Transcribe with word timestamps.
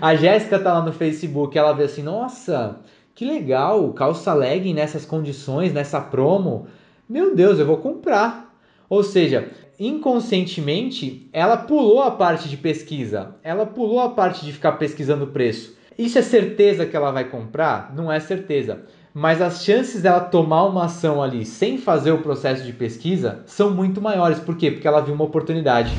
a 0.00 0.14
Jéssica 0.14 0.58
tá 0.58 0.74
lá 0.74 0.82
no 0.82 0.92
Facebook, 0.92 1.56
ela 1.56 1.72
vê 1.72 1.84
assim, 1.84 2.02
nossa, 2.02 2.80
que 3.14 3.24
legal, 3.24 3.92
calça 3.92 4.34
legging 4.34 4.74
nessas 4.74 5.04
condições, 5.04 5.72
nessa 5.72 6.00
promo. 6.00 6.66
Meu 7.08 7.34
Deus, 7.34 7.58
eu 7.58 7.66
vou 7.66 7.78
comprar. 7.78 8.54
Ou 8.88 9.02
seja, 9.02 9.48
inconscientemente, 9.78 11.28
ela 11.32 11.56
pulou 11.56 12.02
a 12.02 12.10
parte 12.10 12.48
de 12.48 12.56
pesquisa, 12.56 13.34
ela 13.42 13.66
pulou 13.66 14.00
a 14.00 14.10
parte 14.10 14.44
de 14.44 14.52
ficar 14.52 14.72
pesquisando 14.72 15.24
o 15.24 15.28
preço. 15.28 15.76
Isso 15.98 16.18
é 16.18 16.22
certeza 16.22 16.84
que 16.84 16.94
ela 16.94 17.10
vai 17.10 17.24
comprar? 17.24 17.92
Não 17.94 18.12
é 18.12 18.20
certeza. 18.20 18.82
Mas 19.14 19.40
as 19.40 19.64
chances 19.64 20.02
dela 20.02 20.20
tomar 20.20 20.66
uma 20.66 20.84
ação 20.84 21.22
ali 21.22 21.46
sem 21.46 21.78
fazer 21.78 22.12
o 22.12 22.18
processo 22.18 22.62
de 22.64 22.72
pesquisa 22.72 23.40
são 23.46 23.70
muito 23.70 23.98
maiores. 23.98 24.38
Por 24.38 24.58
quê? 24.58 24.70
Porque 24.70 24.86
ela 24.86 25.00
viu 25.00 25.14
uma 25.14 25.24
oportunidade. 25.24 25.90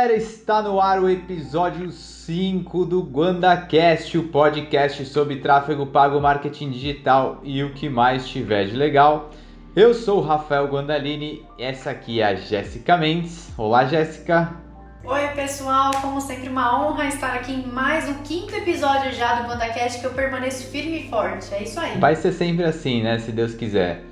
Galera, 0.00 0.16
está 0.16 0.62
no 0.62 0.80
ar 0.80 0.98
o 0.98 1.10
episódio 1.10 1.92
5 1.92 2.86
do 2.86 3.02
GuandaCast, 3.02 4.16
o 4.16 4.28
podcast 4.28 5.04
sobre 5.04 5.36
tráfego 5.36 5.84
pago, 5.84 6.18
marketing 6.18 6.70
digital 6.70 7.38
e 7.42 7.62
o 7.62 7.74
que 7.74 7.86
mais 7.86 8.26
tiver 8.26 8.64
de 8.64 8.76
legal. 8.76 9.28
Eu 9.76 9.92
sou 9.92 10.20
o 10.20 10.22
Rafael 10.22 10.68
Guandalini, 10.68 11.44
essa 11.58 11.90
aqui 11.90 12.22
é 12.22 12.28
a 12.28 12.34
Jéssica 12.34 12.96
Mendes. 12.96 13.52
Olá 13.58 13.84
Jéssica! 13.84 14.50
Oi 15.04 15.28
pessoal, 15.34 15.90
como 16.00 16.18
sempre 16.18 16.48
uma 16.48 16.82
honra 16.82 17.06
estar 17.06 17.34
aqui 17.34 17.52
em 17.52 17.66
mais 17.66 18.08
um 18.08 18.14
quinto 18.22 18.54
episódio 18.54 19.12
já 19.12 19.34
do 19.34 19.48
GuandaCast 19.48 20.00
que 20.00 20.06
eu 20.06 20.14
permaneço 20.14 20.66
firme 20.70 21.00
e 21.00 21.10
forte, 21.10 21.52
é 21.52 21.62
isso 21.62 21.78
aí. 21.78 21.98
Vai 21.98 22.16
ser 22.16 22.32
sempre 22.32 22.64
assim, 22.64 23.02
né, 23.02 23.18
se 23.18 23.30
Deus 23.32 23.52
quiser. 23.52 24.09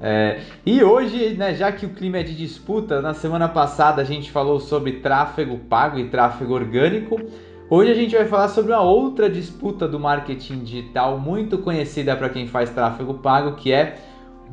É, 0.00 0.40
e 0.64 0.82
hoje, 0.84 1.34
né, 1.34 1.54
já 1.54 1.72
que 1.72 1.86
o 1.86 1.90
clima 1.90 2.18
é 2.18 2.22
de 2.22 2.36
disputa, 2.36 3.00
na 3.00 3.14
semana 3.14 3.48
passada 3.48 4.02
a 4.02 4.04
gente 4.04 4.30
falou 4.30 4.60
sobre 4.60 5.00
tráfego 5.00 5.58
pago 5.58 5.98
e 5.98 6.08
tráfego 6.08 6.52
orgânico. 6.52 7.20
Hoje 7.68 7.90
a 7.90 7.94
gente 7.94 8.14
vai 8.14 8.26
falar 8.26 8.48
sobre 8.48 8.72
uma 8.72 8.82
outra 8.82 9.28
disputa 9.28 9.88
do 9.88 9.98
marketing 9.98 10.60
digital 10.60 11.18
muito 11.18 11.58
conhecida 11.58 12.14
para 12.14 12.28
quem 12.28 12.46
faz 12.46 12.70
tráfego 12.70 13.14
pago, 13.14 13.56
que 13.56 13.72
é 13.72 13.96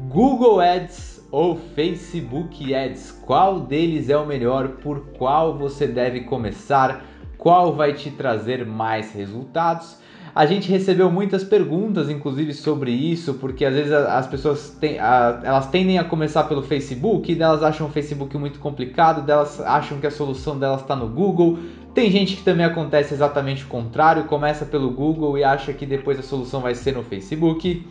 Google 0.10 0.60
Ads 0.60 1.28
ou 1.30 1.58
Facebook 1.76 2.74
Ads. 2.74 3.12
Qual 3.26 3.60
deles 3.60 4.10
é 4.10 4.18
o 4.18 4.26
melhor? 4.26 4.70
Por 4.82 5.02
qual 5.18 5.58
você 5.58 5.86
deve 5.86 6.22
começar? 6.22 7.04
Qual 7.38 7.74
vai 7.74 7.94
te 7.94 8.10
trazer 8.10 8.66
mais 8.66 9.12
resultados? 9.14 9.98
A 10.36 10.48
gente 10.48 10.68
recebeu 10.68 11.12
muitas 11.12 11.44
perguntas, 11.44 12.10
inclusive, 12.10 12.54
sobre 12.54 12.90
isso, 12.90 13.36
porque 13.36 13.64
às 13.64 13.74
vezes 13.76 13.92
as 13.92 14.26
pessoas 14.26 14.76
têm, 14.80 14.98
elas 14.98 15.68
tendem 15.68 16.00
a 16.00 16.04
começar 16.04 16.46
pelo 16.46 16.64
Facebook, 16.64 17.32
e 17.32 17.40
elas 17.40 17.62
acham 17.62 17.86
o 17.86 17.90
Facebook 17.92 18.36
muito 18.38 18.58
complicado, 18.60 19.30
elas 19.30 19.62
acham 19.62 20.00
que 20.00 20.08
a 20.08 20.12
solução 20.12 20.58
delas 20.58 20.82
está 20.82 20.96
no 20.96 21.08
Google. 21.08 21.60
Tem 21.94 22.10
gente 22.10 22.36
que 22.36 22.42
também 22.42 22.66
acontece 22.66 23.14
exatamente 23.14 23.64
o 23.64 23.68
contrário, 23.68 24.24
começa 24.24 24.66
pelo 24.66 24.90
Google 24.90 25.38
e 25.38 25.44
acha 25.44 25.72
que 25.72 25.86
depois 25.86 26.18
a 26.18 26.24
solução 26.24 26.62
vai 26.62 26.74
ser 26.74 26.96
no 26.96 27.04
Facebook. 27.04 27.86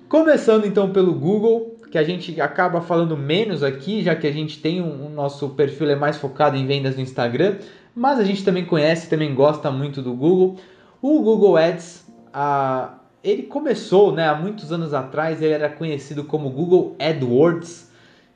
Começando 0.09 0.65
então 0.65 0.91
pelo 0.91 1.13
Google, 1.13 1.75
que 1.95 1.99
a 1.99 2.03
gente 2.03 2.41
acaba 2.41 2.81
falando 2.81 3.17
menos 3.17 3.63
aqui, 3.63 4.03
já 4.03 4.17
que 4.17 4.27
a 4.27 4.33
gente 4.33 4.61
tem 4.61 4.83
um, 4.83 5.07
o 5.07 5.09
nosso 5.09 5.51
perfil 5.51 5.89
é 5.89 5.95
mais 5.95 6.17
focado 6.17 6.57
em 6.57 6.67
vendas 6.67 6.97
no 6.97 7.03
Instagram, 7.03 7.59
mas 7.95 8.19
a 8.19 8.25
gente 8.25 8.45
também 8.45 8.65
conhece, 8.65 9.09
também 9.09 9.33
gosta 9.33 9.71
muito 9.71 10.03
do 10.03 10.13
Google. 10.13 10.57
O 11.01 11.23
Google 11.23 11.57
Ads, 11.57 12.05
a, 12.33 12.99
ele 13.23 13.45
começou, 13.45 14.11
né, 14.11 14.27
há 14.27 14.35
muitos 14.35 14.73
anos 14.73 14.93
atrás, 14.93 15.41
ele 15.41 15.53
era 15.53 15.69
conhecido 15.69 16.25
como 16.25 16.51
Google 16.51 16.97
AdWords, 16.99 17.89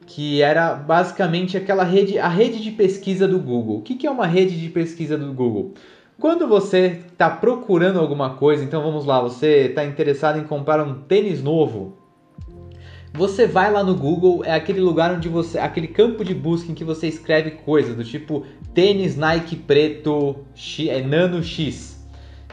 que 0.06 0.40
era 0.40 0.74
basicamente 0.74 1.56
aquela 1.56 1.82
rede, 1.82 2.16
a 2.16 2.28
rede 2.28 2.62
de 2.62 2.70
pesquisa 2.70 3.26
do 3.26 3.40
Google. 3.40 3.78
O 3.78 3.82
que, 3.82 3.96
que 3.96 4.06
é 4.06 4.10
uma 4.10 4.28
rede 4.28 4.56
de 4.56 4.68
pesquisa 4.68 5.18
do 5.18 5.32
Google? 5.32 5.74
Quando 6.16 6.46
você 6.46 7.00
está 7.10 7.28
procurando 7.28 7.98
alguma 7.98 8.34
coisa, 8.34 8.62
então 8.62 8.80
vamos 8.84 9.04
lá, 9.04 9.20
você 9.20 9.66
está 9.66 9.84
interessado 9.84 10.38
em 10.38 10.44
comprar 10.44 10.80
um 10.80 10.94
tênis 10.94 11.42
novo, 11.42 11.97
você 13.18 13.48
vai 13.48 13.72
lá 13.72 13.82
no 13.82 13.96
Google, 13.96 14.44
é 14.44 14.54
aquele 14.54 14.80
lugar 14.80 15.12
onde 15.12 15.28
você, 15.28 15.58
aquele 15.58 15.88
campo 15.88 16.24
de 16.24 16.32
busca 16.32 16.70
em 16.70 16.74
que 16.74 16.84
você 16.84 17.08
escreve 17.08 17.50
coisas 17.50 17.96
do 17.96 18.04
tipo 18.04 18.46
tênis 18.72 19.16
Nike 19.16 19.56
preto 19.56 20.36
X, 20.54 20.88
é 20.88 21.02
nano 21.02 21.42
X. 21.42 21.98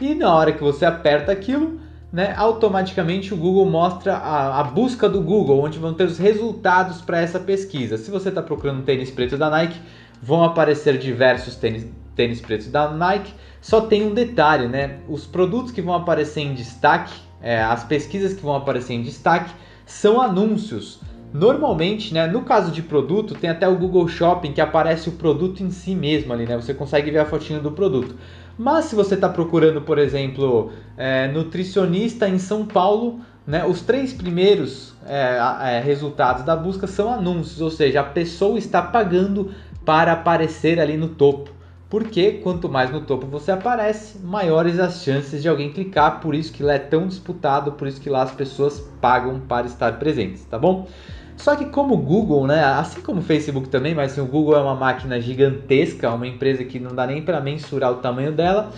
E 0.02 0.16
na 0.16 0.34
hora 0.34 0.52
que 0.52 0.64
você 0.64 0.84
aperta 0.84 1.32
aquilo, 1.32 1.80
né, 2.12 2.34
automaticamente 2.36 3.32
o 3.32 3.38
Google 3.38 3.68
mostra 3.68 4.16
a, 4.16 4.60
a 4.60 4.64
busca 4.64 5.08
do 5.08 5.22
Google, 5.22 5.64
onde 5.64 5.78
vão 5.78 5.94
ter 5.94 6.06
os 6.06 6.18
resultados 6.18 7.00
para 7.00 7.22
essa 7.22 7.40
pesquisa. 7.40 7.96
Se 7.96 8.10
você 8.10 8.30
está 8.30 8.42
procurando 8.42 8.80
um 8.80 8.84
tênis 8.84 9.12
preto 9.12 9.38
da 9.38 9.52
Nike, 9.52 9.80
vão 10.20 10.44
aparecer 10.44 10.98
diversos 10.98 11.56
tênis, 11.56 11.86
tênis 12.16 12.42
pretos 12.42 12.72
da 12.72 12.90
Nike. 12.90 13.32
Só 13.62 13.82
tem 13.82 14.04
um 14.04 14.16
detalhe, 14.16 14.68
né? 14.68 14.98
Os 15.08 15.28
produtos 15.28 15.72
que 15.72 15.82
vão 15.82 15.94
aparecer 15.94 16.42
em 16.42 16.56
destaque, 16.56 17.14
é, 17.40 17.62
as 17.62 17.84
pesquisas 17.84 18.34
que 18.34 18.42
vão 18.42 18.56
aparecer 18.56 18.94
em 18.94 19.04
destaque, 19.04 19.52
são 19.86 20.22
anúncios. 20.22 21.00
Normalmente, 21.34 22.14
né, 22.14 22.28
no 22.28 22.42
caso 22.42 22.72
de 22.72 22.82
produto, 22.82 23.36
tem 23.36 23.50
até 23.50 23.68
o 23.68 23.76
Google 23.76 24.08
Shopping 24.08 24.54
que 24.54 24.62
aparece 24.62 25.10
o 25.10 25.14
produto 25.14 25.62
em 25.62 25.70
si 25.70 25.94
mesmo 25.94 26.32
ali, 26.32 26.46
né? 26.46 26.56
Você 26.56 26.74
consegue 26.74 27.12
ver 27.12 27.20
a 27.20 27.26
fotinho 27.26 27.60
do 27.60 27.72
produto. 27.72 28.16
Mas 28.58 28.86
se 28.86 28.96
você 28.96 29.16
está 29.16 29.28
procurando, 29.28 29.82
por 29.82 29.98
exemplo, 29.98 30.72
é, 30.96 31.28
nutricionista 31.28 32.28
em 32.28 32.40
São 32.40 32.66
Paulo, 32.66 33.20
né, 33.46 33.66
os 33.66 33.82
três 33.82 34.14
primeiros 34.14 34.96
é, 35.06 35.38
é, 35.76 35.82
resultados 35.82 36.44
da 36.44 36.56
busca 36.56 36.88
são 36.88 37.12
anúncios, 37.14 37.60
ou 37.62 37.70
seja, 37.70 38.00
a 38.00 38.04
pessoa 38.04 38.58
está 38.58 38.82
pagando 38.82 39.52
para 39.84 40.14
aparecer 40.14 40.80
ali 40.80 40.96
no 40.96 41.10
topo. 41.10 41.52
Porque 41.96 42.42
quanto 42.44 42.68
mais 42.68 42.92
no 42.92 43.00
topo 43.00 43.26
você 43.26 43.54
aparece, 43.54 44.20
maiores 44.20 44.82
as 44.82 45.02
chances 45.02 45.42
de 45.42 45.48
alguém 45.48 45.72
clicar, 45.72 46.20
por 46.20 46.36
isso 46.36 46.52
que 46.52 46.62
lá 46.62 46.74
é 46.74 46.78
tão 46.78 47.08
disputado, 47.08 47.72
por 47.72 47.88
isso 47.88 48.02
que 48.02 48.10
lá 48.10 48.22
as 48.22 48.34
pessoas 48.34 48.82
pagam 49.00 49.40
para 49.40 49.66
estar 49.66 49.98
presentes, 49.98 50.44
tá 50.44 50.60
bom? 50.60 50.90
Só 51.38 51.56
que 51.56 51.64
como 51.64 51.94
o 51.94 51.98
Google, 51.98 52.46
né, 52.48 52.66
assim 52.66 53.00
como 53.00 53.22
o 53.22 53.24
Facebook 53.24 53.70
também, 53.70 53.96
mas 53.96 54.12
assim, 54.12 54.20
o 54.20 54.26
Google 54.26 54.58
é 54.58 54.60
uma 54.60 54.76
máquina 54.76 55.22
gigantesca, 55.22 56.12
uma 56.12 56.28
empresa 56.28 56.66
que 56.66 56.82
não 56.82 56.94
dá 56.94 57.08
nem 57.08 57.22
para 57.22 57.40
mensurar 57.40 57.94
o 57.94 57.96
tamanho 58.00 58.34
dela, 58.34 58.72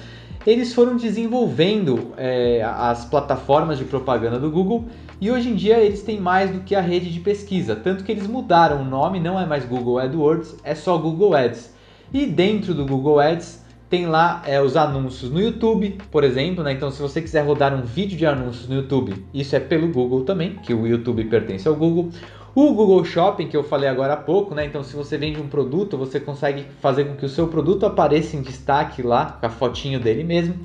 eles 0.46 0.76
foram 0.76 0.96
desenvolvendo 0.96 2.14
é, 2.18 2.62
as 2.64 3.04
plataformas 3.06 3.80
de 3.80 3.86
propaganda 3.86 4.38
do 4.38 4.52
Google 4.52 4.86
e 5.20 5.32
hoje 5.32 5.50
em 5.50 5.56
dia 5.56 5.80
eles 5.80 6.04
têm 6.04 6.20
mais 6.20 6.52
do 6.52 6.60
que 6.60 6.76
a 6.76 6.82
rede 6.82 7.12
de 7.12 7.20
pesquisa, 7.20 7.76
tanto 7.76 8.04
que 8.04 8.12
eles 8.12 8.28
mudaram 8.28 8.84
o 8.84 8.86
nome, 8.86 9.20
não 9.20 9.40
é 9.40 9.46
mais 9.48 9.66
Google 9.66 9.98
AdWords, 9.98 10.56
é 10.64 10.76
só 10.76 10.96
Google 11.00 11.34
Ads. 11.34 11.77
E 12.14 12.26
dentro 12.26 12.74
do 12.74 12.86
Google 12.86 13.20
Ads 13.20 13.66
tem 13.90 14.06
lá 14.06 14.42
é, 14.46 14.62
os 14.62 14.76
anúncios 14.76 15.32
no 15.32 15.40
YouTube, 15.40 15.98
por 16.12 16.24
exemplo, 16.24 16.64
né? 16.64 16.74
Então, 16.74 16.92
se 16.92 17.02
você 17.02 17.22
quiser 17.22 17.46
rodar 17.46 17.74
um 17.74 17.84
vídeo 17.84 18.18
de 18.18 18.26
anúncios 18.26 18.68
no 18.68 18.76
YouTube, 18.76 19.26
isso 19.34 19.56
é 19.56 19.60
pelo 19.60 19.88
Google 19.88 20.24
também, 20.24 20.56
que 20.56 20.74
o 20.74 20.86
YouTube 20.86 21.24
pertence 21.26 21.68
ao 21.68 21.76
Google. 21.76 22.10
O 22.54 22.74
Google 22.74 23.06
Shopping, 23.06 23.48
que 23.48 23.56
eu 23.56 23.64
falei 23.64 23.88
agora 23.88 24.14
há 24.14 24.18
pouco, 24.18 24.56
né? 24.56 24.66
Então, 24.66 24.84
se 24.84 24.96
você 24.96 25.18
vende 25.18 25.40
um 25.40 25.48
produto, 25.48 25.98
você 25.98 26.20
consegue 26.20 26.66
fazer 26.82 27.06
com 27.06 27.16
que 27.16 27.26
o 27.26 27.30
seu 27.30 27.48
produto 27.48 27.86
apareça 27.86 28.36
em 28.36 28.42
destaque 28.42 29.02
lá, 29.02 29.38
com 29.40 29.46
a 29.46 29.50
fotinho 29.50 30.00
dele 30.00 30.24
mesmo. 30.24 30.56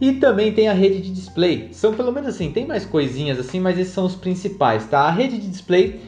E 0.00 0.14
também 0.14 0.52
tem 0.52 0.68
a 0.68 0.72
rede 0.72 1.00
de 1.00 1.12
display. 1.12 1.68
São 1.72 1.94
pelo 1.94 2.12
menos 2.12 2.30
assim, 2.30 2.50
tem 2.50 2.66
mais 2.66 2.84
coisinhas 2.84 3.38
assim, 3.38 3.60
mas 3.60 3.78
esses 3.78 3.92
são 3.92 4.04
os 4.04 4.14
principais, 4.14 4.86
tá? 4.86 5.00
A 5.00 5.10
rede 5.10 5.38
de 5.38 5.48
display 5.48 6.00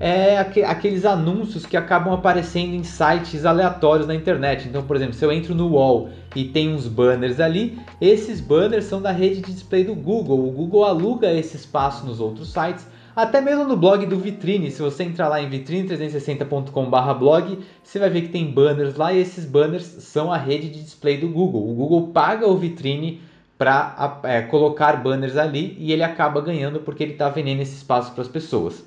é 0.00 0.38
aqueles 0.38 1.04
anúncios 1.04 1.66
que 1.66 1.76
acabam 1.76 2.12
aparecendo 2.12 2.74
em 2.74 2.82
sites 2.82 3.44
aleatórios 3.44 4.06
na 4.06 4.14
internet. 4.14 4.66
Então, 4.68 4.82
por 4.82 4.96
exemplo, 4.96 5.12
se 5.14 5.22
eu 5.24 5.32
entro 5.32 5.54
no 5.54 5.74
Wall 5.74 6.08
e 6.34 6.44
tem 6.44 6.74
uns 6.74 6.88
banners 6.88 7.38
ali, 7.40 7.78
esses 8.00 8.40
banners 8.40 8.86
são 8.86 9.00
da 9.00 9.12
rede 9.12 9.40
de 9.40 9.52
display 9.52 9.84
do 9.84 9.94
Google. 9.94 10.48
O 10.48 10.50
Google 10.50 10.84
aluga 10.84 11.32
esse 11.32 11.54
espaço 11.56 12.04
nos 12.04 12.18
outros 12.20 12.52
sites. 12.52 12.84
Até 13.14 13.40
mesmo 13.40 13.62
no 13.64 13.76
blog 13.76 14.04
do 14.06 14.18
Vitrine, 14.18 14.72
se 14.72 14.82
você 14.82 15.04
entrar 15.04 15.28
lá 15.28 15.40
em 15.40 15.48
vitrine360.com/blog, 15.48 17.60
você 17.80 18.00
vai 18.00 18.10
ver 18.10 18.22
que 18.22 18.30
tem 18.30 18.50
banners 18.50 18.96
lá 18.96 19.12
e 19.12 19.20
esses 19.20 19.44
banners 19.44 19.84
são 19.84 20.32
a 20.32 20.36
rede 20.36 20.68
de 20.68 20.82
display 20.82 21.18
do 21.18 21.28
Google. 21.28 21.70
O 21.70 21.74
Google 21.74 22.08
paga 22.08 22.48
o 22.48 22.56
Vitrine 22.56 23.20
para 23.56 24.20
é, 24.24 24.42
colocar 24.42 25.00
banners 25.00 25.36
ali 25.36 25.76
e 25.78 25.92
ele 25.92 26.02
acaba 26.02 26.40
ganhando 26.40 26.80
porque 26.80 27.04
ele 27.04 27.12
está 27.12 27.28
vendendo 27.28 27.60
esse 27.60 27.76
espaço 27.76 28.10
para 28.12 28.22
as 28.22 28.28
pessoas. 28.28 28.84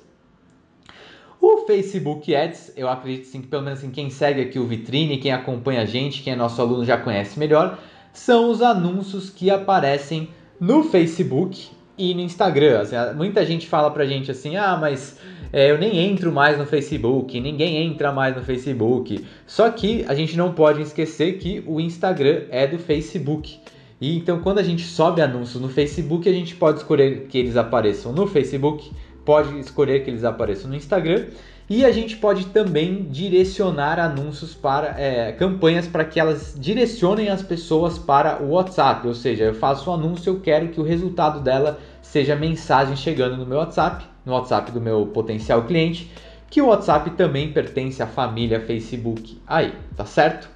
O 1.50 1.64
Facebook 1.64 2.36
Ads, 2.36 2.74
eu 2.76 2.90
acredito 2.90 3.24
sim, 3.24 3.40
que 3.40 3.46
pelo 3.46 3.62
menos 3.62 3.78
assim, 3.78 3.90
quem 3.90 4.10
segue 4.10 4.42
aqui 4.42 4.58
o 4.58 4.66
Vitrine, 4.66 5.16
quem 5.16 5.32
acompanha 5.32 5.80
a 5.80 5.86
gente, 5.86 6.22
quem 6.22 6.34
é 6.34 6.36
nosso 6.36 6.60
aluno 6.60 6.84
já 6.84 6.98
conhece 6.98 7.38
melhor, 7.38 7.78
são 8.12 8.50
os 8.50 8.60
anúncios 8.60 9.30
que 9.30 9.50
aparecem 9.50 10.28
no 10.60 10.84
Facebook 10.84 11.70
e 11.96 12.14
no 12.14 12.20
Instagram. 12.20 12.80
Assim, 12.80 12.96
muita 13.16 13.46
gente 13.46 13.66
fala 13.66 13.90
pra 13.90 14.04
gente 14.04 14.30
assim, 14.30 14.56
ah, 14.56 14.76
mas 14.78 15.18
é, 15.50 15.70
eu 15.70 15.78
nem 15.78 15.98
entro 15.98 16.30
mais 16.30 16.58
no 16.58 16.66
Facebook, 16.66 17.40
ninguém 17.40 17.78
entra 17.78 18.12
mais 18.12 18.36
no 18.36 18.42
Facebook. 18.42 19.24
Só 19.46 19.70
que 19.70 20.04
a 20.06 20.14
gente 20.14 20.36
não 20.36 20.52
pode 20.52 20.82
esquecer 20.82 21.38
que 21.38 21.64
o 21.66 21.80
Instagram 21.80 22.42
é 22.50 22.66
do 22.66 22.78
Facebook. 22.78 23.58
E 23.98 24.18
então 24.18 24.40
quando 24.40 24.58
a 24.58 24.62
gente 24.62 24.82
sobe 24.82 25.22
anúncios 25.22 25.62
no 25.62 25.70
Facebook, 25.70 26.28
a 26.28 26.32
gente 26.32 26.54
pode 26.56 26.80
escolher 26.80 27.26
que 27.26 27.38
eles 27.38 27.56
apareçam 27.56 28.12
no 28.12 28.26
Facebook 28.26 28.90
pode 29.28 29.58
escolher 29.60 30.02
que 30.02 30.08
eles 30.08 30.24
apareçam 30.24 30.70
no 30.70 30.74
Instagram 30.74 31.26
e 31.68 31.84
a 31.84 31.92
gente 31.92 32.16
pode 32.16 32.46
também 32.46 33.02
direcionar 33.10 33.98
anúncios 33.98 34.54
para 34.54 34.98
é, 34.98 35.32
campanhas 35.32 35.86
para 35.86 36.02
que 36.02 36.18
elas 36.18 36.56
direcionem 36.58 37.28
as 37.28 37.42
pessoas 37.42 37.98
para 37.98 38.42
o 38.42 38.52
WhatsApp. 38.52 39.06
Ou 39.06 39.12
seja, 39.12 39.44
eu 39.44 39.54
faço 39.54 39.90
um 39.90 39.92
anúncio, 39.92 40.30
eu 40.30 40.40
quero 40.40 40.68
que 40.68 40.80
o 40.80 40.82
resultado 40.82 41.40
dela 41.40 41.78
seja 42.00 42.34
mensagem 42.34 42.96
chegando 42.96 43.36
no 43.36 43.44
meu 43.44 43.58
WhatsApp, 43.58 44.02
no 44.24 44.32
WhatsApp 44.32 44.72
do 44.72 44.80
meu 44.80 45.04
potencial 45.08 45.64
cliente, 45.64 46.10
que 46.48 46.62
o 46.62 46.68
WhatsApp 46.68 47.10
também 47.10 47.52
pertence 47.52 48.02
à 48.02 48.06
família 48.06 48.60
Facebook. 48.60 49.38
Aí, 49.46 49.74
tá 49.94 50.06
certo? 50.06 50.48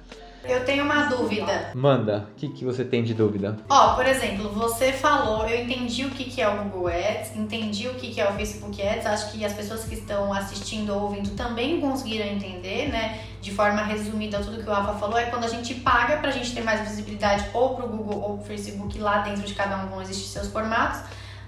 Eu 0.45 0.65
tenho 0.65 0.83
uma 0.83 1.05
dúvida. 1.05 1.71
Manda, 1.73 2.27
o 2.31 2.35
que, 2.35 2.49
que 2.49 2.65
você 2.65 2.83
tem 2.83 3.01
de 3.01 3.13
dúvida? 3.13 3.57
Ó, 3.69 3.95
por 3.95 4.05
exemplo, 4.05 4.49
você 4.49 4.91
falou, 4.91 5.47
eu 5.47 5.63
entendi 5.63 6.03
o 6.05 6.09
que, 6.09 6.25
que 6.25 6.41
é 6.41 6.49
o 6.49 6.63
Google 6.63 6.87
Ads, 6.87 7.35
entendi 7.37 7.87
o 7.87 7.93
que, 7.95 8.11
que 8.11 8.19
é 8.19 8.29
o 8.29 8.33
Facebook 8.33 8.81
Ads, 8.81 9.05
acho 9.05 9.31
que 9.31 9.45
as 9.45 9.53
pessoas 9.53 9.85
que 9.85 9.95
estão 9.95 10.33
assistindo 10.33 10.93
ou 10.93 11.03
ouvindo 11.03 11.29
também 11.35 11.79
conseguiram 11.79 12.25
entender, 12.25 12.89
né? 12.89 13.21
De 13.41 13.51
forma 13.51 13.83
resumida, 13.83 14.39
tudo 14.39 14.61
que 14.61 14.69
o 14.69 14.73
Rafa 14.73 14.95
falou 14.95 15.17
é 15.17 15.25
quando 15.25 15.45
a 15.45 15.49
gente 15.49 15.75
paga 15.75 16.17
pra 16.17 16.29
gente 16.29 16.53
ter 16.53 16.61
mais 16.61 16.81
visibilidade 16.81 17.45
ou 17.53 17.75
pro 17.75 17.87
Google 17.87 18.21
ou 18.21 18.37
pro 18.37 18.45
Facebook, 18.45 18.99
lá 18.99 19.19
dentro 19.19 19.43
de 19.43 19.53
cada 19.53 19.77
um 19.77 19.87
vão 19.87 20.01
existir 20.01 20.27
seus 20.27 20.47
formatos, 20.47 21.01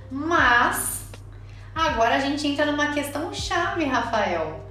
mas 0.09 1.09
agora 1.73 2.15
a 2.15 2.19
gente 2.19 2.47
entra 2.47 2.65
numa 2.65 2.93
questão 2.93 3.33
chave, 3.33 3.83
Rafael. 3.83 4.63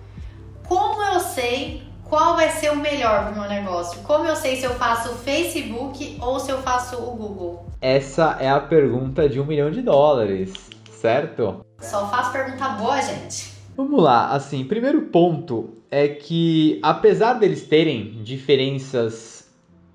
Como 0.67 1.03
eu 1.03 1.21
sei 1.21 1.83
qual 2.15 2.37
vai 2.37 2.49
ser 2.49 2.71
o 2.71 2.77
melhor 2.77 3.25
para 3.25 3.33
o 3.33 3.35
meu 3.41 3.49
negócio? 3.49 4.01
Como 4.03 4.25
eu 4.25 4.37
sei 4.37 4.55
se 4.55 4.65
eu 4.65 4.71
faço 4.75 5.11
o 5.11 5.17
Facebook 5.17 6.17
ou 6.21 6.39
se 6.39 6.49
eu 6.49 6.59
faço 6.63 6.95
o 6.95 7.11
Google? 7.11 7.67
Essa 7.81 8.37
é 8.39 8.49
a 8.49 8.61
pergunta 8.61 9.29
de 9.29 9.41
um 9.41 9.45
milhão 9.45 9.69
de 9.69 9.83
dólares, 9.83 10.53
certo? 10.93 11.67
Só 11.81 12.09
faço 12.09 12.31
pergunta 12.31 12.69
boa, 12.69 13.03
gente. 13.03 13.53
Vamos 13.77 14.01
lá, 14.01 14.29
assim, 14.29 14.65
primeiro 14.65 15.03
ponto 15.07 15.75
é 15.91 16.07
que 16.07 16.79
apesar 16.85 17.33
deles 17.33 17.67
terem 17.67 18.23
diferenças 18.23 19.44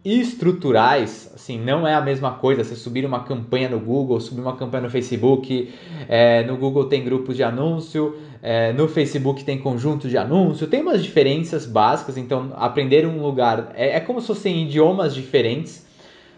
estruturais, 0.04 1.30
assim, 1.36 1.60
não 1.60 1.86
é 1.86 1.94
a 1.94 2.02
mesma 2.02 2.32
coisa 2.32 2.64
você 2.64 2.76
subir 2.76 3.06
uma 3.06 3.24
campanha 3.24 3.68
no 3.68 3.80
Google, 3.80 4.20
subir 4.22 4.42
uma 4.42 4.56
campanha 4.56 4.84
no 4.84 4.90
Facebook, 4.90 5.74
é, 6.08 6.44
no 6.44 6.56
Google 6.56 6.86
tem 6.86 7.04
grupos 7.04 7.36
de 7.36 7.44
anúncio, 7.44 8.16
é, 8.42 8.72
no 8.72 8.88
Facebook 8.88 9.44
tem 9.44 9.58
conjunto 9.58 10.08
de 10.08 10.18
anúncio, 10.18 10.68
tem 10.68 10.82
umas 10.82 11.04
diferenças 11.04 11.66
básicas, 11.66 12.18
então 12.18 12.54
aprender 12.56 13.06
um 13.06 13.22
lugar 13.22 13.74
é, 13.76 13.98
é 13.98 14.00
como 14.00 14.22
se 14.22 14.28
fossem 14.28 14.64
idiomas 14.64 15.14
diferentes, 15.14 15.86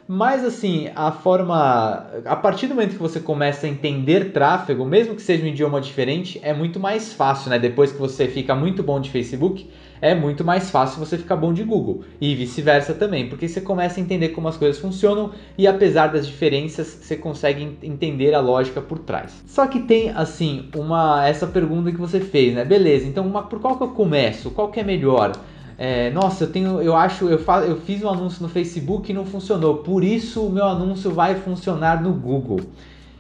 mas 0.08 0.44
assim, 0.44 0.90
a 0.96 1.12
forma. 1.12 2.08
A 2.26 2.36
partir 2.36 2.68
do 2.68 2.76
momento 2.76 2.92
que 2.92 2.98
você 2.98 3.20
começa 3.20 3.66
a 3.66 3.70
entender 3.70 4.34
tráfego, 4.34 4.84
mesmo 4.84 5.16
que 5.16 5.22
seja 5.22 5.44
um 5.44 5.48
idioma 5.48 5.80
diferente, 5.80 6.38
é 6.44 6.54
muito 6.54 6.80
mais 6.80 7.14
fácil, 7.14 7.50
né? 7.50 7.58
Depois 7.58 7.94
que 7.94 7.98
você 7.98 8.28
fica 8.28 8.54
muito 8.54 8.84
bom 8.84 9.00
de 9.00 9.10
Facebook, 9.10 9.70
é 10.02 10.16
muito 10.16 10.44
mais 10.44 10.72
fácil 10.72 11.00
você 11.00 11.18
ficar 11.18 11.36
bom 11.36 11.54
de 11.54 11.64
Google 11.64 12.02
e 12.20 12.34
vice-versa 12.34 12.94
também, 12.94 13.30
porque 13.30 13.48
você 13.48 13.62
começa 13.62 14.00
a 14.00 14.04
entender 14.04 14.30
como 14.30 14.48
as 14.48 14.58
coisas 14.58 14.82
funcionam 14.82 15.32
e 15.58 15.68
apesar 15.68 16.08
das 16.08 16.26
diferenças, 16.26 16.88
você 16.88 17.16
consegue 17.16 17.78
entender 17.84 18.34
a 18.34 18.40
lógica 18.40 18.82
por 18.82 18.98
trás. 19.00 19.44
Só 19.46 19.68
que 19.68 19.82
tem 19.82 20.10
assim 20.10 20.70
uma 20.76 21.28
essa 21.28 21.46
pergunta 21.46 21.92
que 21.92 21.98
você 21.98 22.20
fez, 22.20 22.56
né? 22.56 22.66
Beleza? 22.66 23.06
Então, 23.06 23.26
uma, 23.28 23.44
por 23.44 23.60
qual 23.60 23.78
que 23.78 23.84
eu 23.84 23.90
começo? 23.90 24.50
Qual 24.50 24.72
que 24.72 24.80
é 24.80 24.84
melhor? 24.84 25.34
É, 25.78 26.10
nossa, 26.12 26.44
eu 26.44 26.52
tenho, 26.52 26.82
eu 26.82 26.96
acho, 26.96 27.28
eu, 27.28 27.40
fa, 27.40 27.62
eu 27.62 27.76
fiz 27.78 28.04
um 28.04 28.10
anúncio 28.10 28.44
no 28.44 28.50
Facebook 28.50 29.12
e 29.12 29.16
não 29.16 29.26
funcionou, 29.26 29.78
por 29.78 30.04
isso 30.04 30.46
o 30.46 30.50
meu 30.50 30.66
anúncio 30.66 31.12
vai 31.12 31.36
funcionar 31.36 32.02
no 32.02 32.14
Google. 32.14 32.60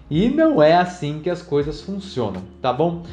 E 0.10 0.30
não 0.30 0.62
é 0.62 0.74
assim 0.74 1.22
que 1.24 1.30
as 1.30 1.42
coisas 1.42 1.82
funcionam, 1.82 2.42
tá 2.62 2.74
bom? 2.74 3.04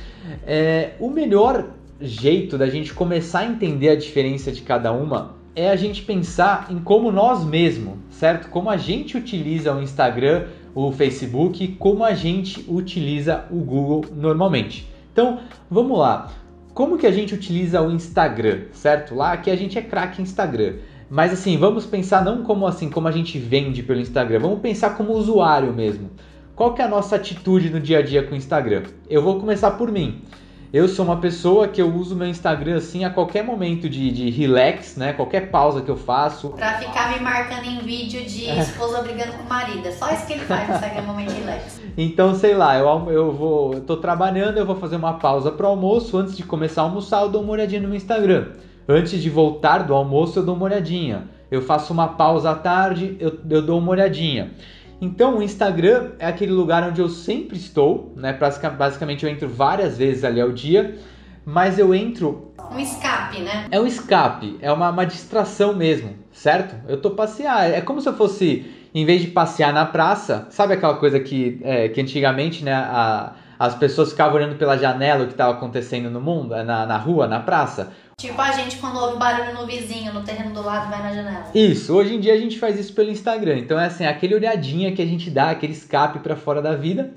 É, 0.47 0.95
o 0.99 1.09
melhor 1.09 1.65
jeito 2.01 2.57
da 2.57 2.69
gente 2.69 2.95
começar 2.95 3.41
a 3.41 3.47
entender 3.47 3.89
a 3.89 3.97
diferença 3.97 4.53
de 4.53 4.63
cada 4.63 4.93
uma 4.93 5.37
é 5.55 5.71
a 5.71 5.77
gente 5.77 6.03
pensar 6.03 6.69
em 6.71 6.79
como 6.79 7.11
nós 7.11 7.45
mesmos, 7.45 7.95
certo? 8.11 8.49
Como 8.49 8.71
a 8.71 8.77
gente 8.77 9.17
utiliza 9.17 9.75
o 9.75 9.83
Instagram, 9.83 10.47
o 10.75 10.93
Facebook, 10.93 11.67
como 11.79 12.05
a 12.05 12.15
gente 12.15 12.65
utiliza 12.69 13.45
o 13.51 13.57
Google 13.57 14.05
normalmente. 14.15 14.89
Então, 15.13 15.41
vamos 15.69 15.99
lá. 15.99 16.31
Como 16.73 16.97
que 16.97 17.07
a 17.07 17.11
gente 17.11 17.35
utiliza 17.35 17.83
o 17.83 17.91
Instagram, 17.91 18.67
certo? 18.71 19.17
Lá 19.17 19.37
que 19.37 19.51
a 19.51 19.57
gente 19.57 19.77
é 19.77 19.83
craque 19.83 20.23
Instagram. 20.23 20.75
Mas 21.11 21.33
assim, 21.33 21.57
vamos 21.57 21.85
pensar 21.87 22.25
não 22.25 22.45
como 22.45 22.67
assim, 22.67 22.89
como 22.89 23.09
a 23.09 23.13
gente 23.13 23.37
vende 23.39 23.83
pelo 23.83 23.99
Instagram, 23.99 24.39
vamos 24.39 24.61
pensar 24.61 24.91
como 24.91 25.15
usuário 25.15 25.73
mesmo. 25.73 26.11
Qual 26.55 26.75
que 26.75 26.83
é 26.83 26.85
a 26.85 26.89
nossa 26.89 27.17
atitude 27.17 27.71
no 27.71 27.81
dia 27.81 27.99
a 27.99 28.03
dia 28.03 28.23
com 28.23 28.35
o 28.35 28.37
Instagram? 28.37 28.83
Eu 29.09 29.23
vou 29.23 29.41
começar 29.41 29.73
por 29.73 29.91
mim. 29.91 30.23
Eu 30.71 30.87
sou 30.87 31.03
uma 31.03 31.17
pessoa 31.17 31.67
que 31.67 31.81
eu 31.81 31.91
uso 31.95 32.15
meu 32.15 32.29
Instagram 32.29 32.77
assim 32.77 33.03
a 33.03 33.09
qualquer 33.09 33.43
momento 33.43 33.89
de, 33.89 34.13
de 34.13 34.29
relax, 34.29 34.97
né? 34.97 35.15
Qualquer 35.15 35.51
pausa 35.51 35.81
que 35.81 35.91
eu 35.91 35.97
faço. 35.97 36.51
Pra 36.51 36.75
ficar 36.75 37.11
me 37.15 37.21
marcando 37.21 37.65
em 37.65 37.79
vídeo 37.79 38.23
de 38.23 38.51
é. 38.51 38.59
esposa 38.59 39.01
brigando 39.01 39.33
com 39.33 39.45
o 39.45 39.49
marido. 39.49 39.89
É 39.89 39.93
só 39.93 40.13
isso 40.13 40.27
que 40.27 40.35
ele 40.35 40.45
faz 40.45 40.69
no 40.69 40.75
Instagram 40.75 41.03
momento 41.03 41.33
de 41.33 41.41
relax. 41.41 41.81
Então, 41.97 42.35
sei 42.35 42.55
lá, 42.55 42.77
eu, 42.77 43.11
eu 43.11 43.33
vou. 43.33 43.73
Eu 43.73 43.81
tô 43.81 43.97
trabalhando, 43.97 44.59
eu 44.59 44.67
vou 44.67 44.77
fazer 44.77 44.97
uma 44.97 45.15
pausa 45.15 45.51
pro 45.51 45.67
almoço. 45.67 46.19
Antes 46.19 46.37
de 46.37 46.43
começar 46.43 46.83
a 46.83 46.85
almoçar, 46.85 47.23
eu 47.23 47.31
dou 47.31 47.43
uma 47.43 47.53
olhadinha 47.53 47.81
no 47.81 47.89
meu 47.89 47.97
Instagram. 47.97 48.49
Antes 48.87 49.23
de 49.23 49.31
voltar 49.31 49.79
do 49.85 49.95
almoço, 49.95 50.39
eu 50.39 50.45
dou 50.45 50.55
uma 50.55 50.67
olhadinha. 50.67 51.29
Eu 51.51 51.63
faço 51.63 51.95
uma 51.95 52.09
pausa 52.09 52.51
à 52.51 52.55
tarde, 52.55 53.17
eu, 53.19 53.39
eu 53.49 53.63
dou 53.63 53.79
uma 53.79 53.91
olhadinha. 53.91 54.51
Então, 55.01 55.39
o 55.39 55.43
Instagram 55.43 56.13
é 56.19 56.27
aquele 56.27 56.53
lugar 56.53 56.83
onde 56.83 57.01
eu 57.01 57.09
sempre 57.09 57.57
estou, 57.57 58.13
né? 58.17 58.37
Basicamente, 58.77 59.25
eu 59.25 59.31
entro 59.31 59.49
várias 59.49 59.97
vezes 59.97 60.25
ali 60.25 60.41
ao 60.41 60.51
dia, 60.51 60.97
mas 61.45 61.79
eu 61.79 61.95
entro. 61.95 62.53
Um 62.71 62.79
escape, 62.79 63.41
né? 63.41 63.67
É 63.71 63.81
um 63.81 63.87
escape, 63.87 64.59
é 64.61 64.73
uma, 64.73 64.91
uma 64.91 65.07
distração 65.07 65.75
mesmo, 65.75 66.15
certo? 66.33 66.75
Eu 66.89 67.01
tô 67.01 67.13
passear, 67.13 67.71
é 67.71 67.81
como 67.81 68.01
se 68.01 68.09
eu 68.09 68.15
fosse, 68.15 68.67
em 68.93 69.07
vez 69.07 69.23
de 69.23 69.29
passear 69.29 69.73
na 69.73 69.87
praça, 69.87 70.49
sabe 70.51 70.75
aquela 70.75 70.97
coisa 70.97 71.21
que, 71.21 71.61
é, 71.63 71.89
que 71.89 72.01
antigamente, 72.01 72.65
né? 72.65 72.75
A, 72.75 73.33
as 73.59 73.75
pessoas 73.75 74.11
ficavam 74.11 74.37
olhando 74.37 74.57
pela 74.57 74.77
janela 74.77 75.25
o 75.25 75.27
que 75.27 75.33
estava 75.33 75.53
acontecendo 75.53 76.09
no 76.11 76.21
mundo, 76.21 76.51
na, 76.63 76.87
na 76.87 76.97
rua, 76.97 77.27
na 77.27 77.41
praça. 77.41 77.93
Tipo 78.19 78.43
a 78.43 78.51
gente 78.51 78.79
quando 78.79 78.99
ouve 78.99 79.17
barulho 79.17 79.55
no 79.55 79.65
vizinho, 79.65 80.13
no 80.13 80.25
terreno 80.25 80.53
do 80.53 80.61
lado, 80.61 80.91
vai 80.91 81.01
na 81.01 81.15
janela. 81.15 81.45
Isso, 81.55 81.95
hoje 81.95 82.17
em 82.17 82.19
dia 82.19 82.35
a 82.35 82.37
gente 82.37 82.59
faz 82.59 82.77
isso 82.77 82.93
pelo 82.93 83.13
Instagram. 83.13 83.59
Então 83.59 83.79
é 83.79 83.87
assim, 83.87 84.05
aquele 84.05 84.35
olhadinha 84.35 84.91
que 84.91 85.01
a 85.01 85.07
gente 85.07 85.31
dá, 85.31 85.51
aquele 85.51 85.73
escape 85.73 86.19
para 86.19 86.35
fora 86.35 86.61
da 86.61 86.75
vida. 86.75 87.13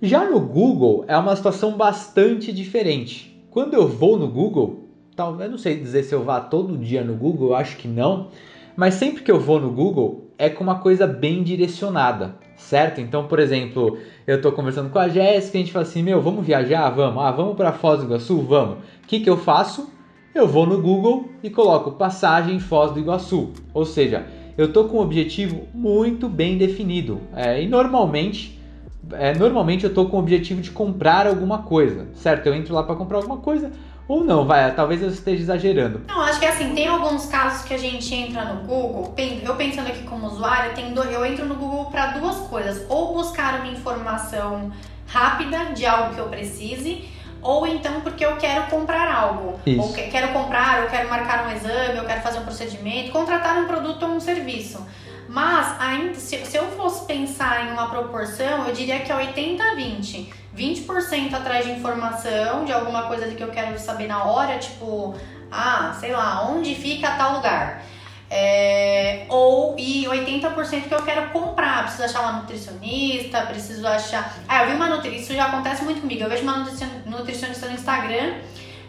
Já 0.00 0.30
no 0.30 0.38
Google 0.38 1.04
é 1.08 1.18
uma 1.18 1.34
situação 1.34 1.76
bastante 1.76 2.52
diferente. 2.52 3.36
Quando 3.50 3.74
eu 3.74 3.88
vou 3.88 4.16
no 4.16 4.28
Google, 4.28 4.84
talvez 5.16 5.50
não 5.50 5.58
sei 5.58 5.76
dizer 5.76 6.04
se 6.04 6.14
eu 6.14 6.22
vá 6.22 6.40
todo 6.40 6.78
dia 6.78 7.02
no 7.02 7.16
Google, 7.16 7.48
eu 7.48 7.56
acho 7.56 7.76
que 7.76 7.88
não, 7.88 8.28
mas 8.76 8.94
sempre 8.94 9.24
que 9.24 9.32
eu 9.32 9.40
vou 9.40 9.58
no 9.58 9.72
Google 9.72 10.30
é 10.38 10.48
com 10.48 10.62
uma 10.62 10.78
coisa 10.78 11.04
bem 11.04 11.42
direcionada, 11.42 12.36
certo? 12.56 13.00
Então, 13.00 13.26
por 13.26 13.40
exemplo, 13.40 13.98
eu 14.24 14.40
tô 14.40 14.52
conversando 14.52 14.90
com 14.90 15.00
a 15.00 15.08
Jéssica, 15.08 15.58
a 15.58 15.60
gente 15.60 15.72
fala 15.72 15.84
assim: 15.84 16.00
"Meu, 16.00 16.22
vamos 16.22 16.46
viajar? 16.46 16.88
Vamos. 16.90 17.20
Ah, 17.24 17.32
vamos 17.32 17.56
para 17.56 17.72
Foz 17.72 17.98
do 17.98 18.06
Iguaçu? 18.06 18.40
Vamos". 18.42 18.78
O 19.02 19.08
que 19.08 19.18
que 19.18 19.28
eu 19.28 19.36
faço? 19.36 19.97
Eu 20.34 20.46
vou 20.46 20.66
no 20.66 20.80
Google 20.80 21.30
e 21.42 21.50
coloco 21.50 21.92
passagem 21.92 22.60
Foz 22.60 22.92
do 22.92 23.00
Iguaçu. 23.00 23.52
Ou 23.72 23.84
seja, 23.84 24.26
eu 24.56 24.72
tô 24.72 24.84
com 24.84 24.98
um 24.98 25.00
objetivo 25.00 25.66
muito 25.72 26.28
bem 26.28 26.58
definido. 26.58 27.20
É, 27.34 27.62
e 27.62 27.68
normalmente, 27.68 28.60
é, 29.12 29.34
normalmente 29.34 29.84
eu 29.84 29.92
tô 29.92 30.06
com 30.06 30.16
o 30.16 30.20
objetivo 30.20 30.60
de 30.60 30.70
comprar 30.70 31.26
alguma 31.26 31.62
coisa, 31.62 32.08
certo? 32.14 32.46
Eu 32.46 32.54
entro 32.54 32.74
lá 32.74 32.82
para 32.82 32.96
comprar 32.96 33.18
alguma 33.18 33.38
coisa 33.38 33.72
ou 34.08 34.24
não, 34.24 34.46
vai, 34.46 34.74
talvez 34.74 35.02
eu 35.02 35.10
esteja 35.10 35.42
exagerando. 35.42 36.00
Não, 36.08 36.22
acho 36.22 36.40
que 36.40 36.46
assim, 36.46 36.74
tem 36.74 36.88
alguns 36.88 37.26
casos 37.26 37.62
que 37.68 37.74
a 37.74 37.78
gente 37.78 38.12
entra 38.14 38.42
no 38.46 38.62
Google, 38.62 39.14
eu 39.44 39.54
pensando 39.54 39.88
aqui 39.88 40.02
como 40.04 40.26
usuário, 40.26 40.72
eu 41.12 41.26
entro 41.26 41.44
no 41.44 41.54
Google 41.54 41.84
para 41.86 42.12
duas 42.12 42.36
coisas, 42.48 42.86
ou 42.88 43.12
buscar 43.12 43.60
uma 43.60 43.70
informação 43.70 44.72
rápida 45.06 45.74
de 45.74 45.84
algo 45.84 46.14
que 46.14 46.20
eu 46.20 46.28
precise, 46.28 47.04
ou 47.42 47.66
então 47.66 48.00
porque 48.00 48.24
eu 48.24 48.36
quero 48.36 48.64
comprar 48.66 49.10
algo. 49.10 49.60
Isso. 49.66 49.80
Ou 49.80 49.92
que, 49.92 50.02
quero 50.08 50.32
comprar, 50.32 50.82
ou 50.82 50.88
quero 50.88 51.08
marcar 51.08 51.46
um 51.46 51.52
exame, 51.52 51.98
ou 51.98 52.06
quero 52.06 52.20
fazer 52.20 52.38
um 52.38 52.44
procedimento, 52.44 53.10
contratar 53.10 53.58
um 53.58 53.66
produto 53.66 54.02
ou 54.04 54.12
um 54.12 54.20
serviço. 54.20 54.84
Mas 55.28 55.78
ainda, 55.80 56.14
se, 56.14 56.38
se 56.46 56.56
eu 56.56 56.66
fosse 56.68 57.04
pensar 57.04 57.66
em 57.66 57.72
uma 57.72 57.90
proporção, 57.90 58.66
eu 58.66 58.72
diria 58.72 59.00
que 59.00 59.12
é 59.12 59.14
80-20. 59.14 60.32
20% 60.56 61.34
atrás 61.34 61.66
de 61.66 61.72
informação, 61.72 62.64
de 62.64 62.72
alguma 62.72 63.04
coisa 63.04 63.26
que 63.26 63.42
eu 63.42 63.50
quero 63.50 63.78
saber 63.78 64.08
na 64.08 64.24
hora, 64.24 64.58
tipo, 64.58 65.14
ah, 65.52 65.94
sei 66.00 66.12
lá, 66.12 66.48
onde 66.48 66.74
fica 66.74 67.10
tal 67.12 67.34
lugar. 67.34 67.82
É, 68.30 69.24
ou 69.28 69.74
e 69.78 70.04
80% 70.04 70.88
que 70.88 70.94
eu 70.94 71.02
quero 71.02 71.30
comprar. 71.30 71.84
Preciso 71.84 72.04
achar 72.04 72.20
uma 72.20 72.32
nutricionista, 72.40 73.42
preciso 73.42 73.86
achar. 73.86 74.36
Ah, 74.46 74.62
eu 74.62 74.70
vi 74.70 74.76
uma 74.76 74.88
nutricionista, 74.88 75.32
isso 75.32 75.34
já 75.34 75.46
acontece 75.46 75.82
muito 75.84 76.00
comigo. 76.00 76.22
Eu 76.22 76.28
vejo 76.28 76.42
uma 76.42 76.66
nutricionista 77.06 77.66
no 77.66 77.74
Instagram. 77.74 78.34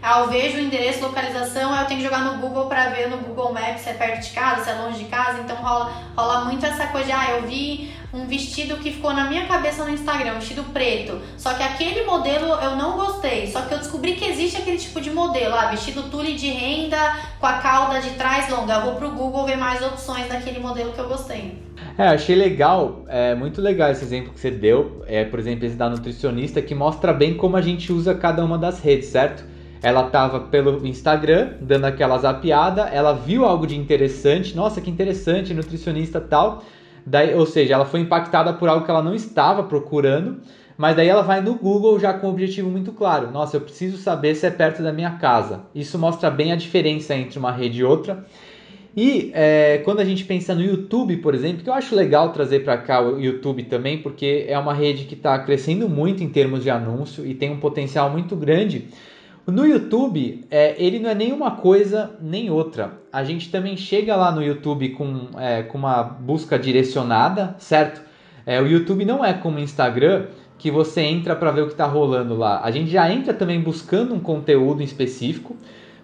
Aí 0.02 0.22
eu 0.22 0.30
vejo 0.30 0.58
o 0.58 0.62
endereço, 0.62 1.04
localização, 1.04 1.74
aí 1.74 1.82
eu 1.82 1.88
tenho 1.88 2.00
que 2.00 2.06
jogar 2.06 2.24
no 2.24 2.40
Google 2.40 2.68
para 2.68 2.90
ver 2.90 3.10
no 3.10 3.18
Google 3.18 3.54
Maps 3.54 3.82
se 3.82 3.90
é 3.90 3.94
perto 3.94 4.22
de 4.22 4.32
casa, 4.32 4.64
se 4.64 4.70
é 4.70 4.74
longe 4.74 5.00
de 5.00 5.06
casa. 5.06 5.40
Então 5.42 5.56
rola, 5.58 5.92
rola 6.16 6.46
muito 6.46 6.66
essa 6.66 6.88
coisa 6.88 7.08
de, 7.08 7.12
ah, 7.12 7.32
eu 7.32 7.48
vi 7.48 7.92
um 8.14 8.26
vestido 8.26 8.78
que 8.78 8.92
ficou 8.92 9.14
na 9.14 9.26
minha 9.26 9.46
cabeça 9.46 9.84
no 9.84 9.92
Instagram, 9.92 10.34
um 10.34 10.40
vestido 10.40 10.64
preto. 10.74 11.20
Só 11.38 11.54
que 11.54 11.62
aquele 11.62 12.06
modelo 12.06 12.48
eu 12.48 12.76
não 12.76 12.98
gostei. 12.98 13.48
Só 13.48 13.62
que 13.62 13.74
eu 13.74 13.78
descobri 13.78 14.14
que 14.14 14.26
existe 14.26 14.58
aquele 14.58 14.78
tipo 14.78 15.00
de 15.02 15.12
modelo, 15.12 15.54
ah, 15.54 15.68
vestido 15.68 16.04
tule 16.04 16.34
de 16.34 16.50
renda 16.50 16.98
com 17.40 17.46
a 17.46 17.54
cauda 17.54 18.00
de 18.00 18.12
trás 18.12 18.50
longa. 18.50 18.76
Eu 18.76 18.82
vou 18.82 18.96
pro 18.96 19.12
Google 19.12 19.46
ver 19.46 19.58
mais 19.58 19.82
opções 19.84 20.28
daquele 20.28 20.60
modelo 20.60 20.94
que 20.94 21.00
eu 21.00 21.08
gostei. 21.08 21.62
É, 21.98 22.08
achei 22.08 22.36
legal, 22.36 23.04
é 23.08 23.36
muito 23.36 23.62
legal 23.62 23.92
esse 23.92 24.04
exemplo 24.04 24.34
que 24.34 24.40
você 24.40 24.50
deu, 24.50 25.04
é, 25.06 25.26
por 25.26 25.38
exemplo, 25.38 25.66
esse 25.66 25.76
da 25.76 25.90
nutricionista, 25.90 26.62
que 26.62 26.74
mostra 26.74 27.12
bem 27.12 27.36
como 27.36 27.58
a 27.58 27.62
gente 27.62 27.92
usa 27.92 28.16
cada 28.16 28.44
uma 28.44 28.58
das 28.58 28.80
redes, 28.80 29.10
certo? 29.10 29.44
Ela 29.82 30.06
estava 30.06 30.42
pelo 30.42 30.86
Instagram, 30.86 31.54
dando 31.62 31.86
aquela 31.86 32.18
zapiada, 32.18 32.84
ela 32.84 33.14
viu 33.14 33.46
algo 33.46 33.66
de 33.66 33.78
interessante, 33.78 34.56
nossa, 34.56 34.82
que 34.82 34.90
interessante, 34.90 35.54
nutricionista 35.54 36.20
tal, 36.20 36.64
Daí, 37.06 37.34
ou 37.34 37.46
seja, 37.46 37.74
ela 37.74 37.86
foi 37.86 38.02
impactada 38.02 38.54
por 38.54 38.70
algo 38.70 38.86
que 38.86 38.92
ela 38.92 39.02
não 39.02 39.16
estava 39.16 39.64
procurando, 39.64 40.42
mas 40.78 40.96
daí 40.96 41.08
ela 41.08 41.24
vai 41.24 41.42
no 41.42 41.56
Google 41.56 42.00
já 42.00 42.14
com 42.14 42.28
um 42.28 42.30
objetivo 42.30 42.70
muito 42.70 42.92
claro. 42.92 43.32
Nossa, 43.32 43.58
eu 43.58 43.62
preciso 43.62 43.98
saber 43.98 44.36
se 44.36 44.46
é 44.46 44.52
perto 44.52 44.84
da 44.84 44.94
minha 44.94 45.12
casa. 45.12 45.62
Isso 45.74 45.98
mostra 45.98 46.30
bem 46.30 46.52
a 46.52 46.56
diferença 46.56 47.16
entre 47.16 47.40
uma 47.40 47.52
rede 47.52 47.80
e 47.80 47.84
outra. 47.84 48.26
E 48.96 49.32
é, 49.34 49.80
quando 49.80 50.00
a 50.00 50.06
gente 50.06 50.24
pensa 50.24 50.54
no 50.54 50.62
YouTube, 50.62 51.18
por 51.18 51.34
exemplo, 51.34 51.64
que 51.64 51.70
eu 51.70 51.74
acho 51.74 51.96
legal 51.96 52.32
trazer 52.32 52.64
para 52.64 52.78
cá 52.78 53.02
o 53.02 53.20
YouTube 53.20 53.64
também, 53.64 53.98
porque 54.02 54.46
é 54.48 54.58
uma 54.58 54.74
rede 54.74 55.06
que 55.06 55.16
está 55.16 55.38
crescendo 55.40 55.90
muito 55.90 56.24
em 56.24 56.30
termos 56.30 56.64
de 56.64 56.70
anúncio 56.70 57.26
e 57.26 57.34
tem 57.34 57.52
um 57.52 57.60
potencial 57.60 58.10
muito 58.10 58.36
grande 58.36 58.88
no 59.52 59.66
YouTube, 59.66 60.46
é, 60.50 60.76
ele 60.82 61.00
não 61.00 61.10
é 61.10 61.16
nenhuma 61.16 61.52
coisa 61.52 62.18
nem 62.22 62.50
outra. 62.50 63.00
A 63.12 63.24
gente 63.24 63.50
também 63.50 63.78
chega 63.78 64.16
lá 64.16 64.32
no 64.32 64.44
YouTube 64.44 64.90
com, 64.90 65.30
é, 65.38 65.64
com 65.64 65.78
uma 65.78 66.04
busca 66.04 66.58
direcionada, 66.58 67.56
certo? 67.58 68.02
É, 68.46 68.62
o 68.62 68.68
YouTube 68.68 69.06
não 69.06 69.24
é 69.24 69.34
como 69.34 69.58
o 69.58 69.62
Instagram, 69.62 70.28
que 70.58 70.70
você 70.70 71.02
entra 71.02 71.36
para 71.36 71.52
ver 71.52 71.62
o 71.62 71.66
que 71.68 71.72
está 71.72 71.86
rolando 71.86 72.36
lá. 72.36 72.62
A 72.64 72.70
gente 72.70 72.92
já 72.92 73.12
entra 73.12 73.34
também 73.34 73.62
buscando 73.62 74.14
um 74.14 74.20
conteúdo 74.20 74.84
específico, 74.84 75.56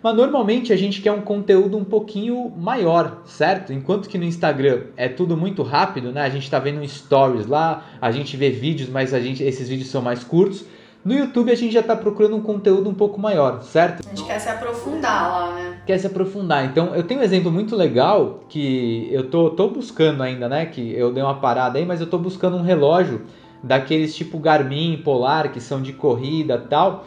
mas 0.01 0.15
normalmente 0.15 0.71
a 0.71 0.77
gente 0.77 1.01
quer 1.01 1.11
um 1.11 1.21
conteúdo 1.21 1.77
um 1.77 1.83
pouquinho 1.83 2.53
maior, 2.55 3.23
certo? 3.25 3.73
Enquanto 3.73 4.07
que 4.07 4.17
no 4.17 4.23
Instagram 4.23 4.83
é 4.95 5.09
tudo 5.09 5.35
muito 5.35 5.63
rápido, 5.63 6.11
né? 6.11 6.21
A 6.21 6.29
gente 6.29 6.43
está 6.43 6.59
vendo 6.59 6.87
stories 6.87 7.47
lá, 7.47 7.85
a 7.99 8.11
gente 8.11 8.37
vê 8.37 8.49
vídeos, 8.49 8.87
mas 8.87 9.13
a 9.13 9.19
gente, 9.19 9.43
esses 9.43 9.67
vídeos 9.67 9.89
são 9.89 10.01
mais 10.01 10.23
curtos. 10.23 10.65
No 11.05 11.13
YouTube 11.13 11.51
a 11.51 11.55
gente 11.55 11.71
já 11.71 11.81
está 11.81 11.95
procurando 11.95 12.35
um 12.35 12.41
conteúdo 12.41 12.89
um 12.89 12.93
pouco 12.95 13.21
maior, 13.21 13.61
certo? 13.61 14.01
A 14.03 14.09
gente 14.09 14.25
quer 14.25 14.39
se 14.39 14.49
aprofundar 14.49 15.29
lá, 15.29 15.53
né? 15.53 15.77
Quer 15.85 15.99
se 15.99 16.07
aprofundar. 16.07 16.65
Então 16.65 16.95
eu 16.95 17.03
tenho 17.03 17.19
um 17.19 17.23
exemplo 17.23 17.51
muito 17.51 17.75
legal 17.75 18.39
que 18.49 19.07
eu 19.11 19.29
tô, 19.29 19.51
tô 19.51 19.69
buscando 19.69 20.23
ainda, 20.23 20.49
né? 20.49 20.65
Que 20.65 20.93
eu 20.93 21.13
dei 21.13 21.21
uma 21.21 21.35
parada 21.35 21.77
aí, 21.77 21.85
mas 21.85 22.01
eu 22.01 22.07
tô 22.07 22.17
buscando 22.17 22.57
um 22.57 22.63
relógio 22.63 23.21
daqueles 23.61 24.15
tipo 24.15 24.39
Garmin, 24.39 24.99
Polar, 25.03 25.51
que 25.51 25.61
são 25.61 25.79
de 25.79 25.93
corrida 25.93 26.57
tal. 26.57 27.05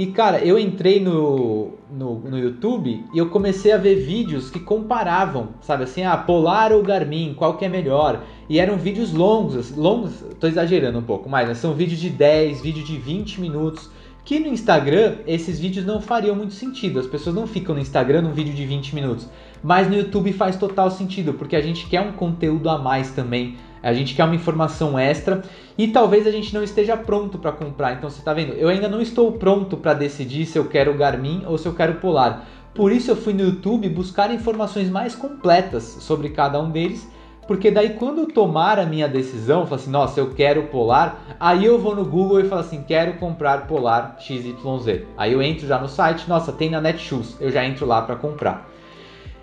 E 0.00 0.06
cara, 0.06 0.38
eu 0.42 0.58
entrei 0.58 0.98
no, 0.98 1.74
no, 1.92 2.20
no, 2.20 2.38
YouTube 2.38 3.04
e 3.12 3.18
eu 3.18 3.28
comecei 3.28 3.70
a 3.70 3.76
ver 3.76 3.96
vídeos 3.96 4.48
que 4.48 4.58
comparavam, 4.58 5.50
sabe 5.60 5.84
assim, 5.84 6.04
a 6.04 6.14
ah, 6.14 6.16
Polar 6.16 6.72
ou 6.72 6.82
Garmin, 6.82 7.34
qual 7.36 7.58
que 7.58 7.66
é 7.66 7.68
melhor? 7.68 8.24
E 8.48 8.58
eram 8.58 8.78
vídeos 8.78 9.12
longos, 9.12 9.76
longos, 9.76 10.24
tô 10.40 10.46
exagerando 10.46 10.98
um 10.98 11.02
pouco 11.02 11.28
mas 11.28 11.58
são 11.58 11.74
vídeos 11.74 12.00
de 12.00 12.08
10, 12.08 12.62
vídeo 12.62 12.82
de 12.82 12.96
20 12.96 13.42
minutos, 13.42 13.90
que 14.24 14.40
no 14.40 14.46
Instagram 14.46 15.16
esses 15.26 15.60
vídeos 15.60 15.84
não 15.84 16.00
fariam 16.00 16.34
muito 16.34 16.54
sentido. 16.54 16.98
As 16.98 17.06
pessoas 17.06 17.36
não 17.36 17.46
ficam 17.46 17.74
no 17.74 17.80
Instagram 17.82 18.22
num 18.22 18.32
vídeo 18.32 18.54
de 18.54 18.64
20 18.64 18.94
minutos. 18.94 19.28
Mas 19.62 19.86
no 19.86 19.96
YouTube 19.96 20.32
faz 20.32 20.56
total 20.56 20.90
sentido, 20.90 21.34
porque 21.34 21.56
a 21.56 21.60
gente 21.60 21.86
quer 21.86 22.00
um 22.00 22.12
conteúdo 22.12 22.70
a 22.70 22.78
mais 22.78 23.10
também. 23.10 23.58
A 23.82 23.92
gente 23.92 24.14
quer 24.14 24.24
uma 24.24 24.34
informação 24.34 24.98
extra 24.98 25.42
e 25.76 25.88
talvez 25.88 26.26
a 26.26 26.30
gente 26.30 26.52
não 26.52 26.62
esteja 26.62 26.96
pronto 26.96 27.38
para 27.38 27.52
comprar. 27.52 27.94
Então 27.94 28.10
você 28.10 28.18
está 28.18 28.34
vendo, 28.34 28.52
eu 28.52 28.68
ainda 28.68 28.88
não 28.88 29.00
estou 29.00 29.32
pronto 29.32 29.76
para 29.76 29.94
decidir 29.94 30.46
se 30.46 30.58
eu 30.58 30.66
quero 30.66 30.94
Garmin 30.94 31.44
ou 31.46 31.56
se 31.56 31.66
eu 31.66 31.74
quero 31.74 31.94
Polar. 31.94 32.46
Por 32.74 32.92
isso 32.92 33.10
eu 33.10 33.16
fui 33.16 33.32
no 33.32 33.42
YouTube 33.42 33.88
buscar 33.88 34.32
informações 34.32 34.88
mais 34.88 35.14
completas 35.14 35.82
sobre 35.82 36.30
cada 36.30 36.60
um 36.60 36.70
deles 36.70 37.08
porque 37.50 37.68
daí 37.68 37.94
quando 37.94 38.18
eu 38.18 38.26
tomar 38.28 38.78
a 38.78 38.86
minha 38.86 39.08
decisão, 39.08 39.66
falar 39.66 39.80
assim, 39.80 39.90
nossa, 39.90 40.20
eu 40.20 40.30
quero 40.30 40.68
Polar, 40.68 41.18
aí 41.40 41.64
eu 41.64 41.80
vou 41.80 41.96
no 41.96 42.04
Google 42.04 42.38
e 42.38 42.44
falo 42.44 42.60
assim, 42.60 42.84
quero 42.86 43.14
comprar 43.14 43.66
Polar 43.66 44.18
XYZ. 44.20 45.02
Aí 45.16 45.32
eu 45.32 45.42
entro 45.42 45.66
já 45.66 45.76
no 45.76 45.88
site, 45.88 46.28
nossa, 46.28 46.52
tem 46.52 46.70
na 46.70 46.80
Netshoes, 46.80 47.36
eu 47.40 47.50
já 47.50 47.64
entro 47.66 47.84
lá 47.86 48.02
para 48.02 48.14
comprar. 48.14 48.69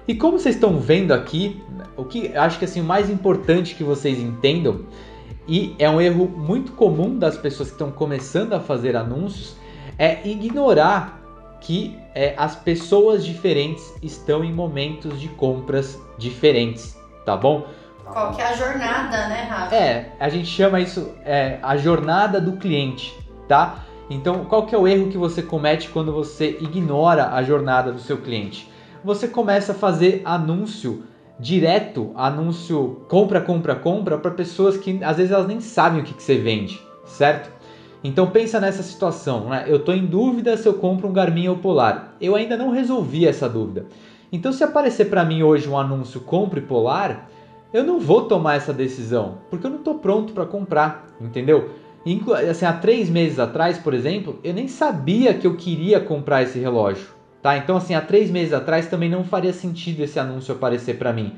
E 0.07 0.15
como 0.15 0.39
vocês 0.39 0.55
estão 0.55 0.79
vendo 0.79 1.13
aqui, 1.13 1.61
o 1.97 2.05
que 2.05 2.35
acho 2.35 2.57
que 2.57 2.65
assim 2.65 2.79
o 2.79 2.83
mais 2.83 3.09
importante 3.09 3.75
que 3.75 3.83
vocês 3.83 4.19
entendam 4.19 4.85
e 5.47 5.75
é 5.77 5.89
um 5.89 5.99
erro 5.99 6.27
muito 6.27 6.71
comum 6.73 7.17
das 7.17 7.37
pessoas 7.37 7.69
que 7.69 7.75
estão 7.75 7.91
começando 7.91 8.53
a 8.53 8.59
fazer 8.59 8.95
anúncios 8.95 9.55
é 9.97 10.25
ignorar 10.25 11.21
que 11.59 11.97
é, 12.13 12.33
as 12.37 12.55
pessoas 12.55 13.25
diferentes 13.25 13.93
estão 14.01 14.43
em 14.43 14.53
momentos 14.53 15.19
de 15.19 15.27
compras 15.29 15.99
diferentes, 16.17 16.97
tá 17.25 17.35
bom? 17.35 17.67
Qual 18.05 18.31
que 18.33 18.41
é 18.41 18.47
a 18.47 18.53
jornada, 18.53 19.27
né, 19.27 19.47
Rafa? 19.49 19.75
É, 19.75 20.13
a 20.19 20.29
gente 20.29 20.47
chama 20.47 20.79
isso 20.79 21.11
é, 21.25 21.59
a 21.61 21.75
jornada 21.75 22.39
do 22.39 22.53
cliente, 22.53 23.13
tá? 23.47 23.83
Então, 24.09 24.45
qual 24.45 24.65
que 24.65 24.73
é 24.73 24.77
o 24.77 24.87
erro 24.87 25.09
que 25.09 25.17
você 25.17 25.41
comete 25.41 25.89
quando 25.89 26.13
você 26.13 26.57
ignora 26.61 27.33
a 27.33 27.43
jornada 27.43 27.91
do 27.91 27.99
seu 27.99 28.17
cliente? 28.17 28.71
Você 29.03 29.27
começa 29.27 29.71
a 29.71 29.75
fazer 29.75 30.21
anúncio 30.25 31.03
direto, 31.39 32.11
anúncio 32.15 33.01
compra, 33.07 33.39
compra, 33.41 33.75
compra 33.75 34.17
para 34.17 34.31
pessoas 34.31 34.77
que 34.77 35.03
às 35.03 35.17
vezes 35.17 35.31
elas 35.31 35.47
nem 35.47 35.59
sabem 35.59 36.01
o 36.01 36.03
que, 36.03 36.13
que 36.13 36.23
você 36.23 36.37
vende, 36.37 36.81
certo? 37.05 37.51
Então 38.03 38.27
pensa 38.27 38.59
nessa 38.59 38.83
situação, 38.83 39.49
né? 39.49 39.65
Eu 39.67 39.77
estou 39.77 39.93
em 39.93 40.05
dúvida 40.05 40.55
se 40.57 40.67
eu 40.67 40.73
compro 40.75 41.07
um 41.07 41.13
Garmin 41.13 41.47
ou 41.47 41.57
Polar. 41.57 42.15
Eu 42.21 42.35
ainda 42.35 42.55
não 42.55 42.71
resolvi 42.71 43.25
essa 43.25 43.49
dúvida. 43.49 43.85
Então 44.31 44.51
se 44.51 44.63
aparecer 44.63 45.05
para 45.05 45.25
mim 45.25 45.43
hoje 45.43 45.69
um 45.69 45.77
anúncio 45.77 46.21
compre 46.21 46.61
Polar, 46.61 47.29
eu 47.73 47.83
não 47.83 47.99
vou 47.99 48.23
tomar 48.23 48.55
essa 48.55 48.73
decisão, 48.73 49.39
porque 49.49 49.65
eu 49.65 49.71
não 49.71 49.79
estou 49.79 49.95
pronto 49.95 50.33
para 50.33 50.45
comprar, 50.45 51.07
entendeu? 51.19 51.69
Inclu 52.05 52.33
assim, 52.33 52.65
há 52.65 52.73
três 52.73 53.09
meses 53.09 53.39
atrás, 53.39 53.77
por 53.77 53.93
exemplo, 53.93 54.39
eu 54.43 54.53
nem 54.53 54.67
sabia 54.67 55.33
que 55.33 55.45
eu 55.45 55.55
queria 55.55 55.99
comprar 55.99 56.43
esse 56.43 56.57
relógio, 56.57 57.07
tá? 57.41 57.57
Então, 57.57 57.77
assim, 57.77 57.95
há 57.95 58.01
três 58.01 58.29
meses 58.29 58.53
atrás 58.53 58.87
também 58.87 59.09
não 59.09 59.23
faria 59.23 59.53
sentido 59.53 60.01
esse 60.01 60.19
anúncio 60.19 60.53
aparecer 60.53 60.97
para 60.97 61.13
mim. 61.13 61.33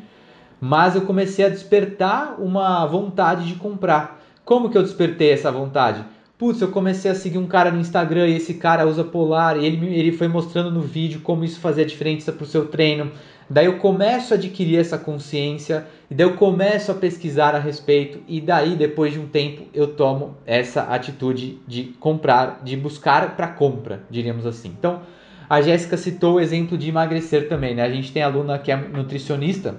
Mas 0.60 0.96
eu 0.96 1.02
comecei 1.02 1.46
a 1.46 1.50
despertar 1.50 2.36
uma 2.40 2.86
vontade 2.86 3.48
de 3.48 3.56
comprar. 3.56 4.22
Como 4.44 4.70
que 4.70 4.78
eu 4.78 4.84
despertei 4.84 5.32
essa 5.32 5.52
vontade? 5.52 6.04
Putz, 6.38 6.62
eu 6.62 6.70
comecei 6.70 7.12
a 7.12 7.16
seguir 7.16 7.38
um 7.38 7.48
cara 7.48 7.70
no 7.70 7.80
Instagram 7.80 8.28
e 8.28 8.38
esse 8.38 8.54
cara 8.54 8.88
usa 8.88 9.04
polar 9.04 9.58
e 9.58 9.66
ele, 9.66 9.94
ele 9.94 10.12
foi 10.12 10.28
mostrando 10.28 10.72
no 10.72 10.82
vídeo 10.82 11.22
como 11.22 11.44
isso 11.44 11.60
fazia 11.60 11.86
diferença 11.86 12.32
para 12.32 12.44
o 12.44 12.48
seu 12.48 12.68
treino. 12.68 13.12
Daí 13.50 13.66
eu 13.66 13.78
começo 13.80 14.34
a 14.34 14.38
adquirir 14.38 14.78
essa 14.78 14.96
consciência, 14.96 15.88
e 16.10 16.14
daí 16.14 16.28
eu 16.28 16.36
começo 16.36 16.92
a 16.92 16.96
pesquisar 16.96 17.56
a 17.56 17.60
respeito, 17.60 18.20
e 18.28 18.40
daí 18.40 18.76
depois 18.76 19.12
de 19.12 19.20
um 19.20 19.28
tempo 19.28 19.64
eu 19.74 19.88
tomo 19.88 20.38
essa 20.46 20.84
atitude 20.84 21.58
de 21.68 21.86
comprar, 22.00 22.62
de 22.64 22.78
buscar 22.78 23.36
para 23.36 23.48
compra, 23.48 24.04
diríamos 24.08 24.46
assim. 24.46 24.70
Então, 24.78 25.02
a 25.50 25.62
Jéssica 25.62 25.98
citou 25.98 26.36
o 26.36 26.40
exemplo 26.40 26.78
de 26.78 26.90
emagrecer 26.90 27.50
também, 27.50 27.74
né? 27.76 27.84
A 27.84 27.90
gente 27.90 28.12
tem 28.12 28.22
aluna 28.22 28.60
que 28.60 28.72
é 28.72 28.76
nutricionista 28.76 29.76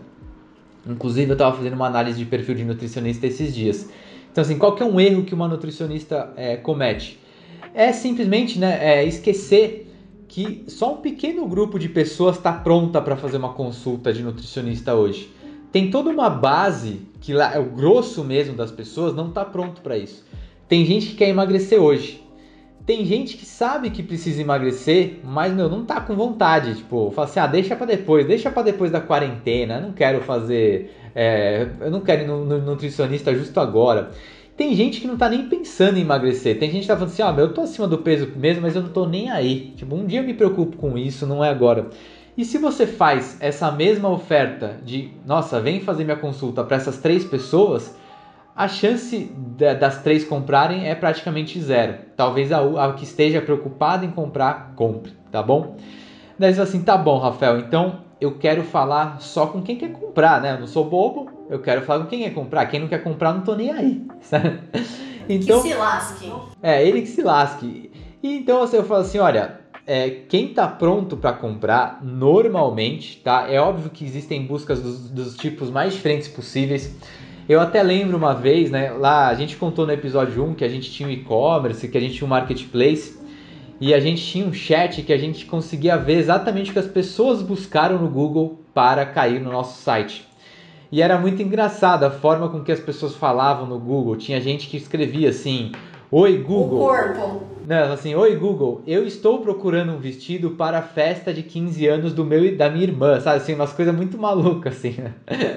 Inclusive, 0.86 1.30
eu 1.30 1.34
estava 1.34 1.56
fazendo 1.56 1.74
uma 1.74 1.86
análise 1.86 2.18
de 2.18 2.24
perfil 2.24 2.54
de 2.54 2.64
nutricionista 2.64 3.26
esses 3.26 3.54
dias. 3.54 3.88
Então, 4.30 4.42
assim, 4.42 4.56
qual 4.56 4.74
que 4.74 4.82
é 4.82 4.86
um 4.86 5.00
erro 5.00 5.24
que 5.24 5.34
uma 5.34 5.48
nutricionista 5.48 6.32
é, 6.36 6.56
comete? 6.56 7.18
É 7.74 7.92
simplesmente 7.92 8.58
né, 8.58 8.78
é, 8.80 9.04
esquecer 9.04 9.86
que 10.26 10.64
só 10.68 10.94
um 10.94 10.96
pequeno 10.98 11.46
grupo 11.46 11.78
de 11.78 11.88
pessoas 11.88 12.36
está 12.36 12.52
pronta 12.52 13.02
para 13.02 13.16
fazer 13.16 13.36
uma 13.36 13.52
consulta 13.52 14.12
de 14.12 14.22
nutricionista 14.22 14.94
hoje. 14.94 15.30
Tem 15.72 15.90
toda 15.90 16.08
uma 16.10 16.30
base 16.30 17.02
que 17.20 17.32
lá, 17.32 17.54
é 17.54 17.58
o 17.58 17.66
grosso 17.66 18.24
mesmo 18.24 18.54
das 18.54 18.70
pessoas 18.70 19.14
não 19.14 19.28
está 19.28 19.44
pronto 19.44 19.80
para 19.80 19.98
isso. 19.98 20.24
Tem 20.68 20.84
gente 20.84 21.08
que 21.08 21.14
quer 21.16 21.28
emagrecer 21.28 21.80
hoje. 21.80 22.22
Tem 22.86 23.04
gente 23.04 23.36
que 23.36 23.44
sabe 23.44 23.90
que 23.90 24.02
precisa 24.02 24.40
emagrecer, 24.40 25.20
mas 25.22 25.52
meu, 25.52 25.68
não 25.68 25.84
tá 25.84 26.00
com 26.00 26.14
vontade. 26.14 26.74
Tipo, 26.76 27.10
fala 27.10 27.28
assim: 27.28 27.40
ah, 27.40 27.46
deixa 27.46 27.76
para 27.76 27.86
depois, 27.86 28.26
deixa 28.26 28.50
para 28.50 28.62
depois 28.62 28.90
da 28.90 29.00
quarentena. 29.00 29.76
Eu 29.76 29.82
não 29.82 29.92
quero 29.92 30.22
fazer. 30.22 30.94
É, 31.14 31.68
eu 31.80 31.90
não 31.90 32.00
quero 32.00 32.22
ir 32.22 32.26
no, 32.26 32.44
no 32.44 32.58
nutricionista 32.58 33.34
justo 33.34 33.60
agora. 33.60 34.10
Tem 34.56 34.74
gente 34.74 35.00
que 35.00 35.06
não 35.06 35.16
tá 35.16 35.28
nem 35.28 35.48
pensando 35.48 35.98
em 35.98 36.02
emagrecer. 36.02 36.58
Tem 36.58 36.70
gente 36.70 36.82
que 36.82 36.88
tá 36.88 36.94
falando 36.94 37.12
assim: 37.12 37.22
ah, 37.22 37.34
eu 37.38 37.52
tô 37.52 37.62
acima 37.62 37.86
do 37.86 37.98
peso 37.98 38.30
mesmo, 38.36 38.62
mas 38.62 38.74
eu 38.74 38.82
não 38.82 38.90
tô 38.90 39.06
nem 39.06 39.30
aí. 39.30 39.72
Tipo, 39.76 39.94
um 39.94 40.06
dia 40.06 40.20
eu 40.20 40.24
me 40.24 40.34
preocupo 40.34 40.76
com 40.76 40.96
isso, 40.98 41.26
não 41.26 41.44
é 41.44 41.48
agora. 41.48 41.90
E 42.36 42.44
se 42.44 42.58
você 42.58 42.86
faz 42.86 43.36
essa 43.40 43.70
mesma 43.70 44.08
oferta 44.08 44.78
de, 44.84 45.10
nossa, 45.26 45.60
vem 45.60 45.80
fazer 45.80 46.04
minha 46.04 46.16
consulta 46.16 46.64
para 46.64 46.76
essas 46.76 46.98
três 46.98 47.24
pessoas, 47.24 47.94
a 48.60 48.68
chance 48.68 49.32
das 49.80 50.02
três 50.02 50.22
comprarem 50.22 50.86
é 50.86 50.94
praticamente 50.94 51.58
zero. 51.62 51.94
Talvez 52.14 52.52
a, 52.52 52.60
a 52.60 52.92
que 52.92 53.04
esteja 53.04 53.40
preocupada 53.40 54.04
em 54.04 54.10
comprar, 54.10 54.74
compre, 54.76 55.12
tá 55.32 55.42
bom? 55.42 55.78
Daí 56.38 56.52
você 56.52 56.60
assim, 56.60 56.82
tá 56.82 56.94
bom, 56.94 57.18
Rafael, 57.18 57.58
então 57.58 58.00
eu 58.20 58.36
quero 58.36 58.62
falar 58.62 59.18
só 59.18 59.46
com 59.46 59.62
quem 59.62 59.76
quer 59.76 59.92
comprar, 59.92 60.42
né? 60.42 60.52
Eu 60.52 60.60
não 60.60 60.66
sou 60.66 60.84
bobo, 60.84 61.46
eu 61.48 61.60
quero 61.60 61.80
falar 61.80 62.04
com 62.04 62.10
quem 62.10 62.22
quer 62.22 62.34
comprar. 62.34 62.66
Quem 62.66 62.80
não 62.80 62.88
quer 62.88 63.02
comprar, 63.02 63.32
não 63.32 63.40
tô 63.40 63.54
nem 63.54 63.70
aí. 63.70 64.06
Então, 65.32 65.62
que 65.62 65.68
se 65.68 65.74
lasque. 65.74 66.32
É, 66.60 66.84
ele 66.84 67.02
que 67.02 67.06
se 67.06 67.22
lasque. 67.22 67.92
E 68.20 68.36
então 68.36 68.64
assim, 68.64 68.78
eu 68.78 68.82
falo 68.82 69.02
assim, 69.02 69.18
olha, 69.18 69.60
é, 69.86 70.10
quem 70.28 70.52
tá 70.52 70.66
pronto 70.66 71.16
para 71.16 71.32
comprar, 71.32 72.00
normalmente, 72.02 73.18
tá? 73.18 73.46
É 73.48 73.60
óbvio 73.60 73.90
que 73.90 74.04
existem 74.04 74.44
buscas 74.44 74.82
dos, 74.82 75.08
dos 75.08 75.36
tipos 75.36 75.70
mais 75.70 75.92
diferentes 75.92 76.26
possíveis. 76.26 76.96
Eu 77.50 77.60
até 77.60 77.82
lembro 77.82 78.16
uma 78.16 78.32
vez, 78.32 78.70
né? 78.70 78.92
Lá 78.92 79.26
a 79.26 79.34
gente 79.34 79.56
contou 79.56 79.84
no 79.84 79.90
episódio 79.92 80.44
1 80.44 80.54
que 80.54 80.64
a 80.64 80.68
gente 80.68 80.88
tinha 80.88 81.08
um 81.08 81.10
e-commerce, 81.10 81.88
que 81.88 81.98
a 81.98 82.00
gente 82.00 82.14
tinha 82.14 82.24
um 82.24 82.30
marketplace 82.30 83.18
e 83.80 83.92
a 83.92 83.98
gente 83.98 84.24
tinha 84.24 84.46
um 84.46 84.52
chat 84.52 85.02
que 85.02 85.12
a 85.12 85.18
gente 85.18 85.46
conseguia 85.46 85.96
ver 85.96 86.18
exatamente 86.18 86.70
o 86.70 86.72
que 86.72 86.78
as 86.78 86.86
pessoas 86.86 87.42
buscaram 87.42 87.98
no 87.98 88.08
Google 88.08 88.60
para 88.72 89.04
cair 89.04 89.40
no 89.40 89.50
nosso 89.50 89.82
site. 89.82 90.24
E 90.92 91.02
era 91.02 91.18
muito 91.18 91.42
engraçado 91.42 92.04
a 92.04 92.10
forma 92.12 92.48
com 92.48 92.62
que 92.62 92.70
as 92.70 92.78
pessoas 92.78 93.16
falavam 93.16 93.66
no 93.66 93.80
Google. 93.80 94.14
Tinha 94.14 94.40
gente 94.40 94.68
que 94.68 94.76
escrevia 94.76 95.30
assim: 95.30 95.72
Oi 96.08 96.38
Google. 96.38 96.84
O 96.84 96.86
corpo. 96.86 97.42
Não, 97.70 97.92
assim, 97.92 98.16
oi 98.16 98.34
Google, 98.34 98.82
eu 98.84 99.06
estou 99.06 99.38
procurando 99.42 99.92
um 99.92 99.98
vestido 100.00 100.50
para 100.50 100.80
a 100.80 100.82
festa 100.82 101.32
de 101.32 101.44
15 101.44 101.86
anos 101.86 102.12
do 102.12 102.24
meu 102.24 102.44
e 102.44 102.56
da 102.56 102.68
minha 102.68 102.82
irmã, 102.82 103.20
sabe? 103.20 103.36
Assim, 103.36 103.54
umas 103.54 103.72
coisas 103.72 103.94
muito 103.94 104.18
malucas, 104.18 104.76
assim. 104.76 104.96
Né? 105.00 105.14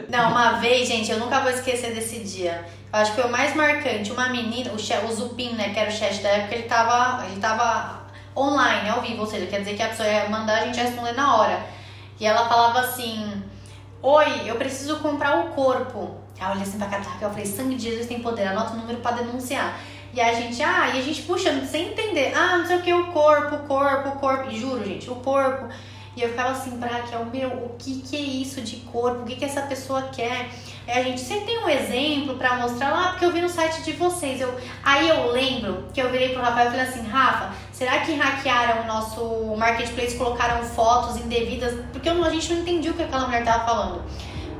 Não, 0.09 0.29
uma 0.29 0.51
vez, 0.59 0.87
gente, 0.87 1.11
eu 1.11 1.17
nunca 1.17 1.39
vou 1.39 1.49
esquecer 1.49 1.91
desse 1.91 2.19
dia. 2.19 2.65
Eu 2.93 2.99
acho 2.99 3.15
que 3.15 3.19
foi 3.19 3.27
o 3.27 3.31
mais 3.31 3.55
marcante. 3.55 4.11
Uma 4.11 4.29
menina, 4.29 4.69
o, 4.73 4.75
o 4.75 5.11
Zupin, 5.11 5.53
né, 5.53 5.73
que 5.73 5.79
era 5.79 5.89
o 5.89 5.91
chat 5.91 6.21
da 6.21 6.29
época, 6.29 6.53
ele 6.53 6.65
tava, 6.65 7.25
ele 7.25 7.41
tava 7.41 8.03
online, 8.37 8.89
ao 8.89 9.01
vivo, 9.01 9.21
ou 9.21 9.25
seja, 9.25 9.47
quer 9.47 9.61
dizer 9.61 9.73
que 9.73 9.81
a 9.81 9.87
pessoa 9.87 10.07
ia 10.07 10.29
mandar 10.29 10.61
a 10.61 10.65
gente 10.67 10.79
responder 10.79 11.13
na 11.13 11.35
hora. 11.35 11.65
E 12.19 12.27
ela 12.27 12.47
falava 12.47 12.81
assim: 12.81 13.41
Oi, 14.03 14.41
eu 14.45 14.53
preciso 14.57 14.97
comprar 14.97 15.39
o 15.39 15.49
corpo. 15.53 16.15
Aí 16.39 16.45
eu 16.45 16.51
olhei 16.51 16.61
assim 16.61 16.77
pra 16.77 16.85
cá, 16.85 17.01
eu 17.19 17.29
falei: 17.31 17.45
Sangue 17.47 17.73
de 17.73 17.89
Jesus 17.89 18.05
tem 18.05 18.21
poder, 18.21 18.49
anota 18.49 18.73
o 18.73 18.77
número 18.77 18.99
para 18.99 19.15
denunciar. 19.15 19.79
E 20.13 20.21
a 20.21 20.31
gente, 20.33 20.61
ah, 20.61 20.91
e 20.93 20.99
a 20.99 21.01
gente 21.01 21.23
puxando 21.23 21.65
sem 21.65 21.89
entender. 21.89 22.33
Ah, 22.35 22.57
não 22.57 22.67
sei 22.67 22.77
o 22.77 22.81
que, 22.81 22.93
o 22.93 23.07
corpo, 23.07 23.55
o 23.55 23.59
corpo, 23.67 24.09
o 24.09 24.19
corpo. 24.19 24.51
Juro, 24.51 24.85
gente, 24.85 25.09
o 25.09 25.15
corpo. 25.15 25.67
E 26.15 26.21
eu 26.21 26.29
ficava 26.29 26.51
assim, 26.51 26.77
pra 26.77 26.99
que 26.99 27.15
é 27.15 27.17
o 27.17 27.25
meu, 27.25 27.49
o 27.49 27.75
que 27.79 27.99
que 28.01 28.15
é 28.15 28.19
isso 28.19 28.61
de 28.61 28.75
corpo? 28.77 29.23
O 29.23 29.25
que 29.25 29.35
que 29.35 29.45
essa 29.45 29.63
pessoa 29.63 30.03
quer? 30.13 30.47
É, 30.85 30.99
a 30.99 31.03
gente 31.03 31.19
sempre 31.19 31.45
tem 31.45 31.57
um 31.57 31.67
exemplo 31.67 32.35
para 32.35 32.57
mostrar 32.57 32.91
lá, 32.91 33.09
porque 33.09 33.25
eu 33.25 33.31
vi 33.31 33.41
no 33.41 33.49
site 33.49 33.81
de 33.81 33.93
vocês. 33.93 34.39
Eu, 34.39 34.55
aí 34.83 35.09
eu 35.09 35.31
lembro 35.31 35.85
que 35.91 35.99
eu 35.99 36.11
virei 36.11 36.29
pro 36.29 36.43
Rafael 36.43 36.67
e 36.67 36.71
falei 36.71 36.85
assim, 36.85 37.01
Rafa, 37.07 37.55
será 37.71 38.01
que 38.01 38.13
hackearam 38.13 38.83
o 38.83 38.85
nosso 38.85 39.55
marketplace, 39.57 40.15
colocaram 40.15 40.63
fotos 40.63 41.17
indevidas? 41.17 41.73
Porque 41.91 42.07
eu, 42.07 42.23
a 42.23 42.29
gente 42.29 42.53
não 42.53 42.61
entendia 42.61 42.91
o 42.91 42.93
que 42.93 43.01
aquela 43.01 43.25
mulher 43.25 43.43
tava 43.43 43.65
falando. 43.65 44.03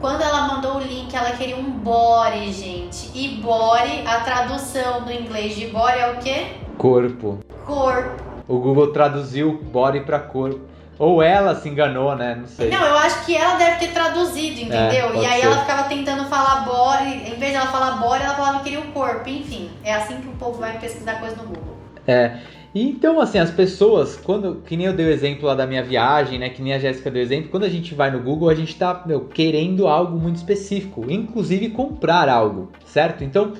Quando 0.03 0.21
ela 0.21 0.49
mandou 0.49 0.75
o 0.75 0.79
link, 0.81 1.15
ela 1.15 1.31
queria 1.31 1.55
um 1.55 1.71
body, 1.71 2.51
gente. 2.51 3.09
E 3.15 3.41
body, 3.41 4.03
a 4.05 4.19
tradução 4.19 5.03
do 5.03 5.13
inglês 5.13 5.55
de 5.55 5.67
body 5.67 5.97
é 5.97 6.11
o 6.11 6.17
quê? 6.17 6.47
Corpo. 6.77 7.39
Corpo. 7.65 8.21
O 8.45 8.59
Google 8.59 8.91
traduziu 8.91 9.61
body 9.63 10.01
para 10.01 10.19
corpo. 10.19 10.59
Ou 10.99 11.23
ela 11.23 11.55
se 11.55 11.69
enganou, 11.69 12.13
né? 12.17 12.35
Não 12.35 12.47
sei. 12.47 12.69
Não, 12.69 12.85
eu 12.85 12.97
acho 12.97 13.25
que 13.25 13.33
ela 13.33 13.55
deve 13.55 13.77
ter 13.77 13.93
traduzido, 13.93 14.59
é, 14.59 14.63
entendeu? 14.63 15.13
É, 15.13 15.23
e 15.23 15.25
aí 15.25 15.39
ser. 15.39 15.47
ela 15.47 15.57
ficava 15.59 15.83
tentando 15.83 16.25
falar 16.25 16.65
body, 16.65 17.31
em 17.31 17.35
vez 17.35 17.51
de 17.51 17.55
ela 17.55 17.67
falar 17.67 17.91
body, 17.91 18.25
ela 18.25 18.35
falava 18.35 18.57
que 18.57 18.63
queria 18.65 18.81
o 18.81 18.91
corpo. 18.91 19.29
Enfim, 19.29 19.71
é 19.85 19.93
assim 19.93 20.19
que 20.19 20.27
o 20.27 20.33
povo 20.33 20.59
vai 20.59 20.77
pesquisar 20.79 21.21
coisa 21.21 21.37
no 21.37 21.43
Google. 21.43 21.77
É. 22.05 22.39
Então, 22.75 23.21
assim, 23.21 23.38
as 23.38 23.51
pessoas, 23.51 24.15
quando, 24.15 24.63
que 24.65 24.75
nem 24.75 24.88
eu 24.88 24.93
dei 24.93 25.05
o 25.05 25.12
exemplo 25.12 25.45
lá 25.45 25.53
da 25.53 25.67
minha 25.67 25.83
viagem, 25.83 26.39
né, 26.39 26.49
que 26.49 26.59
nem 26.59 26.73
a 26.73 26.79
Jéssica 26.79 27.12
deu 27.12 27.21
o 27.21 27.23
exemplo, 27.23 27.49
quando 27.49 27.65
a 27.65 27.69
gente 27.69 27.93
vai 27.93 28.09
no 28.09 28.19
Google, 28.19 28.49
a 28.49 28.55
gente 28.55 28.75
tá, 28.75 29.03
meu, 29.05 29.25
querendo 29.25 29.88
algo 29.88 30.17
muito 30.17 30.38
específico, 30.38 31.05
inclusive 31.07 31.69
comprar 31.69 32.27
algo, 32.27 32.71
certo? 32.83 33.23
Então, 33.23 33.53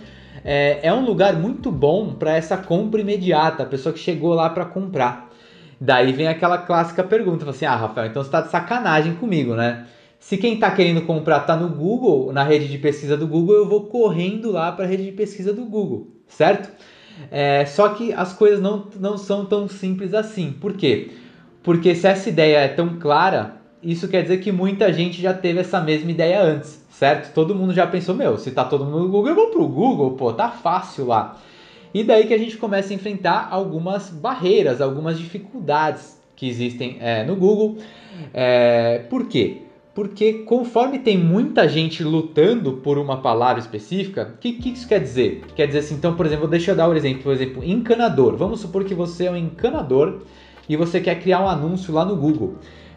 é, 0.44 0.80
é 0.82 0.92
um 0.92 1.06
lugar 1.06 1.36
muito 1.36 1.72
bom 1.72 2.16
para 2.16 2.36
essa 2.36 2.58
compra 2.58 3.02
imediata, 3.02 3.62
a 3.62 3.68
pessoa 3.68 3.94
que 3.94 4.00
chegou 4.00 4.34
lá 4.34 4.50
para 4.50 4.66
comprar. 4.66 5.30
Daí 5.80 6.12
vem 6.12 6.28
aquela 6.28 6.58
clássica 6.58 7.04
pergunta, 7.04 7.48
assim, 7.48 7.66
ah, 7.66 7.76
Rafael, 7.76 8.08
então 8.08 8.24
você 8.24 8.32
tá 8.32 8.42
de 8.42 8.50
sacanagem 8.50 9.14
comigo, 9.16 9.54
né? 9.54 9.86
Se 10.20 10.38
quem 10.38 10.56
está 10.56 10.72
querendo 10.72 11.02
comprar 11.02 11.42
tá 11.42 11.56
no 11.56 11.70
Google, 11.70 12.32
na 12.32 12.44
rede 12.44 12.68
de 12.68 12.78
pesquisa 12.80 13.16
do 13.16 13.28
Google, 13.28 13.58
eu 13.58 13.68
vou 13.68 13.82
correndo 13.88 14.52
lá 14.52 14.72
para 14.72 14.86
a 14.86 14.88
rede 14.88 15.04
de 15.06 15.12
pesquisa 15.12 15.54
do 15.54 15.66
Google, 15.66 16.08
certo? 16.28 16.72
É, 17.32 17.66
só 17.66 17.90
que 17.90 18.14
as 18.14 18.34
coisas 18.34 18.62
não, 18.62 18.88
não 19.00 19.18
são 19.18 19.46
tão 19.46 19.68
simples 19.68 20.14
assim. 20.14 20.52
Por 20.52 20.74
quê? 20.74 21.12
Porque 21.62 21.96
se 21.96 22.08
essa 22.08 22.30
ideia 22.30 22.58
é 22.58 22.68
tão 22.68 22.98
clara, 23.00 23.56
isso 23.82 24.08
quer 24.08 24.22
dizer 24.22 24.38
que 24.38 24.52
muita 24.52 24.92
gente 24.92 25.22
já 25.22 25.34
teve 25.34 25.60
essa 25.60 25.80
mesma 25.80 26.12
ideia 26.12 26.42
antes, 26.42 26.86
certo? 26.90 27.34
Todo 27.34 27.56
mundo 27.56 27.74
já 27.74 27.88
pensou, 27.88 28.16
meu, 28.16 28.38
se 28.38 28.52
tá 28.52 28.64
todo 28.64 28.86
mundo 28.86 29.00
no 29.00 29.10
Google, 29.10 29.30
eu 29.30 29.36
vou 29.36 29.48
pro 29.48 29.68
Google, 29.68 30.12
pô, 30.12 30.34
tá 30.34 30.50
fácil 30.50 31.08
lá. 31.08 31.38
E 31.94 32.04
daí 32.04 32.26
que 32.26 32.34
a 32.34 32.38
gente 32.38 32.58
começa 32.58 32.92
a 32.92 32.96
enfrentar 32.96 33.48
algumas 33.52 34.10
barreiras, 34.10 34.82
algumas 34.82 35.18
dificuldades 35.18 36.18
que 36.36 36.48
existem 36.48 36.98
é, 37.00 37.24
no 37.24 37.36
Google. 37.36 37.78
É, 38.34 39.00
por 39.10 39.28
quê? 39.28 39.63
Porque 39.94 40.34
conforme 40.46 40.98
tem 40.98 41.18
muita 41.18 41.68
gente 41.68 42.04
lutando 42.04 42.74
por 42.74 42.98
uma 42.98 43.18
palavra 43.18 43.60
específica, 43.60 44.34
o 44.34 44.38
que, 44.40 44.54
que, 44.54 44.70
isso 44.70 44.88
quer 44.88 45.00
dizer? 45.00 45.44
Quer 45.56 45.68
dizer 45.68 45.80
assim, 45.80 45.94
então, 45.94 46.16
por 46.16 46.26
exemplo, 46.26 46.48
deixa 46.48 46.72
eu 46.72 46.76
dar 46.76 46.90
um 46.90 46.96
exemplo, 46.96 47.22
por 47.22 47.32
exemplo, 47.32 47.64
encanador. 47.64 48.36
Vamos 48.36 48.60
supor 48.60 48.84
que 48.84 48.96
você 48.96 49.26
é 49.26 49.32
um 49.32 49.38
encanador 49.38 50.22
e 50.68 50.76
você 50.76 51.00
quer 51.00 51.20
criar 51.22 51.42
um 51.42 51.48
anúncio 51.48 51.94
lá 51.94 52.04
no 52.04 52.16
Google. 52.16 52.56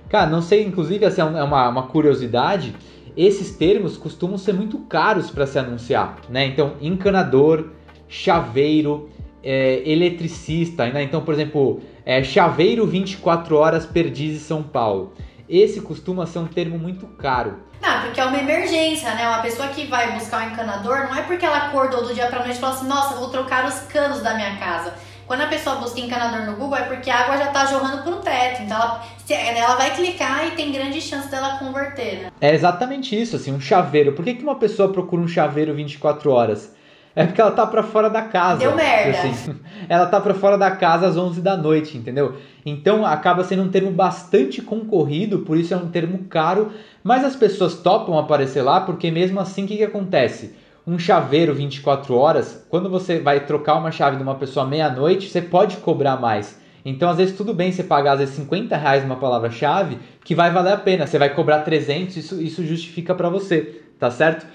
Cara, 0.09 0.31
não 0.31 0.41
sei, 0.41 0.65
inclusive, 0.65 1.05
assim, 1.05 1.21
é 1.21 1.25
uma, 1.25 1.69
uma 1.69 1.83
curiosidade, 1.83 2.75
esses 3.15 3.55
termos 3.57 3.99
costumam 3.99 4.39
ser 4.39 4.55
muito 4.55 4.79
caros 4.79 5.31
para 5.31 5.47
se 5.47 5.59
anunciar, 5.59 6.21
né? 6.31 6.47
Então, 6.47 6.75
encanador, 6.81 7.73
chaveiro, 8.09 9.11
é, 9.43 9.83
eletricista, 9.85 10.87
né? 10.89 11.03
Então, 11.03 11.21
por 11.21 11.35
exemplo, 11.35 11.81
é, 12.07 12.23
chaveiro 12.23 12.87
24 12.87 13.57
horas 13.57 13.85
Perdizes 13.85 14.43
São 14.43 14.63
Paulo 14.63 15.13
esse 15.49 15.81
costuma 15.81 16.27
ser 16.27 16.39
um 16.39 16.47
termo 16.47 16.79
muito 16.79 17.07
caro. 17.07 17.59
Não, 17.81 18.03
porque 18.03 18.21
é 18.21 18.25
uma 18.25 18.39
emergência, 18.39 19.15
né? 19.15 19.29
Uma 19.29 19.43
pessoa 19.43 19.69
que 19.69 19.87
vai 19.87 20.13
buscar 20.13 20.47
um 20.47 20.53
encanador 20.53 21.05
não 21.05 21.15
é 21.15 21.23
porque 21.23 21.45
ela 21.45 21.69
acordou 21.69 22.05
do 22.05 22.15
dia 22.15 22.27
pra 22.27 22.41
noite 22.41 22.57
e 22.57 22.61
falou 22.61 22.77
assim: 22.77 22.89
nossa, 22.89 23.15
vou 23.15 23.29
trocar 23.29 23.67
os 23.67 23.81
canos 23.81 24.23
da 24.23 24.35
minha 24.35 24.57
casa. 24.57 24.95
Quando 25.27 25.41
a 25.41 25.49
pessoa 25.49 25.77
busca 25.77 25.99
encanador 25.99 26.47
no 26.47 26.57
Google 26.57 26.77
é 26.77 26.83
porque 26.83 27.11
a 27.11 27.25
água 27.25 27.37
já 27.37 27.49
tá 27.49 27.67
jorrando 27.67 28.03
pro 28.03 28.17
teto. 28.17 28.63
Então 28.63 28.79
ela, 28.79 29.03
ela 29.29 29.75
vai 29.75 29.95
clicar 29.95 30.47
e 30.47 30.53
tem 30.53 30.71
grande 30.71 31.01
chance 31.01 31.29
dela 31.29 31.59
converter, 31.59 32.23
né? 32.23 32.31
É 32.41 32.55
exatamente 32.55 33.21
isso, 33.21 33.35
assim, 33.35 33.53
um 33.53 33.61
chaveiro. 33.61 34.13
Por 34.13 34.25
que, 34.25 34.35
que 34.35 34.43
uma 34.45 34.55
pessoa 34.55 34.93
procura 34.93 35.21
um 35.21 35.29
chaveiro 35.29 35.75
24 35.75 36.31
horas? 36.31 36.76
É 37.17 37.25
porque 37.25 37.41
ela 37.41 37.51
tá 37.51 37.67
para 37.67 37.83
fora 37.83 38.11
da 38.11 38.21
casa. 38.21 38.59
Deu 38.59 38.77
merda. 38.77 39.19
Assim, 39.19 39.57
ela 39.89 40.05
tá 40.05 40.21
para 40.21 40.35
fora 40.35 40.59
da 40.59 40.71
casa 40.71 41.07
às 41.09 41.17
11 41.17 41.41
da 41.41 41.57
noite, 41.57 41.97
entendeu? 41.97 42.35
Então 42.65 43.07
acaba 43.07 43.43
sendo 43.43 43.63
um 43.63 43.71
termo 43.71 43.91
bastante 43.91 44.61
concorrido, 44.61 45.39
por 45.39 45.57
isso 45.57 45.73
é 45.73 45.77
um 45.79 45.89
termo 45.89 46.25
caro, 46.29 46.71
mas 47.03 47.25
as 47.25 47.35
pessoas 47.35 47.77
topam 47.77 48.19
aparecer 48.19 48.61
lá 48.61 48.83
porque 48.83 49.11
mesmo 49.11 49.41
assim 49.41 49.65
o 49.65 49.67
que, 49.67 49.79
que 49.79 49.85
acontece? 49.85 50.55
Um 50.87 50.99
chaveiro 50.99 51.55
24 51.55 52.15
horas, 52.15 52.65
quando 52.69 52.91
você 52.91 53.19
vai 53.19 53.41
trocar 53.41 53.77
uma 53.77 53.91
chave 53.91 54.19
de 54.19 54.23
uma 54.23 54.35
pessoa 54.35 54.67
meia-noite, 54.67 55.31
você 55.31 55.41
pode 55.41 55.79
cobrar 55.79 56.21
mais. 56.21 56.61
Então, 56.85 57.11
às 57.11 57.17
vezes, 57.17 57.37
tudo 57.37 57.53
bem 57.53 57.73
você 57.73 57.83
pagar 57.83 58.13
às 58.13 58.21
vezes 58.21 58.37
50 58.37 58.77
reais 58.77 59.03
numa 59.03 59.17
palavra-chave, 59.17 59.99
que 60.23 60.37
vai 60.37 60.53
valer 60.53 60.75
a 60.75 60.77
pena. 60.77 61.05
Você 61.05 61.19
vai 61.19 61.31
cobrar 61.31 61.63
300, 61.63 62.17
isso, 62.17 62.41
isso 62.41 62.65
justifica 62.65 63.13
para 63.13 63.29
você. 63.29 63.83
tá 63.99 64.09
certo? 64.09 64.47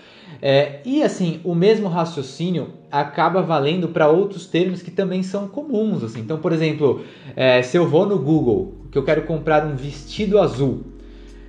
É, 0.41 0.79
e 0.85 1.01
assim, 1.01 1.39
o 1.43 1.55
mesmo 1.55 1.87
raciocínio 1.87 2.73
acaba 2.91 3.41
valendo 3.41 3.87
para 3.87 4.07
outros 4.07 4.45
termos 4.45 4.81
que 4.81 4.91
também 4.91 5.23
são 5.23 5.47
comuns. 5.47 6.03
Assim. 6.03 6.19
Então, 6.19 6.37
por 6.39 6.51
exemplo, 6.51 7.03
é, 7.35 7.61
se 7.61 7.77
eu 7.77 7.87
vou 7.87 8.05
no 8.05 8.19
Google 8.19 8.75
que 8.91 8.97
eu 8.97 9.03
quero 9.03 9.23
comprar 9.23 9.65
um 9.65 9.75
vestido 9.75 10.39
azul, 10.39 10.85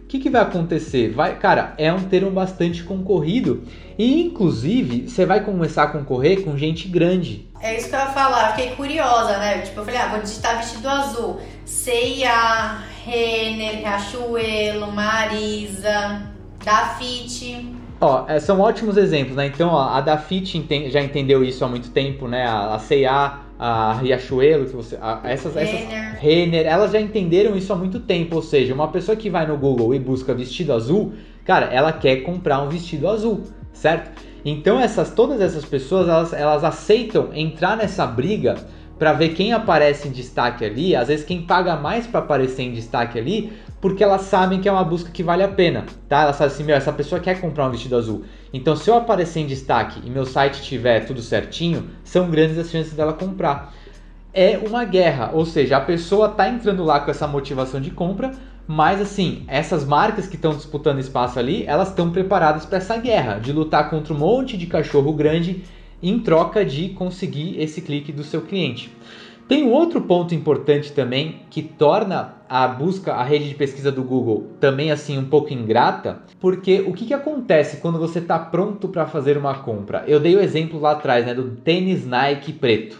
o 0.02 0.06
que, 0.06 0.18
que 0.18 0.30
vai 0.30 0.42
acontecer? 0.42 1.10
Vai, 1.10 1.38
cara, 1.38 1.74
é 1.78 1.92
um 1.92 2.04
termo 2.04 2.30
bastante 2.30 2.82
concorrido 2.84 3.62
e, 3.98 4.22
inclusive, 4.22 5.08
você 5.08 5.24
vai 5.24 5.42
começar 5.42 5.84
a 5.84 5.86
concorrer 5.86 6.42
com 6.42 6.56
gente 6.56 6.86
grande. 6.86 7.48
É 7.60 7.76
isso 7.76 7.88
que 7.88 7.94
eu 7.94 8.00
ia 8.00 8.06
falar, 8.06 8.54
fiquei 8.54 8.74
curiosa, 8.74 9.38
né? 9.38 9.62
Tipo, 9.62 9.80
eu 9.80 9.84
falei, 9.84 10.00
ah, 10.00 10.08
vou 10.08 10.20
digitar 10.20 10.58
vestido 10.58 10.88
azul. 10.88 11.40
C&A, 11.64 12.82
Renner, 13.04 13.78
Riachuelo, 13.78 14.92
Marisa, 14.92 16.30
Dafite. 16.62 17.81
Ó, 18.02 18.24
é, 18.26 18.40
são 18.40 18.58
ótimos 18.58 18.96
exemplos, 18.96 19.36
né? 19.36 19.46
Então, 19.46 19.68
ó, 19.68 19.90
a 19.90 20.00
Dafit 20.00 20.66
já 20.90 21.00
entendeu 21.00 21.44
isso 21.44 21.64
há 21.64 21.68
muito 21.68 21.90
tempo, 21.90 22.26
né? 22.26 22.44
A, 22.44 22.76
C&A, 22.76 23.42
a 23.56 23.92
Riachuelo, 23.92 24.66
que 24.66 24.74
você, 24.74 24.98
a, 25.00 25.20
essas, 25.22 25.56
essas 25.56 25.80
Renner, 26.18 26.66
elas 26.66 26.90
já 26.90 27.00
entenderam 27.00 27.56
isso 27.56 27.72
há 27.72 27.76
muito 27.76 28.00
tempo. 28.00 28.34
Ou 28.34 28.42
seja, 28.42 28.74
uma 28.74 28.88
pessoa 28.88 29.14
que 29.14 29.30
vai 29.30 29.46
no 29.46 29.56
Google 29.56 29.94
e 29.94 30.00
busca 30.00 30.34
vestido 30.34 30.72
azul, 30.72 31.12
cara, 31.44 31.66
ela 31.66 31.92
quer 31.92 32.16
comprar 32.22 32.60
um 32.60 32.68
vestido 32.68 33.08
azul, 33.08 33.44
certo? 33.72 34.10
Então, 34.44 34.80
essas, 34.80 35.14
todas 35.14 35.40
essas 35.40 35.64
pessoas, 35.64 36.08
elas, 36.08 36.32
elas 36.32 36.64
aceitam 36.64 37.28
entrar 37.32 37.76
nessa 37.76 38.04
briga 38.04 38.56
para 38.98 39.12
ver 39.12 39.28
quem 39.30 39.52
aparece 39.52 40.08
em 40.08 40.10
destaque 40.10 40.64
ali, 40.64 40.96
às 40.96 41.06
vezes 41.06 41.24
quem 41.24 41.42
paga 41.42 41.76
mais 41.76 42.06
para 42.06 42.18
aparecer 42.18 42.62
em 42.62 42.72
destaque 42.72 43.16
ali, 43.16 43.52
porque 43.82 44.04
elas 44.04 44.22
sabem 44.22 44.60
que 44.60 44.68
é 44.68 44.72
uma 44.72 44.84
busca 44.84 45.10
que 45.10 45.24
vale 45.24 45.42
a 45.42 45.48
pena, 45.48 45.84
tá? 46.08 46.22
Elas 46.22 46.36
sabem 46.36 46.54
assim, 46.54 46.62
meu, 46.62 46.76
essa 46.76 46.92
pessoa 46.92 47.20
quer 47.20 47.40
comprar 47.40 47.66
um 47.66 47.70
vestido 47.72 47.96
azul. 47.96 48.22
Então, 48.54 48.76
se 48.76 48.88
eu 48.88 48.94
aparecer 48.94 49.40
em 49.40 49.46
destaque 49.46 50.00
e 50.04 50.08
meu 50.08 50.24
site 50.24 50.62
tiver 50.62 51.04
tudo 51.04 51.20
certinho, 51.20 51.90
são 52.04 52.30
grandes 52.30 52.56
as 52.56 52.70
chances 52.70 52.92
dela 52.92 53.12
comprar. 53.12 53.74
É 54.32 54.56
uma 54.56 54.84
guerra, 54.84 55.32
ou 55.34 55.44
seja, 55.44 55.78
a 55.78 55.80
pessoa 55.80 56.28
tá 56.28 56.48
entrando 56.48 56.84
lá 56.84 57.00
com 57.00 57.10
essa 57.10 57.26
motivação 57.26 57.80
de 57.80 57.90
compra, 57.90 58.30
mas 58.68 59.00
assim, 59.00 59.42
essas 59.48 59.84
marcas 59.84 60.28
que 60.28 60.36
estão 60.36 60.54
disputando 60.54 61.00
espaço 61.00 61.40
ali, 61.40 61.64
elas 61.66 61.88
estão 61.88 62.12
preparadas 62.12 62.64
para 62.64 62.78
essa 62.78 62.96
guerra, 62.96 63.40
de 63.40 63.52
lutar 63.52 63.90
contra 63.90 64.14
um 64.14 64.18
monte 64.18 64.56
de 64.56 64.66
cachorro 64.66 65.12
grande 65.12 65.64
em 66.00 66.20
troca 66.20 66.64
de 66.64 66.90
conseguir 66.90 67.60
esse 67.60 67.80
clique 67.82 68.12
do 68.12 68.22
seu 68.22 68.42
cliente. 68.42 68.92
Tem 69.52 69.64
um 69.64 69.70
outro 69.70 70.00
ponto 70.00 70.34
importante 70.34 70.92
também 70.92 71.42
que 71.50 71.62
torna 71.62 72.36
a 72.48 72.66
busca, 72.66 73.12
a 73.12 73.22
rede 73.22 73.50
de 73.50 73.54
pesquisa 73.54 73.92
do 73.92 74.02
Google 74.02 74.46
também 74.58 74.90
assim 74.90 75.18
um 75.18 75.26
pouco 75.26 75.52
ingrata, 75.52 76.22
porque 76.40 76.80
o 76.80 76.94
que, 76.94 77.04
que 77.04 77.12
acontece 77.12 77.76
quando 77.76 77.98
você 77.98 78.18
está 78.18 78.38
pronto 78.38 78.88
para 78.88 79.04
fazer 79.06 79.36
uma 79.36 79.56
compra? 79.58 80.04
Eu 80.06 80.18
dei 80.18 80.34
o 80.34 80.40
exemplo 80.40 80.80
lá 80.80 80.92
atrás, 80.92 81.26
né, 81.26 81.34
do 81.34 81.50
tênis 81.50 82.06
Nike 82.06 82.54
preto. 82.54 82.98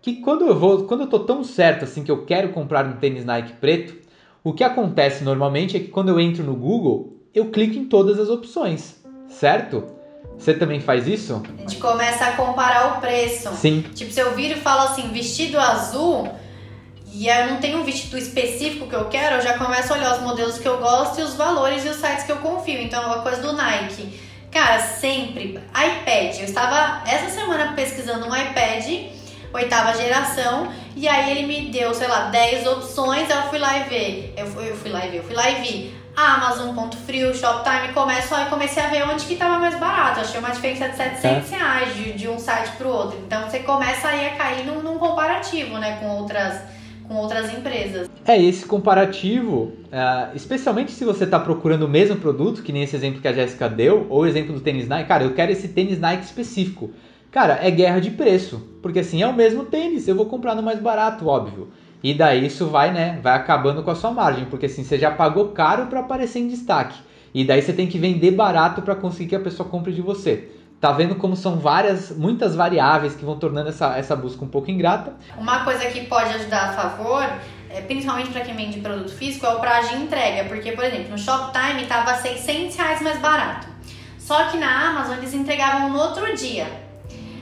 Que 0.00 0.20
quando 0.20 0.46
eu 0.46 0.56
vou, 0.56 0.84
quando 0.84 1.00
eu 1.00 1.08
tô 1.08 1.18
tão 1.18 1.42
certo 1.42 1.82
assim 1.82 2.04
que 2.04 2.12
eu 2.12 2.24
quero 2.24 2.50
comprar 2.50 2.86
um 2.86 2.98
tênis 2.98 3.24
Nike 3.24 3.54
preto, 3.54 3.96
o 4.44 4.52
que 4.52 4.62
acontece 4.62 5.24
normalmente 5.24 5.76
é 5.76 5.80
que 5.80 5.88
quando 5.88 6.10
eu 6.10 6.20
entro 6.20 6.44
no 6.44 6.54
Google, 6.54 7.16
eu 7.34 7.46
clico 7.46 7.76
em 7.76 7.86
todas 7.86 8.20
as 8.20 8.28
opções, 8.28 9.04
certo? 9.26 9.95
Você 10.38 10.54
também 10.54 10.80
faz 10.80 11.06
isso? 11.06 11.42
A 11.58 11.60
gente 11.62 11.76
começa 11.76 12.24
a 12.24 12.32
comparar 12.32 12.96
o 12.96 13.00
preço. 13.00 13.50
Sim. 13.56 13.84
Tipo, 13.94 14.12
se 14.12 14.20
eu 14.20 14.34
viro 14.34 14.58
e 14.58 14.60
falo 14.60 14.82
assim, 14.82 15.08
vestido 15.08 15.58
azul, 15.58 16.30
e 17.12 17.28
eu 17.28 17.46
não 17.46 17.56
tenho 17.56 17.78
um 17.78 17.84
vestido 17.84 18.18
específico 18.18 18.86
que 18.86 18.94
eu 18.94 19.06
quero, 19.06 19.36
eu 19.36 19.40
já 19.42 19.56
começo 19.56 19.92
a 19.92 19.96
olhar 19.96 20.14
os 20.14 20.22
modelos 20.22 20.58
que 20.58 20.68
eu 20.68 20.78
gosto 20.78 21.20
e 21.20 21.22
os 21.22 21.34
valores 21.34 21.84
e 21.84 21.88
os 21.88 21.96
sites 21.96 22.24
que 22.24 22.32
eu 22.32 22.36
confio. 22.36 22.80
Então, 22.80 23.02
é 23.02 23.06
uma 23.06 23.22
coisa 23.22 23.40
do 23.40 23.52
Nike. 23.54 24.20
Cara, 24.50 24.78
sempre. 24.78 25.58
iPad. 25.70 26.38
Eu 26.38 26.44
estava 26.44 27.02
essa 27.08 27.30
semana 27.30 27.72
pesquisando 27.74 28.26
um 28.26 28.36
iPad, 28.36 28.86
oitava 29.52 29.96
geração, 29.96 30.70
e 30.94 31.08
aí 31.08 31.30
ele 31.30 31.46
me 31.46 31.70
deu, 31.70 31.92
sei 31.94 32.06
lá, 32.06 32.28
10 32.28 32.66
opções. 32.66 33.28
Eu 33.30 33.42
fui 33.44 33.58
lá 33.58 33.78
e 33.78 33.88
ver. 33.88 34.34
Eu 34.36 34.46
fui, 34.46 34.70
eu 34.70 34.76
fui 34.76 34.90
lá 34.90 35.06
e 35.06 35.10
ver, 35.10 35.18
eu 35.18 35.24
fui 35.24 35.34
lá 35.34 35.50
e 35.50 35.62
vi 35.62 35.94
Amazon, 36.16 36.74
Ponto 36.74 36.96
Frio, 36.96 37.34
Shoptime, 37.34 37.92
começo 37.92 38.34
e 38.34 38.46
comecei 38.46 38.82
a 38.82 38.88
ver 38.88 39.06
onde 39.06 39.26
que 39.26 39.36
tava 39.36 39.58
mais 39.58 39.78
barato. 39.78 40.20
Achei 40.20 40.40
uma 40.40 40.50
diferença 40.50 40.88
de 40.88 40.96
700 40.96 41.52
é. 41.52 41.56
reais 41.56 41.94
de, 41.94 42.12
de 42.14 42.26
um 42.26 42.38
site 42.38 42.74
pro 42.78 42.88
outro. 42.88 43.18
Então 43.26 43.42
você 43.42 43.58
começa 43.58 44.08
aí 44.08 44.26
a 44.26 44.30
cair 44.34 44.64
num, 44.64 44.82
num 44.82 44.96
comparativo, 44.98 45.76
né, 45.76 45.98
com 46.00 46.08
outras 46.16 46.74
com 47.06 47.14
outras 47.14 47.52
empresas. 47.52 48.10
É, 48.24 48.40
esse 48.40 48.66
comparativo, 48.66 49.72
uh, 49.92 50.34
especialmente 50.34 50.90
se 50.90 51.04
você 51.04 51.22
está 51.22 51.38
procurando 51.38 51.84
o 51.84 51.88
mesmo 51.88 52.16
produto, 52.16 52.62
que 52.64 52.72
nem 52.72 52.82
esse 52.82 52.96
exemplo 52.96 53.20
que 53.20 53.28
a 53.28 53.32
Jéssica 53.32 53.68
deu, 53.68 54.08
ou 54.10 54.22
o 54.22 54.26
exemplo 54.26 54.52
do 54.52 54.60
tênis 54.60 54.88
Nike, 54.88 55.06
cara, 55.06 55.22
eu 55.22 55.32
quero 55.32 55.52
esse 55.52 55.68
tênis 55.68 56.00
Nike 56.00 56.24
específico. 56.24 56.90
Cara, 57.30 57.60
é 57.62 57.70
guerra 57.70 58.00
de 58.00 58.10
preço, 58.10 58.60
porque 58.82 59.00
assim, 59.00 59.22
é 59.22 59.26
o 59.26 59.32
mesmo 59.32 59.64
tênis, 59.64 60.08
eu 60.08 60.16
vou 60.16 60.26
comprar 60.26 60.54
no 60.54 60.62
mais 60.62 60.80
barato, 60.80 61.28
óbvio. 61.28 61.68
E 62.02 62.14
daí 62.14 62.46
isso 62.46 62.66
vai, 62.66 62.92
né, 62.92 63.18
vai 63.22 63.34
acabando 63.34 63.82
com 63.82 63.90
a 63.90 63.94
sua 63.94 64.10
margem, 64.10 64.44
porque 64.46 64.66
assim, 64.66 64.84
você 64.84 64.98
já 64.98 65.10
pagou 65.10 65.48
caro 65.48 65.86
para 65.86 66.00
aparecer 66.00 66.40
em 66.40 66.48
destaque. 66.48 66.98
E 67.34 67.44
daí 67.44 67.60
você 67.60 67.72
tem 67.72 67.86
que 67.86 67.98
vender 67.98 68.30
barato 68.30 68.82
para 68.82 68.94
conseguir 68.94 69.28
que 69.28 69.36
a 69.36 69.40
pessoa 69.40 69.68
compre 69.68 69.92
de 69.92 70.00
você. 70.00 70.50
Tá 70.80 70.92
vendo 70.92 71.14
como 71.16 71.34
são 71.34 71.58
várias, 71.58 72.10
muitas 72.10 72.54
variáveis 72.54 73.14
que 73.14 73.24
vão 73.24 73.38
tornando 73.38 73.70
essa, 73.70 73.96
essa 73.96 74.14
busca 74.14 74.44
um 74.44 74.48
pouco 74.48 74.70
ingrata. 74.70 75.14
Uma 75.38 75.64
coisa 75.64 75.86
que 75.86 76.06
pode 76.06 76.32
ajudar 76.34 76.70
a 76.70 76.72
favor, 76.72 77.24
é, 77.70 77.80
principalmente 77.80 78.30
para 78.30 78.42
quem 78.42 78.54
vende 78.54 78.80
produto 78.80 79.10
físico, 79.10 79.46
é 79.46 79.50
o 79.50 79.58
prazo 79.58 79.90
de 79.90 80.02
entrega. 80.02 80.48
Porque, 80.48 80.72
por 80.72 80.84
exemplo, 80.84 81.10
no 81.10 81.18
Shoptime 81.18 81.82
estava 81.82 82.14
600 82.14 82.76
reais 82.76 83.00
mais 83.00 83.18
barato. 83.18 83.66
Só 84.18 84.44
que 84.46 84.58
na 84.58 84.90
Amazon 84.90 85.16
eles 85.16 85.32
entregavam 85.32 85.88
no 85.88 85.98
outro 85.98 86.34
dia. 86.34 86.66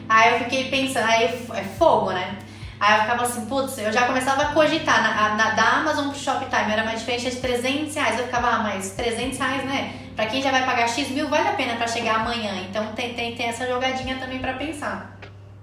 Aí 0.09 0.35
eu 0.35 0.39
fiquei 0.41 0.71
pensando, 0.71 1.07
aí 1.07 1.25
é 1.25 1.65
fogo, 1.79 2.13
né? 2.13 2.39
Aí 2.79 2.97
eu 2.97 3.01
ficava 3.03 3.23
assim, 3.23 3.47
putz, 3.47 3.79
eu 3.79 3.93
já 3.93 4.07
começava 4.07 4.43
a 4.43 4.47
cogitar 4.53 5.03
na, 5.03 5.35
na, 5.37 5.51
da 5.51 5.63
Amazon 5.79 6.09
pro 6.09 6.19
Shoptime, 6.19 6.73
era 6.73 6.83
uma 6.83 6.95
diferença 6.95 7.31
de 7.31 7.37
300 7.37 7.95
reais. 7.95 8.19
Eu 8.19 8.27
ficava, 8.27 8.49
ah, 8.49 8.59
mas 8.63 8.91
300 8.91 9.39
reais, 9.39 9.65
né? 9.65 9.95
Pra 10.15 10.27
quem 10.27 10.43
já 10.43 10.51
vai 10.51 10.65
pagar 10.65 10.89
X 10.89 11.11
mil, 11.11 11.29
vale 11.29 11.49
a 11.49 11.53
pena 11.53 11.77
para 11.77 11.87
chegar 11.87 12.21
amanhã. 12.21 12.53
Então 12.69 12.87
tem, 12.95 13.15
tem, 13.15 13.35
tem 13.35 13.47
essa 13.47 13.67
jogadinha 13.67 14.17
também 14.17 14.39
para 14.39 14.55
pensar, 14.55 15.19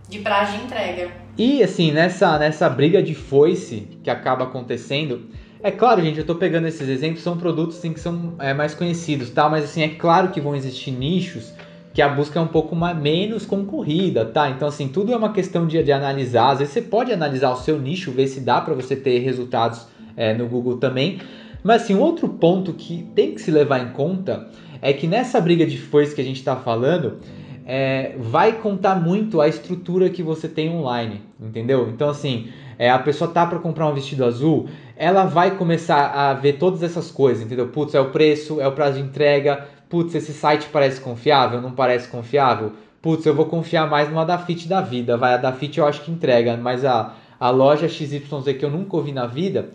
de 0.10 0.20
prazo 0.20 0.58
de 0.58 0.64
entrega. 0.64 1.12
E 1.38 1.64
assim, 1.64 1.92
nessa, 1.92 2.38
nessa 2.38 2.70
briga 2.70 3.02
de 3.02 3.16
foice 3.16 3.88
que 4.04 4.10
acaba 4.10 4.46
acontecendo, 4.46 5.30
é 5.64 5.72
claro, 5.72 6.02
gente, 6.02 6.18
eu 6.18 6.26
tô 6.26 6.36
pegando 6.36 6.68
esses 6.68 6.90
exemplos, 6.90 7.24
são 7.24 7.38
produtos 7.38 7.78
assim, 7.78 7.94
que 7.94 8.00
são 8.00 8.34
é, 8.40 8.54
mais 8.54 8.74
conhecidos, 8.74 9.30
tá? 9.30 9.48
Mas 9.48 9.66
assim, 9.66 9.84
é 9.84 9.90
claro 9.90 10.30
que 10.30 10.42
vão 10.42 10.56
existir 10.56 10.92
nichos 10.92 11.54
que 11.94 12.02
a 12.02 12.08
busca 12.08 12.40
é 12.40 12.42
um 12.42 12.48
pouco 12.48 12.76
mais, 12.76 12.98
menos 12.98 13.46
concorrida, 13.46 14.26
tá? 14.26 14.50
Então, 14.50 14.68
assim, 14.68 14.88
tudo 14.88 15.12
é 15.14 15.18
uma 15.18 15.34
questão 15.34 15.68
de, 15.68 15.82
de 15.84 15.92
analisar. 15.92 16.52
Às 16.52 16.60
vezes 16.60 16.74
você 16.74 16.82
pode 16.82 17.12
analisar 17.12 17.52
o 17.52 17.58
seu 17.58 17.80
nicho, 17.80 18.12
ver 18.12 18.28
se 18.28 18.40
dá 18.40 18.62
para 18.62 18.74
você 18.74 18.96
ter 18.96 19.20
resultados 19.20 19.88
é, 20.16 20.34
no 20.34 20.48
Google 20.48 20.78
também. 20.78 21.20
Mas, 21.64 21.84
assim, 21.84 21.96
um 21.96 22.00
outro 22.00 22.28
ponto 22.30 22.74
que 22.74 23.08
tem 23.14 23.34
que 23.34 23.42
se 23.42 23.52
levar 23.52 23.80
em 23.80 23.90
conta 23.92 24.48
é 24.82 24.94
que 24.94 25.06
nessa 25.06 25.40
briga 25.40 25.66
de 25.66 25.78
foice 25.78 26.16
que 26.16 26.22
a 26.22 26.24
gente 26.24 26.38
está 26.38 26.56
falando, 26.56 27.20
é, 27.66 28.16
vai 28.18 28.54
contar 28.54 28.96
muito 28.96 29.40
a 29.40 29.48
estrutura 29.48 30.10
que 30.10 30.24
você 30.24 30.48
tem 30.48 30.70
online, 30.70 31.22
entendeu? 31.40 31.90
Então, 31.90 32.10
assim, 32.10 32.50
é, 32.80 32.90
a 32.90 32.98
pessoa 32.98 33.30
tá 33.30 33.46
para 33.46 33.60
comprar 33.60 33.88
um 33.88 33.94
vestido 33.94 34.26
azul, 34.26 34.68
ela 34.96 35.26
vai 35.26 35.52
começar 35.56 36.08
a 36.08 36.34
ver 36.34 36.54
todas 36.54 36.82
essas 36.82 37.12
coisas, 37.12 37.44
entendeu? 37.44 37.68
Putz, 37.68 37.94
é 37.94 38.00
o 38.00 38.10
preço, 38.10 38.60
é 38.60 38.68
o 38.68 38.72
prazo 38.72 38.98
de 38.98 39.04
entrega, 39.04 39.68
putz, 39.92 40.16
esse 40.16 40.32
site 40.34 40.70
parece 40.72 41.02
confiável, 41.02 41.62
não 41.62 41.74
parece 41.74 42.08
confiável? 42.08 42.72
Putz, 43.02 43.26
eu 43.26 43.36
vou 43.36 43.46
confiar 43.46 43.90
mais 43.90 44.08
numa 44.10 44.26
Dafit 44.26 44.68
da 44.68 44.80
vida, 44.80 45.18
vai, 45.18 45.34
a 45.34 45.38
Dafit 45.38 45.78
eu 45.78 45.86
acho 45.86 46.02
que 46.02 46.12
entrega, 46.12 46.56
mas 46.56 46.86
a, 46.86 47.14
a 47.38 47.50
loja 47.50 47.90
XYZ 47.90 48.24
que 48.58 48.64
eu 48.64 48.72
nunca 48.72 48.96
ouvi 48.96 49.12
na 49.12 49.28
vida, 49.28 49.70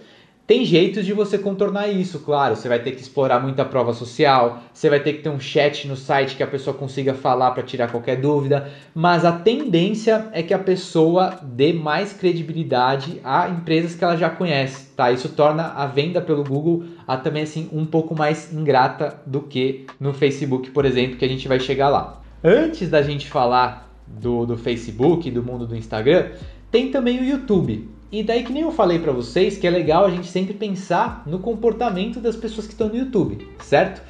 tem 0.47 0.65
jeitos 0.65 1.05
de 1.05 1.13
você 1.13 1.37
contornar 1.37 1.89
isso, 1.89 2.21
claro. 2.21 2.55
Você 2.55 2.69
vai 2.69 2.79
ter 2.79 2.93
que 2.93 3.01
explorar 3.01 3.41
muita 3.41 3.65
prova 3.65 3.93
social, 3.93 4.63
você 4.73 4.89
vai 4.89 5.01
ter 5.01 5.15
que 5.15 5.23
ter 5.23 5.29
um 5.29 5.41
chat 5.41 5.89
no 5.89 5.97
site 5.97 6.37
que 6.37 6.43
a 6.43 6.47
pessoa 6.47 6.77
consiga 6.77 7.15
falar 7.15 7.51
para 7.51 7.65
tirar 7.65 7.91
qualquer 7.91 8.21
dúvida, 8.21 8.71
mas 8.95 9.25
a 9.25 9.33
tendência 9.33 10.29
é 10.33 10.45
que 10.45 10.55
a 10.55 10.59
pessoa 10.59 11.41
dê 11.43 11.73
mais 11.73 12.13
credibilidade 12.13 13.21
a 13.25 13.49
empresas 13.49 13.97
que 13.97 14.05
ela 14.05 14.17
já 14.17 14.31
conhece, 14.31 14.87
tá? 14.95 15.11
Isso 15.11 15.31
torna 15.31 15.73
a 15.73 15.85
venda 15.87 16.21
pelo 16.21 16.45
Google 16.45 16.85
a, 17.09 17.17
também 17.17 17.43
assim 17.43 17.69
um 17.73 17.85
pouco 17.85 18.15
mais 18.15 18.53
ingrata 18.53 19.21
do 19.27 19.41
que 19.41 19.87
no 19.99 20.15
Facebook, 20.15 20.71
por 20.71 20.85
exemplo, 20.85 21.17
que 21.17 21.25
a 21.25 21.29
gente 21.29 21.49
vai 21.49 21.59
chegar 21.59 21.89
lá. 21.89 22.23
Antes 22.45 22.89
da 22.89 23.03
gente 23.03 23.29
falar 23.29 23.93
do, 24.07 24.47
do 24.47 24.57
Facebook, 24.57 25.29
do 25.29 25.43
mundo 25.43 25.67
do 25.67 25.75
Instagram, 25.75 26.31
tem 26.71 26.93
também 26.93 27.19
o 27.19 27.25
YouTube. 27.25 27.96
E 28.11 28.23
daí 28.23 28.45
que 28.45 28.53
nem 28.53 28.63
eu 28.63 28.71
falei 28.71 28.99
para 28.99 29.13
vocês 29.13 29.59
que 29.59 29.67
é 29.67 29.71
legal 29.71 30.05
a 30.05 30.11
gente 30.11 30.29
sempre 30.29 30.55
pensar 30.55 31.23
no 31.27 31.39
comportamento 31.39 32.21
das 32.21 32.37
pessoas 32.37 32.67
que 32.67 32.73
estão 32.73 32.89
no 32.89 32.97
YouTube, 32.97 33.47
certo? 33.59 34.03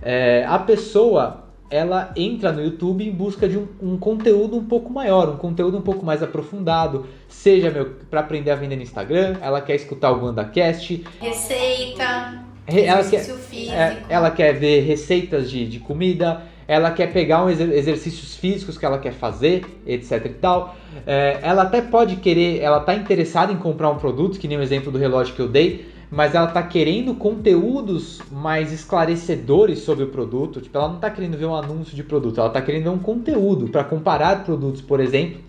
É, 0.00 0.44
a 0.48 0.58
pessoa 0.58 1.42
ela 1.72 2.12
entra 2.16 2.52
no 2.52 2.62
YouTube 2.62 3.02
em 3.02 3.10
busca 3.10 3.48
de 3.48 3.56
um, 3.56 3.66
um, 3.80 3.96
conteúdo 3.96 4.58
um 4.58 4.64
pouco 4.64 4.92
maior, 4.92 5.30
um 5.30 5.38
conteúdo 5.38 5.78
um 5.78 5.80
pouco 5.80 6.04
mais 6.04 6.22
aprofundado, 6.22 7.06
seja 7.28 7.70
para 8.10 8.20
aprender 8.20 8.50
a 8.50 8.56
vender 8.56 8.76
no 8.76 8.82
Instagram, 8.82 9.38
ela 9.40 9.58
quer 9.62 9.76
escutar 9.76 10.12
o 10.12 10.22
WandaCast, 10.22 11.02
receita, 11.18 12.44
ela 12.66 13.04
quer, 13.04 13.26
é, 13.70 14.02
ela 14.10 14.30
quer 14.30 14.52
ver 14.52 14.80
receitas 14.80 15.50
de, 15.50 15.66
de 15.66 15.78
comida, 15.78 16.42
ela 16.66 16.90
quer 16.90 17.12
pegar 17.12 17.50
exer 17.50 17.70
exercícios 17.72 18.36
físicos 18.36 18.78
que 18.78 18.84
ela 18.84 18.98
quer 18.98 19.12
fazer, 19.12 19.64
etc 19.86 20.26
e 20.26 20.28
tal. 20.30 20.76
É, 21.06 21.38
ela 21.42 21.62
até 21.62 21.80
pode 21.80 22.16
querer, 22.16 22.60
ela 22.60 22.78
está 22.78 22.94
interessada 22.94 23.52
em 23.52 23.56
comprar 23.56 23.90
um 23.90 23.98
produto, 23.98 24.38
que 24.38 24.48
nem 24.48 24.58
o 24.58 24.62
exemplo 24.62 24.90
do 24.90 24.98
relógio 24.98 25.34
que 25.34 25.40
eu 25.40 25.48
dei, 25.48 25.86
mas 26.10 26.34
ela 26.34 26.48
está 26.48 26.62
querendo 26.62 27.14
conteúdos 27.14 28.20
mais 28.30 28.72
esclarecedores 28.72 29.80
sobre 29.80 30.04
o 30.04 30.08
produto. 30.08 30.60
Tipo, 30.60 30.78
ela 30.78 30.88
não 30.88 30.96
está 30.96 31.10
querendo 31.10 31.38
ver 31.38 31.46
um 31.46 31.54
anúncio 31.54 31.96
de 31.96 32.02
produto, 32.02 32.38
ela 32.38 32.48
está 32.48 32.60
querendo 32.60 32.84
ver 32.84 32.90
um 32.90 32.98
conteúdo 32.98 33.68
para 33.68 33.82
comparar 33.82 34.44
produtos, 34.44 34.82
por 34.82 35.00
exemplo. 35.00 35.40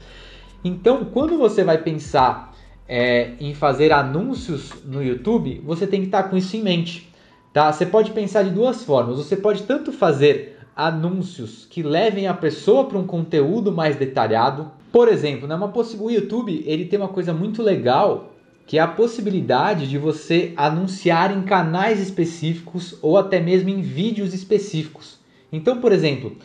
Então, 0.63 1.05
quando 1.05 1.37
você 1.37 1.63
vai 1.63 1.77
pensar 1.77 2.53
é, 2.87 3.31
em 3.39 3.53
fazer 3.53 3.91
anúncios 3.91 4.71
no 4.85 5.03
YouTube, 5.03 5.61
você 5.65 5.85
tem 5.85 6.01
que 6.01 6.07
estar 6.07 6.23
tá 6.23 6.29
com 6.29 6.37
isso 6.37 6.55
em 6.55 6.63
mente. 6.63 7.09
Tá? 7.51 7.71
Você 7.71 7.85
pode 7.85 8.11
pensar 8.11 8.43
de 8.43 8.49
duas 8.49 8.83
formas. 8.83 9.17
Você 9.17 9.35
pode 9.35 9.63
tanto 9.63 9.91
fazer 9.91 10.52
anúncios 10.75 11.65
que 11.69 11.83
levem 11.83 12.27
a 12.27 12.33
pessoa 12.33 12.85
para 12.85 12.97
um 12.97 13.05
conteúdo 13.05 13.71
mais 13.71 13.95
detalhado. 13.95 14.71
Por 14.91 15.07
exemplo, 15.07 15.47
né, 15.47 15.55
uma 15.55 15.71
o 15.99 16.11
YouTube 16.11 16.63
ele 16.65 16.85
tem 16.85 16.99
uma 16.99 17.07
coisa 17.07 17.33
muito 17.33 17.61
legal 17.61 18.29
que 18.65 18.77
é 18.77 18.81
a 18.81 18.87
possibilidade 18.87 19.89
de 19.89 19.97
você 19.97 20.53
anunciar 20.55 21.35
em 21.35 21.41
canais 21.41 21.99
específicos 21.99 22.97
ou 23.01 23.17
até 23.17 23.39
mesmo 23.39 23.69
em 23.69 23.81
vídeos 23.81 24.33
específicos. 24.33 25.19
Então, 25.51 25.81
por 25.81 25.91
exemplo, 25.91 26.37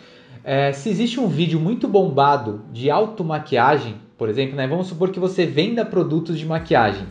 é, 0.43 0.73
se 0.73 0.89
existe 0.89 1.21
um 1.21 1.29
vídeo 1.29 1.61
muito 1.61 1.87
bombado 1.87 2.63
de 2.73 2.91
automaquiagem, 2.91 3.97
por 4.17 4.29
exemplo, 4.29 4.57
né, 4.57 4.67
vamos 4.67 4.89
supor 4.89 5.11
que 5.11 5.21
você 5.21 5.47
venda 5.47 5.85
produtos 5.85 6.39
de 6.39 6.45
maquiagem 6.45 7.07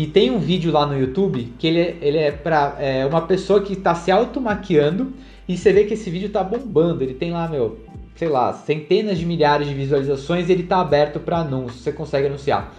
e 0.00 0.06
tem 0.06 0.30
um 0.30 0.38
vídeo 0.38 0.72
lá 0.72 0.86
no 0.86 0.98
YouTube 0.98 1.52
que 1.58 1.66
ele, 1.66 1.78
é, 1.78 1.98
ele 2.00 2.16
é 2.16 2.32
para 2.32 2.76
é, 2.78 3.04
uma 3.04 3.20
pessoa 3.20 3.60
que 3.60 3.74
está 3.74 3.94
se 3.94 4.10
automaquiando 4.10 5.12
e 5.50 5.56
você 5.56 5.72
vê 5.72 5.82
que 5.82 5.94
esse 5.94 6.08
vídeo 6.08 6.28
está 6.28 6.44
bombando. 6.44 7.02
Ele 7.02 7.14
tem 7.14 7.32
lá, 7.32 7.48
meu, 7.48 7.80
sei 8.14 8.28
lá, 8.28 8.52
centenas 8.52 9.18
de 9.18 9.26
milhares 9.26 9.66
de 9.66 9.74
visualizações 9.74 10.48
e 10.48 10.52
ele 10.52 10.62
está 10.62 10.80
aberto 10.80 11.18
para 11.18 11.38
anúncio. 11.38 11.80
Você 11.80 11.90
consegue 11.90 12.28
anunciar. 12.28 12.72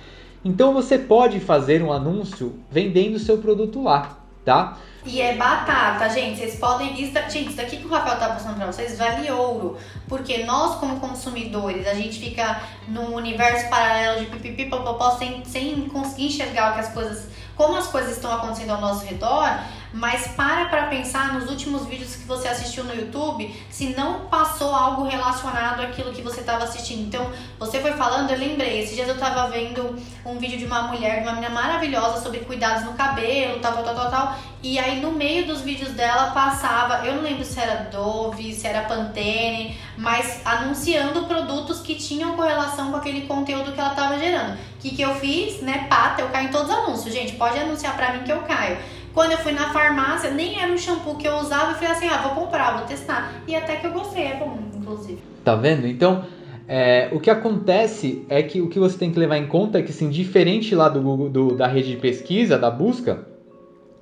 Então 0.43 0.73
você 0.73 0.97
pode 0.97 1.41
fazer 1.41 1.83
um 1.83 1.91
anúncio 1.91 2.61
vendendo 2.71 3.19
seu 3.19 3.39
produto 3.39 3.83
lá, 3.83 4.17
tá? 4.45 4.77
E 5.05 5.19
é 5.19 5.35
batata, 5.35 6.07
gente. 6.11 6.39
Vocês 6.39 6.55
podem. 6.55 6.95
Gente, 6.95 7.47
isso 7.47 7.57
daqui 7.57 7.75
que 7.75 7.85
o 7.85 7.89
Rafael 7.89 8.17
tá 8.17 8.29
passando 8.29 8.55
pra 8.55 8.67
vocês 8.67 8.97
vale 8.97 9.29
ouro. 9.29 9.75
Porque 10.07 10.45
nós, 10.45 10.75
como 10.75 10.97
consumidores, 11.01 11.85
a 11.85 11.93
gente 11.93 12.21
fica 12.21 12.61
num 12.87 13.15
universo 13.15 13.69
paralelo 13.69 14.21
de 14.21 14.27
pipipi, 14.27 14.69
popopó, 14.69 15.11
sem, 15.17 15.43
sem 15.43 15.89
conseguir 15.89 16.27
enxergar 16.27 16.73
que 16.75 16.79
as 16.79 16.93
coisas. 16.93 17.27
como 17.57 17.75
as 17.75 17.87
coisas 17.87 18.13
estão 18.13 18.31
acontecendo 18.31 18.69
ao 18.69 18.79
nosso 18.79 19.05
redor 19.05 19.59
mas 19.93 20.27
para 20.29 20.65
para 20.65 20.87
pensar 20.87 21.33
nos 21.33 21.49
últimos 21.49 21.85
vídeos 21.85 22.15
que 22.15 22.25
você 22.25 22.47
assistiu 22.47 22.83
no 22.83 22.95
YouTube, 22.95 23.53
se 23.69 23.89
não 23.89 24.21
passou 24.27 24.73
algo 24.73 25.03
relacionado 25.03 25.81
àquilo 25.81 26.13
que 26.13 26.21
você 26.21 26.41
estava 26.41 26.63
assistindo. 26.63 27.07
Então, 27.07 27.29
você 27.59 27.79
foi 27.79 27.91
falando, 27.93 28.31
eu 28.31 28.37
lembrei, 28.37 28.79
esses 28.79 28.95
dias 28.95 29.07
eu 29.07 29.15
estava 29.15 29.49
vendo 29.49 29.95
um 30.25 30.37
vídeo 30.37 30.57
de 30.57 30.65
uma 30.65 30.83
mulher, 30.83 31.21
de 31.21 31.23
uma 31.23 31.33
menina 31.33 31.49
maravilhosa 31.49 32.21
sobre 32.21 32.39
cuidados 32.39 32.85
no 32.85 32.93
cabelo, 32.93 33.59
tal, 33.59 33.73
tal, 33.73 33.83
tal, 33.83 33.95
tal, 33.95 34.11
tal. 34.11 34.35
E 34.63 34.77
aí 34.77 35.01
no 35.01 35.11
meio 35.11 35.47
dos 35.47 35.61
vídeos 35.61 35.91
dela 35.91 36.31
passava, 36.31 37.05
eu 37.05 37.15
não 37.15 37.23
lembro 37.23 37.43
se 37.43 37.59
era 37.59 37.89
Dove, 37.91 38.53
se 38.53 38.67
era 38.67 38.81
Pantene, 38.83 39.77
mas 39.97 40.41
anunciando 40.45 41.23
produtos 41.23 41.79
que 41.81 41.95
tinham 41.95 42.35
correlação 42.35 42.91
com 42.91 42.97
aquele 42.97 43.21
conteúdo 43.21 43.71
que 43.71 43.79
ela 43.79 43.89
estava 43.89 44.17
gerando. 44.17 44.53
O 44.53 44.81
que, 44.81 44.95
que 44.95 45.01
eu 45.01 45.13
fiz? 45.15 45.61
Né? 45.61 45.87
Pata, 45.89 46.21
eu 46.21 46.29
caio 46.29 46.47
em 46.47 46.51
todos 46.51 46.69
os 46.69 46.75
anúncios. 46.75 47.13
Gente, 47.13 47.33
pode 47.33 47.57
anunciar 47.59 47.95
pra 47.95 48.13
mim 48.13 48.23
que 48.23 48.31
eu 48.31 48.41
caio. 48.43 48.77
Quando 49.13 49.31
eu 49.31 49.37
fui 49.37 49.51
na 49.51 49.69
farmácia, 49.73 50.31
nem 50.31 50.61
era 50.61 50.71
um 50.71 50.77
shampoo 50.77 51.15
que 51.15 51.27
eu 51.27 51.35
usava, 51.37 51.71
eu 51.71 51.75
falei 51.75 51.91
assim, 51.91 52.07
ah, 52.07 52.17
vou 52.17 52.45
comprar, 52.45 52.77
vou 52.77 52.87
testar. 52.87 53.33
E 53.47 53.55
até 53.55 53.75
que 53.75 53.87
eu 53.87 53.91
gostei, 53.91 54.23
é 54.23 54.35
bom, 54.35 54.57
inclusive. 54.75 55.19
Tá 55.43 55.55
vendo? 55.55 55.85
Então, 55.85 56.23
é, 56.67 57.09
o 57.11 57.19
que 57.19 57.29
acontece 57.29 58.25
é 58.29 58.41
que 58.41 58.61
o 58.61 58.69
que 58.69 58.79
você 58.79 58.97
tem 58.97 59.11
que 59.11 59.19
levar 59.19 59.37
em 59.37 59.47
conta 59.47 59.79
é 59.79 59.81
que, 59.81 59.91
assim, 59.91 60.09
diferente 60.09 60.73
lá 60.73 60.87
do 60.87 61.01
Google, 61.01 61.29
do, 61.29 61.55
da 61.55 61.67
rede 61.67 61.89
de 61.89 61.97
pesquisa, 61.97 62.57
da 62.57 62.71
busca, 62.71 63.27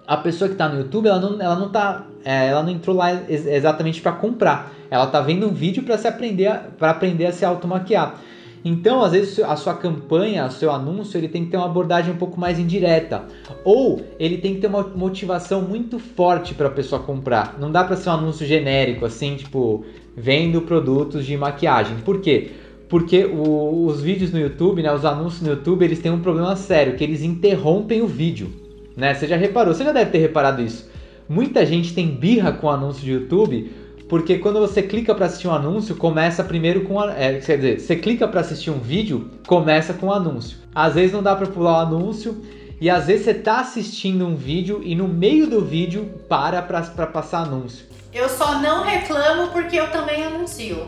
a 0.06 0.17
pessoa 0.17 0.48
que 0.48 0.56
está 0.56 0.67
no 0.67 0.80
YouTube, 0.80 1.08
ela 1.08 1.19
não, 1.19 1.41
ela 1.41 1.56
não 1.56 1.69
tá, 1.69 2.06
é, 2.26 2.48
ela 2.48 2.63
não 2.63 2.72
entrou 2.72 2.95
lá 2.95 3.13
ex 3.13 3.45
exatamente 3.45 4.02
para 4.02 4.12
comprar. 4.12 4.72
Ela 4.89 5.08
tá 5.08 5.22
vendo 5.22 5.48
um 5.48 5.54
vídeo 5.54 5.84
para 5.84 5.98
se 5.98 6.08
aprender, 6.08 6.52
para 6.78 6.91
aprender 6.91 7.28
a 7.28 7.32
se 7.32 7.45
automaquiar. 7.45 8.19
Então, 8.63 9.02
às 9.02 9.13
vezes, 9.13 9.39
a 9.39 9.56
sua 9.56 9.74
campanha, 9.74 10.45
o 10.45 10.52
seu 10.52 10.72
anúncio, 10.72 11.17
ele 11.17 11.30
tem 11.30 11.45
que 11.45 11.52
ter 11.52 11.58
uma 11.58 11.65
abordagem 11.65 12.13
um 12.13 12.17
pouco 12.17 12.39
mais 12.39 12.60
indireta. 12.60 13.24
Ou 13.63 14.02
ele 14.19 14.38
tem 14.38 14.56
que 14.56 14.62
ter 14.62 14.67
uma 14.67 14.84
motivação 14.84 15.62
muito 15.62 15.98
forte 15.98 16.54
para 16.54 16.67
a 16.67 16.72
pessoa 16.72 17.02
comprar. 17.02 17.58
Não 17.60 17.72
dá 17.72 17.84
para 17.84 17.95
ser 17.95 18.10
um 18.10 18.13
anúncio 18.13 18.45
genérico, 18.45 19.06
assim, 19.06 19.36
tipo, 19.36 19.86
vendo 20.15 20.62
produtos 20.62 21.26
de 21.26 21.38
maquiagem. 21.38 21.98
Por 22.04 22.19
quê? 22.19 22.52
Porque 22.89 23.26
o, 23.26 23.86
os 23.86 24.02
vídeos 24.02 24.32
no 24.32 24.39
YouTube, 24.39 24.82
né, 24.82 24.93
os 24.93 25.06
anúncios 25.06 25.41
no 25.41 25.50
YouTube, 25.50 25.86
eles 25.86 26.00
têm 26.00 26.12
um 26.12 26.19
problema 26.19 26.56
sério, 26.56 26.95
que 26.95 27.04
eles 27.04 27.22
interrompem 27.22 28.02
o 28.02 28.08
vídeo. 28.08 28.50
Né? 28.98 29.13
Você 29.13 29.28
já 29.28 29.38
reparou, 29.38 29.74
você 29.74 29.84
já 29.84 29.91
deve 29.91 30.12
ter 30.12 30.17
reparado 30.17 30.62
isso. 30.62 30.89
Muita 31.30 31.63
gente 31.63 31.93
tem 31.93 32.08
birra 32.08 32.52
com 32.52 32.65
o 32.65 32.72
anúncio 32.72 33.04
de 33.04 33.12
YouTube 33.12 33.72
porque 34.10 34.39
quando 34.39 34.60
você 34.60 34.82
clica 34.82 35.13
para 35.13 35.28
assistir 35.28 35.48
um 35.48 35.54
anúncio, 35.54 35.95
começa 35.95 36.43
primeiro 36.43 36.82
com. 36.82 37.02
É, 37.04 37.34
quer 37.39 37.58
dizer, 37.58 37.80
você 37.80 37.95
clica 37.95 38.28
para 38.28 38.41
assistir 38.41 38.72
um 38.72 38.80
vídeo, 38.80 39.30
começa 39.45 39.93
com 39.93 40.08
o 40.08 40.10
um 40.10 40.13
anúncio. 40.13 40.58
Às 40.74 40.95
vezes 40.95 41.12
não 41.12 41.22
dá 41.22 41.36
para 41.36 41.45
pular 41.45 41.74
o 41.74 41.88
anúncio, 41.88 42.43
e 42.82 42.89
às 42.89 43.06
vezes 43.06 43.26
você 43.26 43.32
está 43.32 43.60
assistindo 43.60 44.26
um 44.26 44.36
vídeo 44.36 44.82
e 44.84 44.95
no 44.95 45.08
meio 45.08 45.45
do 45.45 45.63
vídeo 45.63 46.10
para 46.28 46.60
para 46.63 47.06
passar 47.06 47.43
anúncio. 47.43 47.86
Eu 48.12 48.28
só 48.28 48.60
não 48.60 48.84
reclamo 48.84 49.52
porque 49.52 49.76
eu 49.76 49.91
também 49.91 50.24
anuncio. 50.24 50.88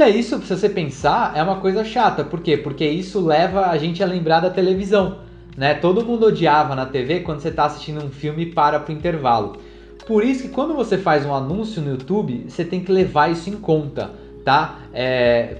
É 0.00 0.08
isso, 0.08 0.40
se 0.40 0.56
você 0.56 0.68
pensar, 0.68 1.36
é 1.36 1.42
uma 1.42 1.60
coisa 1.60 1.84
chata. 1.84 2.24
Por 2.24 2.40
quê? 2.40 2.56
Porque 2.56 2.84
isso 2.84 3.24
leva 3.24 3.66
a 3.66 3.76
gente 3.76 4.02
a 4.02 4.06
lembrar 4.06 4.40
da 4.40 4.48
televisão. 4.48 5.18
Né? 5.54 5.74
Todo 5.74 6.04
mundo 6.04 6.26
odiava 6.26 6.74
na 6.74 6.86
TV 6.86 7.20
quando 7.20 7.40
você 7.40 7.48
está 7.48 7.66
assistindo 7.66 8.02
um 8.02 8.10
filme 8.10 8.44
e 8.44 8.52
para 8.52 8.80
pro 8.80 8.92
intervalo. 8.92 9.58
Por 10.06 10.22
isso 10.22 10.42
que 10.42 10.48
quando 10.48 10.74
você 10.74 10.98
faz 10.98 11.24
um 11.24 11.34
anúncio 11.34 11.80
no 11.80 11.90
YouTube, 11.90 12.46
você 12.48 12.64
tem 12.64 12.80
que 12.80 12.92
levar 12.92 13.30
isso 13.30 13.48
em 13.48 13.54
conta, 13.54 14.10
tá? 14.44 14.80
É, 14.92 15.56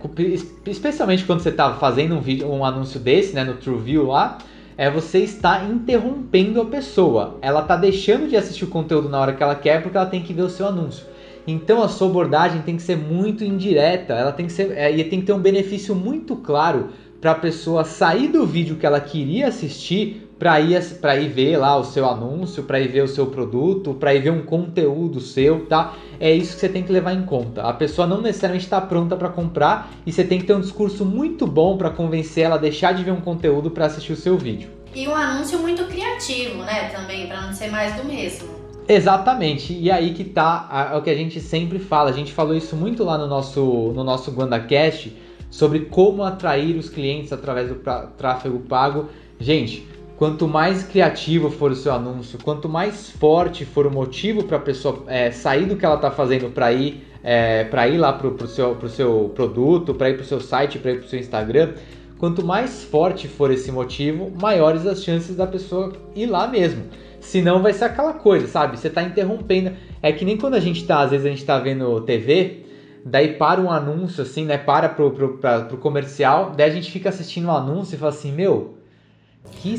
especialmente 0.67 1.25
quando 1.25 1.41
você 1.41 1.49
está 1.49 1.73
fazendo 1.75 2.15
um 2.15 2.21
vídeo, 2.21 2.51
um 2.51 2.65
anúncio 2.65 3.01
desse, 3.01 3.35
né, 3.35 3.43
no 3.43 3.55
TrueView 3.55 4.07
lá, 4.07 4.39
é 4.77 4.91
você 4.91 5.21
está 5.21 5.65
interrompendo 5.65 6.61
a 6.61 6.67
pessoa. 6.67 7.39
Ela 7.41 7.61
está 7.61 7.77
deixando 7.77 8.29
de 8.29 8.37
assistir 8.37 8.65
o 8.65 8.69
conteúdo 8.69 9.09
na 9.09 9.19
hora 9.19 9.33
que 9.33 9.43
ela 9.43 9.55
quer 9.55 9.83
porque 9.83 9.97
ela 9.97 10.07
tem 10.07 10.23
que 10.23 10.35
ver 10.35 10.43
o 10.43 10.51
seu 10.51 10.67
anúncio. 10.67 11.07
Então 11.47 11.83
a 11.83 11.89
sua 11.89 12.09
abordagem 12.09 12.63
tem 12.63 12.77
que 12.77 12.83
ser 12.83 12.97
muito 12.97 13.45
indireta, 13.45 14.15
ela 14.15 14.33
tem 14.33 14.47
que 14.47 14.53
ser 14.53 14.73
é, 14.73 14.91
e 14.95 15.05
tem 15.05 15.21
que 15.21 15.27
ter 15.27 15.33
um 15.33 15.39
benefício 15.39 15.95
muito 15.95 16.37
claro 16.37 16.89
para 17.21 17.33
a 17.33 17.35
pessoa 17.35 17.85
sair 17.85 18.29
do 18.29 18.45
vídeo 18.47 18.77
que 18.77 18.85
ela 18.85 19.01
queria 19.01 19.49
assistir 19.49 20.24
para 20.39 20.61
ir, 20.61 20.83
pra 21.01 21.17
ir 21.17 21.29
ver 21.29 21.57
lá 21.57 21.77
o 21.77 21.85
seu 21.85 22.09
anúncio, 22.09 22.65
para 22.65 22.81
ir 22.81 22.89
ver 22.89 23.03
o 23.03 23.09
seu 23.09 23.27
produto, 23.27 23.95
para 23.95 24.15
ir 24.15 24.21
ver 24.21 24.31
um 24.31 24.43
conteúdo 24.43 25.21
seu, 25.21 25.67
tá? 25.67 25.95
É 26.19 26.33
isso 26.33 26.55
que 26.55 26.61
você 26.61 26.69
tem 26.69 26.83
que 26.83 26.93
levar 26.93 27.13
em 27.13 27.25
conta. 27.25 27.63
A 27.63 27.73
pessoa 27.73 28.07
não 28.07 28.21
necessariamente 28.21 28.67
está 28.67 28.81
pronta 28.81 29.17
para 29.17 29.29
comprar 29.29 29.91
e 30.05 30.13
você 30.13 30.25
tem 30.25 30.39
que 30.39 30.45
ter 30.45 30.55
um 30.55 30.61
discurso 30.61 31.05
muito 31.05 31.47
bom 31.47 31.77
para 31.77 31.91
convencer 31.91 32.45
ela 32.45 32.57
a 32.57 32.59
deixar 32.59 32.93
de 32.93 33.05
ver 33.05 33.13
um 33.13 33.21
conteúdo 33.21 33.71
para 33.71 33.87
assistir 33.87 34.13
o 34.13 34.17
seu 34.17 34.37
vídeo. 34.37 34.71
E 34.95 35.09
um 35.09 35.15
anúncio 35.15 35.59
muito 35.59 35.85
criativo, 35.87 36.59
né? 36.59 36.89
Também, 36.91 37.27
para 37.27 37.41
não 37.41 37.53
ser 37.53 37.71
mais 37.71 37.95
do 37.97 38.05
mesmo. 38.05 38.49
Exatamente, 38.87 39.73
e 39.73 39.91
aí 39.91 40.13
que 40.13 40.25
tá 40.25 40.91
é 40.93 40.97
o 40.97 41.01
que 41.01 41.09
a 41.09 41.15
gente 41.15 41.41
sempre 41.41 41.79
fala. 41.79 42.11
A 42.11 42.13
gente 42.13 42.33
falou 42.33 42.55
isso 42.55 42.77
muito 42.77 43.03
lá 43.03 43.17
no 43.17 43.27
nosso, 43.27 43.93
no 43.95 44.05
nosso 44.05 44.31
GuandaCast 44.31 45.17
sobre 45.51 45.81
como 45.87 46.23
atrair 46.23 46.77
os 46.77 46.91
clientes 46.91 47.33
através 47.33 47.69
do 47.69 47.77
tráfego 48.19 48.59
pago. 48.61 49.09
Gente, 49.41 49.87
Quanto 50.17 50.47
mais 50.47 50.85
criativo 50.85 51.51
for 51.51 51.73
o 51.73 51.75
seu 51.75 51.93
anúncio, 51.93 52.39
quanto 52.43 52.69
mais 52.69 53.11
forte 53.11 53.65
for 53.65 53.85
o 53.85 53.91
motivo 53.91 54.45
para 54.45 54.59
a 54.59 54.61
pessoa 54.61 55.03
é, 55.09 55.33
sair 55.33 55.67
do 55.67 55.75
que 55.75 55.85
ela 55.85 55.97
está 55.97 56.09
fazendo 56.09 56.51
para 56.51 56.73
ir, 56.73 57.05
é, 57.23 57.65
para 57.65 57.89
ir 57.89 57.99
lá 57.99 58.13
para 58.13 58.29
o 58.29 58.47
seu, 58.47 58.77
pro 58.77 58.89
seu 58.89 59.33
produto, 59.35 59.93
para 59.93 60.11
ir 60.11 60.15
para 60.15 60.23
o 60.23 60.27
seu 60.27 60.41
site, 60.41 60.79
para 60.79 60.93
ir 60.93 60.99
para 60.99 61.07
o 61.07 61.09
seu 61.09 61.19
Instagram, 61.19 61.73
quanto 62.17 62.47
mais 62.47 62.85
forte 62.85 63.27
for 63.27 63.51
esse 63.51 63.73
motivo, 63.73 64.31
maiores 64.41 64.87
as 64.87 65.03
chances 65.03 65.35
da 65.35 65.49
pessoa 65.49 65.93
ir 66.15 66.27
lá 66.27 66.47
mesmo. 66.47 66.85
Senão 67.19 67.61
vai 67.61 67.73
ser 67.73 67.87
aquela 67.87 68.13
coisa, 68.13 68.47
sabe? 68.47 68.79
Você 68.79 68.87
está 68.89 69.03
interrompendo. 69.03 69.73
É 70.01 70.13
que 70.13 70.25
nem 70.25 70.37
quando 70.37 70.55
a 70.55 70.61
gente 70.61 70.81
está, 70.81 71.01
às 71.01 71.11
vezes 71.11 71.27
a 71.27 71.31
gente 71.31 71.41
está 71.41 71.59
vendo 71.59 72.01
TV, 72.03 72.67
daí 73.05 73.33
para 73.33 73.61
um 73.61 73.69
anúncio 73.69 74.23
assim, 74.23 74.45
né? 74.45 74.59
Para 74.59 74.91
pro, 74.91 75.11
pro, 75.11 75.39
pro 75.39 75.79
comercial, 75.79 76.53
daí 76.57 76.71
a 76.71 76.73
gente 76.73 76.93
fica 76.93 77.09
assistindo 77.09 77.47
o 77.47 77.49
um 77.49 77.57
anúncio 77.57 77.97
e 77.97 77.99
fala 77.99 78.13
assim, 78.13 78.31
meu 78.31 78.84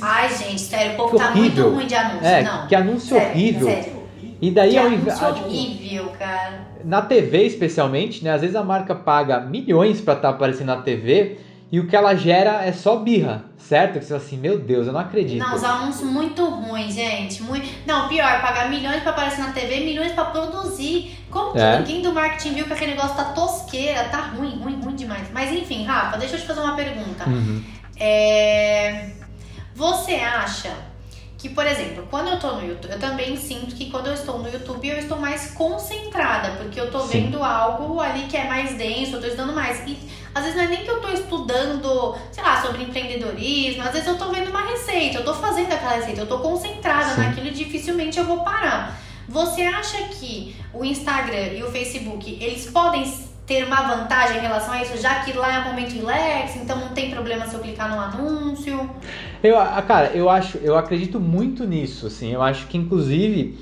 Ai, 0.01 0.29
gente, 0.35 0.61
sério, 0.61 0.93
o 0.93 0.95
povo 0.95 1.17
tá 1.17 1.31
muito 1.31 1.61
ruim 1.69 1.85
de 1.87 1.95
anúncio. 1.95 2.27
É, 2.27 2.43
não. 2.43 2.67
Que 2.67 2.75
anúncio 2.75 3.09
sério, 3.17 3.29
horrível. 3.31 3.67
Sério. 3.67 3.95
E 4.41 4.51
daí 4.51 4.71
que. 4.71 5.09
Ah, 5.09 5.33
tipo, 5.33 5.47
horrível, 5.47 6.05
cara. 6.19 6.67
Na 6.83 7.01
TV, 7.01 7.45
especialmente, 7.45 8.23
né? 8.23 8.31
Às 8.33 8.41
vezes 8.41 8.55
a 8.55 8.63
marca 8.63 8.93
paga 8.93 9.39
milhões 9.39 10.01
para 10.01 10.15
estar 10.15 10.29
tá 10.29 10.35
aparecendo 10.35 10.67
na 10.67 10.77
TV. 10.77 11.39
e 11.71 11.79
o 11.79 11.87
que 11.87 11.95
ela 11.95 12.13
gera 12.15 12.63
é 12.63 12.71
só 12.71 12.97
birra, 12.97 13.45
certo? 13.57 13.97
Que 13.99 14.05
você 14.05 14.09
fala 14.09 14.21
assim, 14.21 14.37
meu 14.37 14.59
Deus, 14.59 14.85
eu 14.87 14.93
não 14.93 14.99
acredito. 14.99 15.39
Não, 15.39 15.55
os 15.55 15.63
anúncios 15.63 16.09
muito 16.09 16.45
ruins, 16.45 16.93
gente. 16.93 17.41
Muito... 17.43 17.67
Não, 17.87 18.07
pior, 18.07 18.39
pagar 18.41 18.69
milhões 18.69 19.01
pra 19.01 19.11
aparecer 19.11 19.41
na 19.41 19.51
TV, 19.51 19.79
milhões 19.79 20.11
pra 20.11 20.25
produzir. 20.25 21.17
Como 21.29 21.53
que 21.53 21.59
É. 21.59 21.79
ninguém 21.79 22.01
do 22.01 22.13
marketing 22.13 22.53
viu 22.53 22.65
que 22.65 22.73
aquele 22.73 22.91
negócio 22.91 23.15
tá 23.15 23.25
tosqueira, 23.25 24.03
tá 24.05 24.31
ruim, 24.37 24.57
ruim, 24.59 24.79
ruim 24.81 24.95
demais. 24.95 25.27
Mas 25.33 25.51
enfim, 25.51 25.83
Rafa, 25.85 26.17
deixa 26.17 26.35
eu 26.35 26.39
te 26.39 26.45
fazer 26.45 26.61
uma 26.61 26.75
pergunta. 26.75 27.27
Uhum. 27.27 27.61
É... 27.99 29.09
Você 29.75 30.13
acha 30.13 30.71
que, 31.37 31.49
por 31.49 31.67
exemplo, 31.67 32.07
quando 32.09 32.29
eu 32.29 32.39
tô 32.39 32.53
no 32.53 32.65
YouTube, 32.65 32.93
eu 32.93 32.99
também 32.99 33.35
sinto 33.35 33.75
que 33.75 33.91
quando 33.91 34.07
eu 34.07 34.13
estou 34.13 34.39
no 34.39 34.49
YouTube 34.49 34.87
eu 34.87 34.97
estou 34.97 35.19
mais 35.19 35.51
concentrada, 35.51 36.51
porque 36.51 36.79
eu 36.79 36.89
tô 36.89 37.01
Sim. 37.01 37.25
vendo 37.25 37.43
algo 37.43 37.99
ali 37.99 38.23
que 38.23 38.37
é 38.37 38.47
mais 38.47 38.77
denso, 38.77 39.15
eu 39.15 39.19
tô 39.19 39.27
estudando 39.27 39.53
mais. 39.53 39.85
E 39.85 39.99
às 40.33 40.43
vezes 40.43 40.57
não 40.57 40.63
é 40.63 40.67
nem 40.69 40.83
que 40.85 40.89
eu 40.89 41.01
tô 41.01 41.09
estudando, 41.09 42.15
sei 42.31 42.41
lá, 42.41 42.61
sobre 42.61 42.83
empreendedorismo, 42.83 43.83
às 43.83 43.91
vezes 43.91 44.07
eu 44.07 44.17
tô 44.17 44.31
vendo 44.31 44.49
uma 44.49 44.61
receita, 44.61 45.17
eu 45.17 45.25
tô 45.25 45.33
fazendo 45.33 45.73
aquela 45.73 45.95
receita, 45.95 46.21
eu 46.21 46.27
tô 46.27 46.39
concentrada 46.39 47.13
Sim. 47.13 47.21
naquilo 47.21 47.47
e 47.47 47.51
dificilmente 47.51 48.17
eu 48.17 48.23
vou 48.23 48.45
parar. 48.45 48.97
Você 49.27 49.63
acha 49.63 49.97
que 50.03 50.55
o 50.73 50.85
Instagram 50.85 51.47
e 51.47 51.63
o 51.63 51.69
Facebook, 51.69 52.37
eles 52.41 52.69
podem 52.69 53.03
ter 53.45 53.63
uma 53.65 53.81
vantagem 53.81 54.37
em 54.37 54.41
relação 54.41 54.73
a 54.73 54.81
isso, 54.81 54.97
já 54.97 55.19
que 55.19 55.33
lá 55.33 55.53
é 55.53 55.59
um 55.59 55.65
momento 55.65 55.93
relax, 55.93 56.55
então 56.55 56.77
não 56.77 56.89
tem 56.89 57.11
problema 57.11 57.45
se 57.47 57.53
eu 57.53 57.59
clicar 57.59 57.89
no 57.89 57.99
anúncio? 57.99 58.89
Eu, 59.47 59.59
ah, 59.59 59.81
cara, 59.81 60.11
eu 60.13 60.29
acho, 60.29 60.57
eu 60.59 60.77
acredito 60.77 61.19
muito 61.19 61.65
nisso, 61.65 62.07
assim. 62.07 62.31
Eu 62.31 62.41
acho 62.41 62.67
que 62.67 62.77
inclusive 62.77 63.57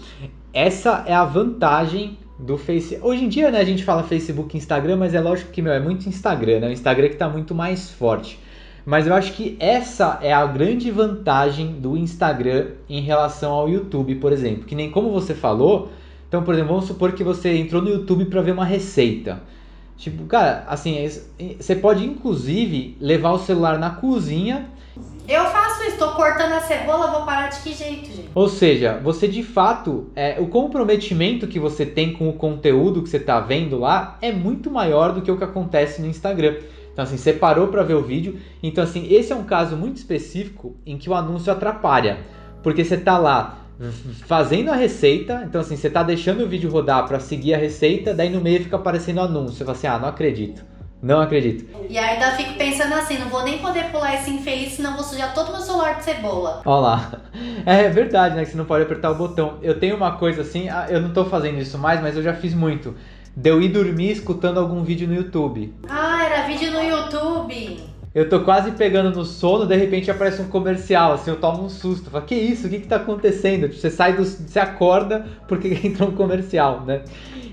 essa 0.54 1.04
é 1.08 1.14
a 1.14 1.24
vantagem 1.26 2.18
do 2.40 2.58
Face. 2.58 2.98
Hoje 3.02 3.24
em 3.26 3.30
dia, 3.30 3.50
né, 3.52 3.60
a 3.60 3.64
gente 3.66 3.84
fala 3.84 4.04
Facebook 4.04 4.56
e 4.56 4.60
Instagram, 4.60 4.98
mas 4.98 5.14
é 5.14 5.22
lógico 5.22 5.52
que 5.52 5.62
meu 5.62 5.74
é 5.74 5.80
muito 5.80 6.08
Instagram, 6.08 6.60
né? 6.60 6.68
O 6.68 6.72
Instagram 6.72 7.10
que 7.10 7.16
tá 7.16 7.30
muito 7.30 7.56
mais 7.56 7.90
forte. 7.92 8.40
Mas 8.86 9.08
eu 9.08 9.14
acho 9.14 9.32
que 9.34 9.56
essa 9.60 10.20
é 10.22 10.34
a 10.34 10.46
grande 10.46 10.92
vantagem 10.92 11.74
do 11.74 11.96
Instagram 11.96 12.72
em 12.90 13.00
relação 13.02 13.54
ao 13.54 13.70
YouTube, 13.70 14.16
por 14.16 14.34
exemplo. 14.34 14.66
Que 14.66 14.76
nem 14.76 14.92
como 14.92 15.10
você 15.12 15.34
falou. 15.34 15.90
Então, 16.28 16.44
por 16.44 16.54
exemplo, 16.54 16.74
vamos 16.74 16.86
supor 16.88 17.14
que 17.14 17.24
você 17.24 17.56
entrou 17.56 17.82
no 17.82 17.90
YouTube 17.90 18.26
para 18.26 18.42
ver 18.42 18.52
uma 18.52 18.66
receita. 18.66 19.42
Tipo, 19.96 20.26
cara, 20.26 20.66
assim, 20.68 21.02
es- 21.02 21.30
você 21.60 21.76
pode 21.76 22.04
inclusive 22.06 22.98
levar 23.00 23.32
o 23.32 23.40
celular 23.40 23.78
na 23.80 23.92
cozinha 23.92 24.66
Eu 25.28 25.46
faço 25.46 25.84
isso, 25.84 25.98
tô 25.98 26.12
cortando 26.12 26.52
a 26.54 26.60
cebola, 26.60 27.08
vou 27.08 27.26
parar 27.26 27.48
de 27.48 27.62
que 27.62 27.74
jeito, 27.74 28.08
gente? 28.08 28.30
Ou 28.36 28.50
seja, 28.50 29.00
você 29.02 29.28
de 29.28 29.42
fato, 29.42 30.12
é, 30.16 30.40
o 30.40 30.48
comprometimento 30.48 31.48
que 31.48 31.60
você 31.60 31.86
tem 31.86 32.14
com 32.14 32.28
o 32.28 32.34
conteúdo 32.34 33.02
que 33.02 33.10
você 33.10 33.18
está 33.18 33.40
vendo 33.40 33.80
lá 33.80 34.18
é 34.22 34.32
muito 34.32 34.70
maior 34.70 35.14
do 35.14 35.22
que 35.22 35.32
o 35.32 35.38
que 35.38 35.44
acontece 35.44 36.02
no 36.02 36.08
Instagram. 36.08 36.58
Então, 36.92 37.04
assim, 37.04 37.18
você 37.18 37.34
parou 37.34 37.68
para 37.68 37.84
ver 37.84 37.96
o 37.96 38.04
vídeo. 38.04 38.40
Então, 38.62 38.84
assim, 38.84 39.08
esse 39.12 39.32
é 39.32 39.36
um 39.36 39.44
caso 39.44 39.76
muito 39.76 39.98
específico 39.98 40.76
em 40.86 40.98
que 40.98 41.10
o 41.10 41.14
anúncio 41.14 41.52
atrapalha. 41.52 42.20
Porque 42.62 42.84
você 42.84 42.98
tá 42.98 43.18
lá 43.18 43.60
fazendo 44.26 44.70
a 44.70 44.76
receita, 44.76 45.44
então 45.48 45.60
assim, 45.62 45.76
você 45.76 45.90
tá 45.90 46.04
deixando 46.04 46.44
o 46.44 46.48
vídeo 46.48 46.70
rodar 46.70 47.08
para 47.08 47.20
seguir 47.20 47.54
a 47.54 47.58
receita, 47.58 48.14
daí 48.14 48.30
no 48.30 48.40
meio 48.40 48.64
fica 48.64 48.76
aparecendo 48.76 49.20
anúncio. 49.22 49.58
Você 49.58 49.66
fala 49.66 49.78
assim, 49.78 49.88
ah, 49.88 50.00
não 50.00 50.08
acredito. 50.08 50.64
Não 51.04 51.20
acredito. 51.20 51.66
E 51.90 51.98
ainda 51.98 52.32
fico 52.32 52.54
pensando 52.54 52.94
assim, 52.94 53.18
não 53.18 53.28
vou 53.28 53.44
nem 53.44 53.58
poder 53.58 53.92
pular 53.92 54.16
esse 54.16 54.32
infeliz, 54.32 54.72
senão 54.72 54.96
vou 54.96 55.04
sujar 55.04 55.34
todo 55.34 55.52
meu 55.52 55.60
celular 55.60 55.98
de 55.98 56.06
cebola. 56.06 56.62
Olha 56.66 56.82
lá. 56.82 57.12
É 57.66 57.90
verdade, 57.90 58.36
né? 58.36 58.46
Que 58.46 58.52
você 58.52 58.58
não 58.58 58.66
pode 58.66 58.84
apertar 58.84 59.12
o 59.12 59.16
botão. 59.16 59.58
Eu 59.62 59.80
tenho 59.80 59.96
uma 59.98 60.14
coisa 60.14 60.42
assim, 60.42 60.70
ah, 60.70 60.88
eu 60.90 61.02
não 61.02 61.12
tô 61.12 61.26
fazendo 61.26 61.60
isso 61.60 61.78
mais, 61.78 62.02
mas 62.02 62.16
eu 62.16 62.24
já 62.24 62.34
fiz 62.34 62.54
muito. 62.54 62.96
De 63.36 63.50
eu 63.50 63.62
ir 63.62 63.70
dormir 63.70 64.12
escutando 64.12 64.60
algum 64.60 64.84
vídeo 64.84 65.08
no 65.08 65.14
YouTube. 65.14 65.74
Ah, 65.90 66.24
era 66.26 66.44
vídeo 66.48 66.72
no 66.72 66.82
YouTube. 66.82 67.93
Eu 68.14 68.30
tô 68.30 68.42
quase 68.42 68.72
pegando 68.72 69.16
no 69.16 69.26
sono, 69.26 69.66
de 69.66 69.76
repente 69.76 70.12
aparece 70.12 70.40
um 70.40 70.48
comercial, 70.48 71.14
assim, 71.14 71.32
eu 71.32 71.40
tomo 71.40 71.64
um 71.64 71.70
susto. 71.70 72.12
Falo, 72.12 72.24
que 72.26 72.36
isso? 72.36 72.68
O 72.68 72.70
que 72.70 72.80
que 72.80 72.88
tá 72.88 72.98
acontecendo? 72.98 73.68
Tipo, 73.68 73.82
Você 73.82 73.90
sai 73.90 74.16
do. 74.16 74.24
Você 74.24 74.60
acorda 74.60 75.26
porque 75.48 75.70
entrou 75.84 76.10
um 76.10 76.16
comercial, 76.16 76.86
né? 76.86 77.02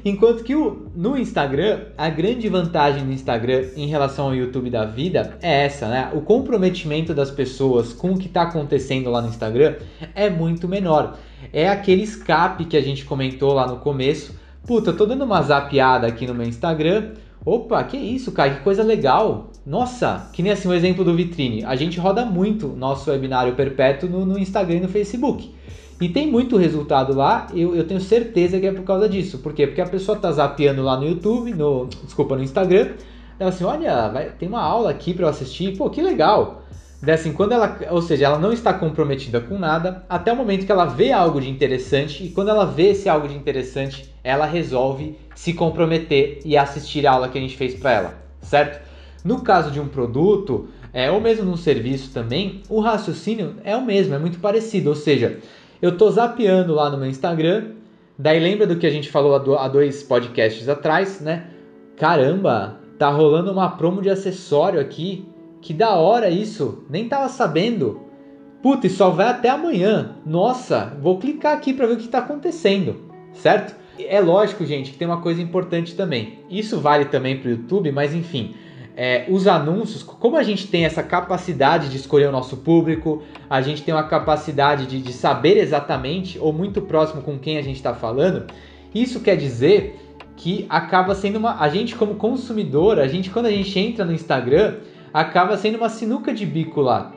Enquanto 0.05 0.45
que 0.45 0.55
o, 0.55 0.87
no 0.95 1.17
Instagram, 1.17 1.81
a 1.97 2.11
grande 2.11 2.47
vantagem 2.49 3.05
do 3.05 3.13
Instagram 3.13 3.69
em 3.75 3.87
relação 3.87 4.27
ao 4.27 4.35
YouTube 4.35 4.69
da 4.69 4.85
vida 4.85 5.39
é 5.41 5.65
essa, 5.65 5.89
né? 5.89 6.11
O 6.13 6.21
comprometimento 6.21 7.15
das 7.15 7.31
pessoas 7.31 7.95
com 7.95 8.13
o 8.13 8.19
que 8.19 8.29
tá 8.29 8.43
acontecendo 8.43 9.11
lá 9.11 9.23
no 9.23 9.29
Instagram 9.29 9.77
é 10.15 10.29
muito 10.29 10.69
menor. 10.69 11.17
É 11.53 11.69
aquele 11.69 12.03
escape 12.03 12.67
que 12.67 12.77
a 12.77 12.83
gente 12.83 13.05
comentou 13.07 13.55
lá 13.55 13.67
no 13.67 13.77
começo. 13.77 14.39
Puta, 14.67 14.91
eu 14.91 14.97
tô 14.97 15.07
dando 15.07 15.25
uma 15.25 15.41
zapeada 15.41 16.07
aqui 16.07 16.27
no 16.27 16.35
meu 16.35 16.47
Instagram. 16.47 17.13
Opa, 17.45 17.83
que 17.85 17.97
isso, 17.97 18.33
cara, 18.33 18.55
que 18.55 18.61
coisa 18.61 18.83
legal. 18.83 19.51
Nossa, 19.65 20.29
que 20.33 20.43
nem 20.43 20.53
assim 20.53 20.69
o 20.69 20.75
exemplo 20.75 21.05
do 21.05 21.15
vitrine. 21.15 21.65
A 21.65 21.75
gente 21.75 21.99
roda 21.99 22.25
muito 22.25 22.69
nosso 22.69 23.11
webinário 23.11 23.55
perpétuo 23.55 24.09
no, 24.09 24.27
no 24.27 24.39
Instagram 24.39 24.77
e 24.77 24.81
no 24.81 24.89
Facebook. 24.89 25.55
E 26.01 26.09
tem 26.09 26.27
muito 26.27 26.57
resultado 26.57 27.15
lá, 27.15 27.47
eu, 27.55 27.77
eu 27.77 27.87
tenho 27.87 28.01
certeza 28.01 28.59
que 28.59 28.67
é 28.67 28.73
por 28.73 28.85
causa 28.85 29.09
disso. 29.09 29.39
Por 29.39 29.53
quê? 29.53 29.67
Porque 29.67 29.83
a 29.83 29.87
pessoa 29.87 30.19
tá 30.19 30.33
zapeando 30.33 30.83
lá 30.83 30.97
no 30.97 31.07
YouTube, 31.07 31.53
no, 31.53 31.87
desculpa, 32.05 32.37
no 32.37 32.43
Instagram. 32.43 32.93
Ela 33.39 33.51
assim, 33.51 33.65
olha, 33.65 34.09
vai, 34.09 34.31
tem 34.31 34.49
uma 34.49 34.63
aula 34.63 34.91
aqui 34.91 35.13
para 35.13 35.27
eu 35.27 35.29
assistir, 35.29 35.77
pô, 35.77 35.91
que 35.91 36.01
legal. 36.01 36.63
Assim, 37.09 37.33
quando 37.33 37.53
ela, 37.53 37.79
ou 37.91 38.03
seja, 38.03 38.27
ela 38.27 38.39
não 38.39 38.53
está 38.53 38.75
comprometida 38.75 39.41
com 39.41 39.59
nada, 39.59 40.05
até 40.09 40.33
o 40.33 40.37
momento 40.37 40.67
que 40.67 40.73
ela 40.73 40.85
vê 40.85 41.11
algo 41.13 41.41
de 41.41 41.49
interessante, 41.49 42.25
e 42.25 42.29
quando 42.29 42.51
ela 42.51 42.67
vê 42.67 42.91
esse 42.91 43.09
algo 43.09 43.27
de 43.27 43.35
interessante, 43.35 44.15
ela 44.23 44.45
resolve 44.45 45.19
se 45.35 45.55
comprometer 45.55 46.41
e 46.45 46.59
assistir 46.59 47.07
a 47.07 47.13
aula 47.13 47.29
que 47.29 47.39
a 47.39 47.41
gente 47.41 47.57
fez 47.57 47.75
para 47.75 47.93
ela, 47.93 48.15
certo? 48.43 48.87
No 49.25 49.43
caso 49.43 49.71
de 49.71 49.81
um 49.81 49.89
produto, 49.89 50.69
é, 50.93 51.11
ou 51.11 51.21
mesmo 51.21 51.45
num 51.45 51.57
serviço 51.57 52.13
também, 52.13 52.63
o 52.69 52.81
raciocínio 52.81 53.55
é 53.65 53.75
o 53.75 53.85
mesmo, 53.85 54.15
é 54.15 54.19
muito 54.19 54.39
parecido, 54.39 54.91
ou 54.91 54.97
seja, 54.97 55.39
eu 55.81 55.97
tô 55.97 56.11
zapeando 56.11 56.75
lá 56.75 56.91
no 56.91 56.99
meu 56.99 57.09
Instagram, 57.09 57.69
daí 58.19 58.39
lembra 58.39 58.67
do 58.67 58.77
que 58.77 58.87
a 58.87 58.91
gente 58.91 59.09
falou 59.09 59.35
há 59.57 59.69
dois 59.69 60.03
podcasts 60.03 60.69
atrás, 60.69 61.19
né? 61.21 61.47
Caramba, 61.97 62.79
tá 62.99 63.09
rolando 63.09 63.51
uma 63.51 63.71
promo 63.71 64.03
de 64.03 64.11
acessório 64.11 64.79
aqui, 64.79 65.27
que 65.61 65.75
da 65.75 65.95
hora 65.95 66.31
isso, 66.31 66.85
nem 66.89 67.09
tava 67.09 67.29
sabendo. 67.29 68.01
Puta, 68.63 68.89
só 68.89 69.11
vai 69.11 69.29
até 69.29 69.49
amanhã. 69.49 70.17
Nossa, 70.25 70.97
vou 71.01 71.19
clicar 71.19 71.57
aqui 71.57 71.73
para 71.73 71.87
ver 71.87 71.95
o 71.95 71.99
que 71.99 72.09
tá 72.09 72.19
acontecendo, 72.19 73.11
certo? 73.33 73.75
É 73.99 74.21
lógico, 74.21 74.65
gente, 74.65 74.93
que 74.93 74.99
tem 74.99 75.09
uma 75.09 75.21
coisa 75.21 75.43
importante 75.43 75.95
também. 75.95 76.41
Isso 76.51 76.79
vale 76.79 77.07
também 77.07 77.39
para 77.39 77.49
o 77.49 77.53
YouTube, 77.53 77.93
mas 77.93 78.15
enfim, 78.15 78.55
é, 78.97 79.25
os 79.29 79.47
anúncios, 79.47 80.03
como 80.03 80.37
a 80.37 80.43
gente 80.43 80.67
tem 80.67 80.85
essa 80.85 81.03
capacidade 81.03 81.89
de 81.89 81.97
escolher 81.97 82.29
o 82.29 82.33
nosso 82.33 82.59
público, 82.59 83.23
a 83.49 83.61
gente 83.61 83.83
tem 83.83 83.95
uma 83.95 84.05
capacidade 84.05 84.87
de, 84.87 85.01
de 85.01 85.13
saber 85.13 85.57
exatamente 85.57 86.39
ou 86.39 86.53
muito 86.53 86.83
próximo 86.83 87.23
com 87.23 87.39
quem 87.39 87.57
a 87.57 87.63
gente 87.63 87.77
está 87.77 87.95
falando, 87.95 88.47
isso 88.95 89.21
quer 89.21 89.37
dizer 89.37 89.99
que 90.37 90.67
acaba 90.69 91.15
sendo 91.15 91.39
uma. 91.39 91.61
A 91.61 91.69
gente, 91.69 91.95
como 91.95 92.15
consumidor, 92.15 92.99
a 92.99 93.07
gente, 93.07 93.31
quando 93.31 93.47
a 93.47 93.51
gente 93.51 93.79
entra 93.79 94.05
no 94.05 94.13
Instagram, 94.13 94.77
acaba 95.13 95.57
sendo 95.57 95.77
uma 95.77 95.89
sinuca 95.89 96.33
de 96.33 96.47
bico 96.47 96.81
lá. 96.81 97.13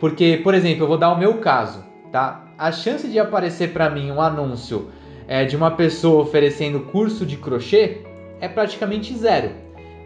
Porque, 0.00 0.40
por 0.42 0.54
exemplo, 0.54 0.84
eu 0.84 0.88
vou 0.88 0.98
dar 0.98 1.10
o 1.10 1.18
meu 1.18 1.38
caso, 1.38 1.84
tá? 2.12 2.44
A 2.56 2.70
chance 2.72 3.08
de 3.08 3.18
aparecer 3.18 3.72
para 3.72 3.90
mim 3.90 4.10
um 4.10 4.20
anúncio 4.20 4.90
é, 5.26 5.44
de 5.44 5.56
uma 5.56 5.70
pessoa 5.70 6.22
oferecendo 6.22 6.80
curso 6.80 7.26
de 7.26 7.36
crochê 7.36 7.98
é 8.40 8.48
praticamente 8.48 9.14
zero. 9.14 9.50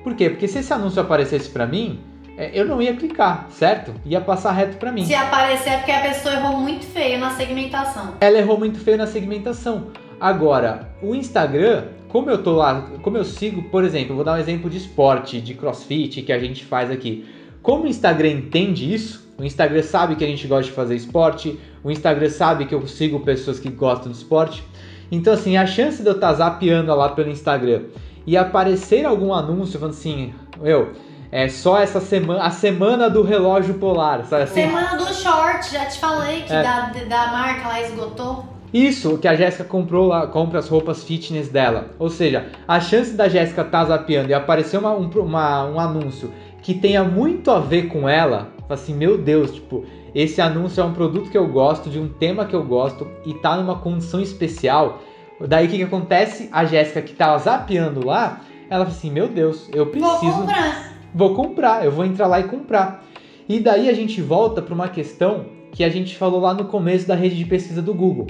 Por 0.03 0.15
quê? 0.15 0.31
Porque 0.31 0.49
se 0.49 0.59
esse 0.59 0.73
anúncio 0.73 1.01
aparecesse 1.01 1.49
para 1.49 1.67
mim, 1.67 2.01
é, 2.37 2.51
eu 2.53 2.67
não 2.67 2.81
ia 2.81 2.95
clicar, 2.97 3.47
certo? 3.51 3.95
Ia 4.05 4.21
passar 4.21 4.53
reto 4.53 4.77
para 4.79 4.91
mim. 4.91 5.05
Se 5.05 5.15
aparecer 5.15 5.71
é 5.71 5.77
porque 5.77 5.93
a 5.93 6.01
pessoa 6.01 6.35
errou 6.35 6.59
muito 6.59 6.85
feio 6.87 7.19
na 7.19 7.31
segmentação. 7.31 8.15
Ela 8.21 8.39
errou 8.39 8.59
muito 8.59 8.79
feio 8.79 8.97
na 8.97 9.07
segmentação. 9.07 9.89
Agora, 10.19 10.93
o 11.03 11.15
Instagram, 11.15 11.85
como 12.13 12.29
eu 12.29 12.43
tô 12.43 12.53
lá, 12.53 12.89
como 13.01 13.17
eu 13.17 13.25
sigo, 13.25 13.63
por 13.71 13.83
exemplo, 13.83 14.15
vou 14.15 14.23
dar 14.23 14.35
um 14.35 14.39
exemplo 14.39 14.69
de 14.69 14.77
esporte, 14.77 15.41
de 15.41 15.55
crossfit 15.55 16.21
que 16.21 16.31
a 16.31 16.39
gente 16.39 16.63
faz 16.63 16.91
aqui. 16.91 17.27
Como 17.63 17.85
o 17.85 17.87
Instagram 17.87 18.29
entende 18.29 18.93
isso, 18.93 19.27
o 19.39 19.43
Instagram 19.43 19.83
sabe 19.83 20.15
que 20.15 20.23
a 20.23 20.27
gente 20.27 20.47
gosta 20.47 20.65
de 20.65 20.73
fazer 20.73 20.95
esporte, 20.95 21.59
o 21.83 21.91
Instagram 21.91 22.29
sabe 22.29 22.67
que 22.67 22.75
eu 22.75 22.87
sigo 22.87 23.21
pessoas 23.21 23.59
que 23.59 23.71
gostam 23.71 24.13
de 24.13 24.19
esporte. 24.19 24.63
Então, 25.11 25.33
assim, 25.33 25.57
a 25.57 25.65
chance 25.65 26.03
de 26.03 26.09
eu 26.09 26.15
estar 26.15 26.35
zapeando 26.35 26.95
lá 26.95 27.09
pelo 27.09 27.31
Instagram 27.31 27.85
e 28.27 28.37
aparecer 28.37 29.07
algum 29.07 29.33
anúncio 29.33 29.79
falando 29.79 29.95
assim, 29.95 30.35
eu, 30.63 30.93
é 31.31 31.49
só 31.49 31.79
essa 31.79 31.99
semana, 31.99 32.43
a 32.43 32.51
semana 32.51 33.09
do 33.09 33.23
relógio 33.23 33.75
polar, 33.75 34.27
sabe 34.27 34.43
assim? 34.43 34.67
Semana 34.67 34.99
do 34.99 35.15
short, 35.15 35.73
já 35.73 35.87
te 35.87 35.99
falei 35.99 36.43
que 36.43 36.53
É. 36.53 36.63
da, 36.63 36.93
da 37.09 37.33
marca 37.33 37.69
lá 37.69 37.81
esgotou. 37.81 38.52
Isso, 38.73 39.19
que 39.19 39.29
a 39.29 39.35
Jéssica 39.35 39.65
comprou 39.65 40.07
lá, 40.09 40.27
compra 40.27 40.59
as 40.59 40.69
roupas 40.69 41.05
fitness 41.05 41.49
dela. 41.49 41.91
Ou 41.99 42.09
seja, 42.09 42.47
a 42.67 42.81
chance 42.81 43.15
da 43.15 43.29
Jéssica 43.29 43.63
estar 43.63 43.85
zapeando 43.85 44.31
e 44.31 44.35
aparecer 44.35 44.79
uma, 44.79 44.93
um, 44.97 45.09
uma- 45.11 45.65
um 45.67 45.79
anúncio 45.79 46.31
que 46.63 46.73
tenha 46.75 47.05
muito 47.05 47.51
a 47.51 47.59
ver 47.61 47.89
com 47.89 48.09
ela, 48.09 48.49
fala 48.61 48.75
assim, 48.75 48.95
meu 48.95 49.19
Deus, 49.19 49.53
tipo, 49.53 49.85
esse 50.15 50.41
anúncio 50.41 50.81
é 50.81 50.85
um 50.85 50.93
produto 50.93 51.29
que 51.31 51.37
eu 51.37 51.47
gosto, 51.49 51.91
de 51.91 51.99
um 51.99 52.09
tema 52.09 52.47
que 52.47 52.55
eu 52.55 52.63
gosto 52.65 53.07
e 53.27 53.35
tá 53.35 53.57
numa 53.57 53.77
condição 53.77 54.21
especial. 54.21 55.03
Daí 55.41 55.67
o 55.67 55.69
que, 55.69 55.77
que 55.79 55.83
acontece? 55.83 56.49
A 56.53 56.65
Jéssica 56.65 57.03
que 57.03 57.13
tava 57.15 57.37
zapeando 57.39 58.07
lá, 58.07 58.41
ela 58.71 58.85
fala 58.85 58.97
assim, 58.97 59.11
meu 59.11 59.29
Deus, 59.29 59.69
eu 59.73 59.85
Vou 59.85 59.93
preciso. 59.93 60.39
comprar. 60.39 60.93
vou 61.15 61.35
comprar, 61.35 61.85
eu 61.85 61.91
vou 61.91 62.05
entrar 62.07 62.27
lá 62.27 62.41
e 62.41 62.45
comprar. 62.45 63.05
E 63.49 63.59
daí 63.61 63.89
a 63.91 63.93
gente 63.93 64.23
volta 64.23 64.63
para 64.63 64.73
uma 64.73 64.89
questão 64.89 65.47
que 65.73 65.83
a 65.83 65.89
gente 65.91 66.17
falou 66.17 66.41
lá 66.41 66.55
no 66.55 66.67
começo 66.67 67.07
da 67.09 67.15
rede 67.15 67.35
de 67.37 67.45
pesquisa 67.45 67.83
do 67.83 67.93
Google. 67.93 68.29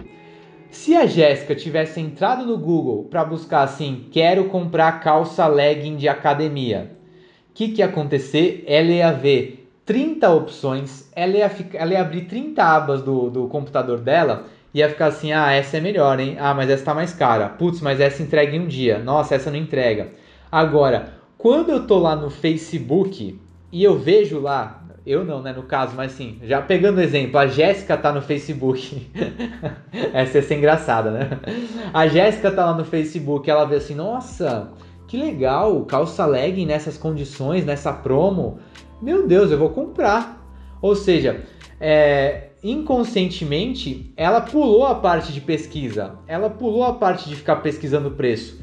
Se 0.73 0.97
a 0.97 1.05
Jéssica 1.05 1.55
tivesse 1.55 2.01
entrado 2.01 2.47
no 2.47 2.57
Google 2.57 3.05
para 3.05 3.23
buscar 3.23 3.61
assim, 3.61 4.07
quero 4.11 4.45
comprar 4.45 5.01
calça 5.01 5.47
legging 5.47 5.97
de 5.97 6.09
academia, 6.09 6.97
o 7.51 7.53
que, 7.53 7.69
que 7.69 7.83
ia 7.83 7.85
acontecer? 7.85 8.65
Ela 8.67 8.91
ia 8.91 9.13
ver 9.13 9.71
30 9.85 10.31
opções, 10.31 11.11
ela 11.15 11.37
ia, 11.37 11.51
ficar, 11.51 11.79
ela 11.79 11.93
ia 11.93 12.01
abrir 12.01 12.23
30 12.23 12.65
abas 12.65 13.03
do, 13.03 13.29
do 13.29 13.49
computador 13.49 14.01
dela 14.01 14.47
e 14.73 14.79
ia 14.79 14.89
ficar 14.89 15.09
assim: 15.09 15.31
ah, 15.31 15.53
essa 15.53 15.77
é 15.77 15.81
melhor, 15.81 16.19
hein? 16.19 16.39
Ah, 16.41 16.55
mas 16.55 16.71
essa 16.71 16.87
tá 16.87 16.95
mais 16.95 17.13
cara. 17.13 17.51
Putz, 17.51 17.83
mas 17.83 18.01
essa 18.01 18.23
entrega 18.23 18.57
em 18.57 18.61
um 18.61 18.67
dia. 18.67 18.99
Nossa, 18.99 19.35
essa 19.35 19.51
não 19.51 19.59
entrega. 19.59 20.09
Agora, 20.51 21.13
quando 21.37 21.69
eu 21.69 21.87
tô 21.87 21.99
lá 21.99 22.17
no 22.17 22.31
Facebook 22.31 23.39
e 23.71 23.85
eu 23.85 23.99
vejo 23.99 24.41
lá, 24.41 24.82
eu 25.05 25.25
não, 25.25 25.43
né, 25.43 25.53
no 25.53 25.65
caso, 25.65 25.95
mas 25.97 26.13
sim, 26.13 26.39
já 26.43 26.63
pegando 26.63 26.99
o 26.99 27.03
exemplo, 27.03 27.39
a 27.39 27.47
Jéssica 27.47 27.97
tá 27.97 28.13
no 28.13 28.23
Facebook. 28.23 29.11
essa 30.13 30.39
ia 30.39 30.43
ser 30.43 30.59
engraçada, 30.59 31.11
né? 31.11 31.41
A 31.93 32.07
Jéssica 32.07 32.51
tá 32.51 32.67
lá 32.67 32.75
no 32.75 32.85
Facebook, 32.85 33.51
ela 33.51 33.65
vê 33.65 33.77
assim: 33.77 33.95
nossa, 33.95 34.71
que 35.09 35.17
legal, 35.17 35.85
calça 35.87 36.25
legging 36.25 36.67
nessas 36.67 36.97
condições, 36.97 37.65
nessa 37.65 37.93
promo 37.93 38.59
meu 39.03 39.27
Deus, 39.27 39.51
eu 39.51 39.59
vou 39.59 39.71
comprar. 39.71 40.41
Ou 40.81 40.95
seja, 40.95 41.45
é, 41.81 42.51
inconscientemente, 42.63 44.13
ela 44.17 44.41
pulou 44.41 44.87
a 44.87 44.95
parte 44.95 45.33
de 45.33 45.41
pesquisa, 45.41 46.15
ela 46.29 46.49
pulou 46.49 46.85
a 46.85 46.95
parte 46.95 47.29
de 47.29 47.35
ficar 47.35 47.57
pesquisando 47.57 48.11
o 48.11 48.13
preço. 48.13 48.63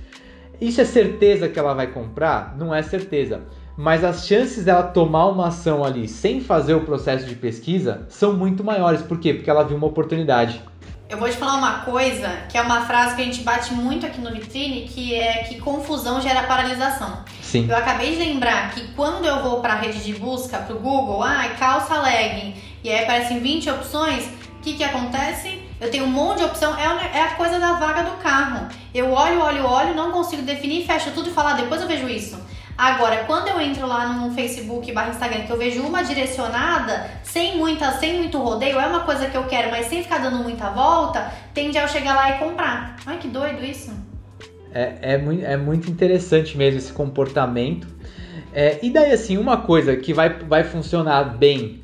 Isso 0.61 0.79
é 0.79 0.85
certeza 0.85 1.49
que 1.49 1.59
ela 1.59 1.73
vai 1.73 1.87
comprar? 1.87 2.57
Não 2.57 2.73
é 2.73 2.81
certeza. 2.81 3.41
Mas 3.81 4.03
as 4.03 4.27
chances 4.27 4.65
dela 4.65 4.83
tomar 4.83 5.27
uma 5.27 5.47
ação 5.47 5.85
ali 5.85 6.05
sem 6.05 6.41
fazer 6.41 6.73
o 6.73 6.81
processo 6.81 7.25
de 7.25 7.33
pesquisa 7.33 8.05
são 8.09 8.33
muito 8.33 8.61
maiores. 8.61 9.01
Por 9.01 9.17
quê? 9.17 9.33
Porque 9.33 9.49
ela 9.49 9.63
viu 9.63 9.77
uma 9.77 9.87
oportunidade. 9.87 10.61
Eu 11.07 11.17
vou 11.17 11.29
te 11.29 11.37
falar 11.37 11.55
uma 11.55 11.79
coisa 11.85 12.27
que 12.49 12.57
é 12.57 12.61
uma 12.61 12.81
frase 12.81 13.15
que 13.15 13.21
a 13.21 13.23
gente 13.23 13.41
bate 13.41 13.73
muito 13.73 14.05
aqui 14.05 14.19
no 14.19 14.33
Vitrine, 14.33 14.81
que 14.81 15.15
é 15.15 15.43
que 15.43 15.61
confusão 15.61 16.19
gera 16.19 16.43
paralisação. 16.43 17.23
Sim. 17.41 17.67
Eu 17.69 17.77
acabei 17.77 18.11
de 18.11 18.17
lembrar 18.17 18.71
que 18.71 18.85
quando 18.95 19.23
eu 19.23 19.41
vou 19.41 19.61
para 19.61 19.75
a 19.75 19.77
rede 19.77 20.03
de 20.03 20.13
busca, 20.13 20.57
para 20.57 20.75
o 20.75 20.79
Google, 20.79 21.23
ah, 21.23 21.47
calça 21.57 22.01
legging, 22.01 22.55
e 22.83 22.89
aí 22.89 23.05
aparecem 23.05 23.39
20 23.39 23.69
opções, 23.69 24.25
o 24.57 24.61
que, 24.61 24.73
que 24.73 24.83
acontece? 24.83 25.57
Eu 25.79 25.89
tenho 25.89 26.03
um 26.03 26.09
monte 26.09 26.39
de 26.39 26.43
opção, 26.43 26.77
é, 26.77 27.17
é 27.17 27.23
a 27.23 27.35
coisa 27.35 27.57
da 27.57 27.75
vaga 27.75 28.03
do 28.03 28.17
carro. 28.17 28.67
Eu 28.93 29.13
olho, 29.13 29.39
olho, 29.39 29.65
olho, 29.65 29.95
não 29.95 30.11
consigo 30.11 30.41
definir, 30.41 30.85
fecho 30.85 31.11
tudo 31.11 31.29
e 31.29 31.31
falar, 31.31 31.51
ah, 31.51 31.61
depois 31.61 31.81
eu 31.81 31.87
vejo 31.87 32.09
isso. 32.09 32.37
Agora, 32.79 33.25
quando 33.25 33.49
eu 33.49 33.59
entro 33.59 33.85
lá 33.85 34.07
no 34.07 34.31
Facebook 34.31 34.89
barra 34.93 35.09
Instagram, 35.09 35.41
que 35.41 35.51
eu 35.51 35.57
vejo 35.57 35.81
uma 35.81 36.01
direcionada, 36.01 37.11
sem 37.23 37.57
muita, 37.57 37.91
sem 37.91 38.17
muito 38.17 38.37
rodeio, 38.37 38.79
é 38.79 38.87
uma 38.87 39.01
coisa 39.01 39.25
que 39.25 39.35
eu 39.35 39.43
quero, 39.47 39.69
mas 39.69 39.87
sem 39.87 40.01
ficar 40.01 40.19
dando 40.19 40.37
muita 40.37 40.69
volta, 40.69 41.29
tende 41.53 41.77
a 41.77 41.81
eu 41.81 41.89
chegar 41.89 42.15
lá 42.15 42.37
e 42.37 42.39
comprar. 42.39 42.95
Ai, 43.05 43.17
que 43.17 43.27
doido 43.27 43.65
isso. 43.65 43.91
É, 44.73 44.93
é, 45.01 45.17
muito, 45.17 45.45
é 45.45 45.57
muito 45.57 45.91
interessante 45.91 46.57
mesmo 46.57 46.77
esse 46.77 46.93
comportamento. 46.93 47.85
É, 48.53 48.79
e 48.81 48.89
daí, 48.89 49.11
assim, 49.11 49.37
uma 49.37 49.57
coisa 49.57 49.97
que 49.97 50.13
vai, 50.13 50.29
vai 50.29 50.63
funcionar 50.63 51.37
bem, 51.37 51.83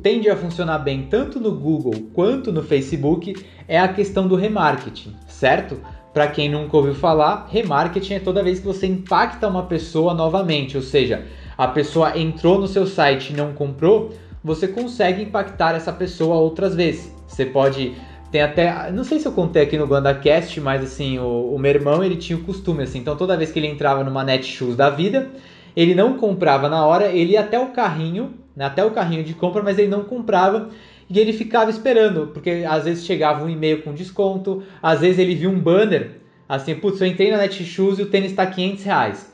tende 0.00 0.30
a 0.30 0.36
funcionar 0.36 0.78
bem 0.78 1.08
tanto 1.10 1.40
no 1.40 1.50
Google 1.50 2.08
quanto 2.14 2.52
no 2.52 2.62
Facebook, 2.62 3.34
é 3.66 3.80
a 3.80 3.88
questão 3.88 4.28
do 4.28 4.36
remarketing, 4.36 5.16
certo? 5.26 5.80
Para 6.12 6.26
quem 6.26 6.48
nunca 6.48 6.76
ouviu 6.76 6.94
falar, 6.94 7.46
remarketing 7.48 8.14
é 8.14 8.20
toda 8.20 8.42
vez 8.42 8.58
que 8.58 8.66
você 8.66 8.86
impacta 8.86 9.46
uma 9.46 9.64
pessoa 9.64 10.12
novamente, 10.12 10.76
ou 10.76 10.82
seja, 10.82 11.24
a 11.56 11.68
pessoa 11.68 12.18
entrou 12.18 12.58
no 12.58 12.66
seu 12.66 12.86
site 12.86 13.32
e 13.32 13.36
não 13.36 13.52
comprou, 13.52 14.10
você 14.42 14.66
consegue 14.66 15.22
impactar 15.22 15.74
essa 15.74 15.92
pessoa 15.92 16.36
outras 16.36 16.74
vezes. 16.74 17.14
Você 17.28 17.46
pode 17.46 17.94
tem 18.30 18.42
até, 18.42 18.92
não 18.92 19.02
sei 19.02 19.18
se 19.18 19.26
eu 19.26 19.32
contei 19.32 19.62
aqui 19.62 19.76
no 19.76 19.88
GuandaCast, 19.88 20.60
mas 20.60 20.84
assim, 20.84 21.18
o, 21.18 21.52
o 21.52 21.58
meu 21.58 21.72
irmão 21.72 22.02
ele 22.02 22.14
tinha 22.16 22.38
o 22.38 22.42
costume 22.42 22.84
assim, 22.84 23.00
então 23.00 23.16
toda 23.16 23.36
vez 23.36 23.50
que 23.50 23.58
ele 23.58 23.66
entrava 23.66 24.04
numa 24.04 24.22
Netshoes 24.22 24.76
da 24.76 24.88
vida, 24.88 25.28
ele 25.74 25.96
não 25.96 26.16
comprava 26.16 26.68
na 26.68 26.86
hora, 26.86 27.08
ele 27.08 27.32
ia 27.32 27.40
até 27.40 27.58
o 27.58 27.70
carrinho, 27.70 28.34
até 28.56 28.84
o 28.84 28.92
carrinho 28.92 29.24
de 29.24 29.34
compra, 29.34 29.62
mas 29.62 29.78
ele 29.78 29.88
não 29.88 30.04
comprava 30.04 30.68
e 31.10 31.18
ele 31.18 31.32
ficava 31.32 31.68
esperando, 31.70 32.28
porque 32.28 32.64
às 32.66 32.84
vezes 32.84 33.04
chegava 33.04 33.44
um 33.44 33.50
e-mail 33.50 33.82
com 33.82 33.92
desconto, 33.92 34.62
às 34.80 35.00
vezes 35.00 35.18
ele 35.18 35.34
viu 35.34 35.50
um 35.50 35.58
banner, 35.58 36.20
assim, 36.48 36.72
putz, 36.76 37.00
eu 37.00 37.08
entrei 37.08 37.32
na 37.32 37.38
Netshoes 37.38 37.98
e 37.98 38.02
o 38.02 38.06
tênis 38.06 38.30
está 38.30 38.46
500 38.46 38.84
reais. 38.84 39.30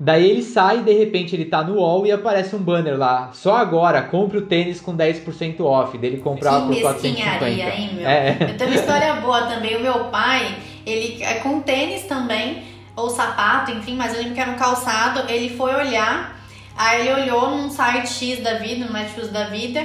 Daí 0.00 0.30
ele 0.30 0.42
sai 0.42 0.78
e 0.78 0.82
de 0.82 0.92
repente 0.92 1.34
ele 1.34 1.44
tá 1.44 1.62
no 1.62 1.74
wall 1.80 2.06
e 2.06 2.12
aparece 2.12 2.54
um 2.54 2.60
banner 2.60 2.96
lá. 2.96 3.30
Só 3.34 3.56
agora, 3.56 4.00
compre 4.00 4.38
o 4.38 4.42
tênis 4.42 4.80
com 4.80 4.96
10% 4.96 5.60
off. 5.60 5.98
Dele 5.98 6.18
comprar 6.18 6.60
por 6.60 6.80
450. 6.80 7.48
Hein, 7.50 7.90
meu? 7.94 8.08
É. 8.08 8.36
Eu 8.40 8.56
tenho 8.56 8.70
uma 8.70 8.78
história 8.78 9.14
boa 9.14 9.42
também. 9.42 9.76
O 9.76 9.80
meu 9.80 10.04
pai, 10.04 10.56
ele 10.86 11.20
é 11.20 11.34
com 11.40 11.60
tênis 11.60 12.04
também, 12.04 12.62
ou 12.94 13.10
sapato, 13.10 13.72
enfim, 13.72 13.96
mas 13.96 14.14
eu 14.14 14.20
lembro 14.20 14.34
que 14.34 14.40
era 14.40 14.52
um 14.52 14.56
calçado. 14.56 15.28
Ele 15.28 15.50
foi 15.50 15.74
olhar, 15.74 16.40
aí 16.76 17.00
ele 17.00 17.22
olhou 17.22 17.50
num 17.50 17.68
site 17.68 18.08
X 18.08 18.40
da 18.40 18.54
vida, 18.54 18.86
no 18.86 18.92
Netshoes 18.92 19.30
da 19.30 19.44
vida 19.44 19.84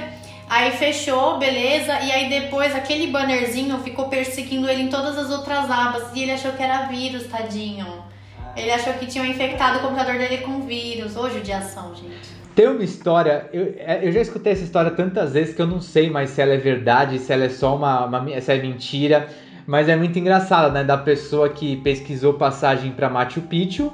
Aí 0.54 0.70
fechou, 0.70 1.36
beleza. 1.36 1.98
E 1.98 2.12
aí 2.12 2.28
depois 2.28 2.72
aquele 2.76 3.08
bannerzinho 3.08 3.76
ficou 3.78 4.08
perseguindo 4.08 4.70
ele 4.70 4.82
em 4.82 4.88
todas 4.88 5.18
as 5.18 5.28
outras 5.28 5.68
abas. 5.68 6.04
E 6.14 6.22
ele 6.22 6.30
achou 6.30 6.52
que 6.52 6.62
era 6.62 6.86
vírus, 6.86 7.26
tadinho. 7.26 7.84
Ele 8.56 8.70
achou 8.70 8.92
que 8.92 9.06
tinham 9.06 9.26
infectado 9.26 9.78
o 9.78 9.80
computador 9.80 10.16
dele 10.16 10.38
com 10.38 10.60
vírus. 10.60 11.16
Ô, 11.16 11.28
judiação, 11.28 11.92
gente. 11.96 12.32
Tem 12.54 12.68
uma 12.68 12.84
história, 12.84 13.50
eu, 13.52 13.74
é, 13.78 14.06
eu 14.06 14.12
já 14.12 14.20
escutei 14.20 14.52
essa 14.52 14.62
história 14.62 14.92
tantas 14.92 15.32
vezes 15.32 15.56
que 15.56 15.60
eu 15.60 15.66
não 15.66 15.80
sei 15.80 16.08
mais 16.08 16.30
se 16.30 16.40
ela 16.40 16.54
é 16.54 16.56
verdade, 16.56 17.18
se 17.18 17.32
ela 17.32 17.46
é 17.46 17.48
só 17.48 17.74
uma, 17.74 18.06
uma 18.06 18.40
se 18.40 18.52
é 18.52 18.62
mentira, 18.62 19.28
mas 19.66 19.88
é 19.88 19.96
muito 19.96 20.16
engraçada, 20.20 20.70
né? 20.70 20.84
Da 20.84 20.96
pessoa 20.96 21.48
que 21.48 21.78
pesquisou 21.78 22.34
passagem 22.34 22.92
para 22.92 23.10
Machu 23.10 23.40
Picchu, 23.40 23.92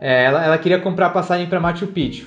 é, 0.00 0.24
ela, 0.24 0.44
ela 0.44 0.58
queria 0.58 0.80
comprar 0.80 1.10
passagem 1.10 1.46
para 1.46 1.60
Machu 1.60 1.86
Picchu. 1.86 2.26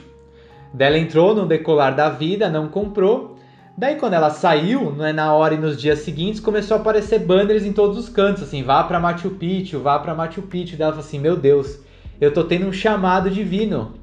Dela 0.74 0.98
entrou 0.98 1.36
no 1.36 1.46
decolar 1.46 1.94
da 1.94 2.10
vida, 2.10 2.50
não 2.50 2.70
comprou. 2.70 3.33
Daí 3.76 3.96
quando 3.96 4.14
ela 4.14 4.30
saiu, 4.30 4.92
não 4.92 5.06
é 5.06 5.12
na 5.12 5.34
hora 5.34 5.56
e 5.56 5.58
nos 5.58 5.82
dias 5.82 6.00
seguintes, 6.00 6.40
começou 6.40 6.78
a 6.78 6.80
aparecer 6.80 7.20
banners 7.20 7.66
em 7.66 7.74
todos 7.74 7.98
os 7.98 8.08
cantos, 8.08 8.44
assim, 8.44 8.62
vá 8.62 8.84
para 8.84 9.00
Machu 9.00 9.32
Picchu, 9.32 9.80
vá 9.80 9.98
para 9.98 10.14
Machu 10.14 10.44
Picchu. 10.44 10.78
Daí 10.78 10.84
ela 10.84 10.92
falou 10.92 11.06
assim: 11.06 11.20
"Meu 11.20 11.36
Deus, 11.36 11.80
eu 12.22 12.32
tô 12.32 12.44
tendo 12.44 12.68
um 12.68 12.74
chamado 12.74 13.32
divino". 13.32 13.96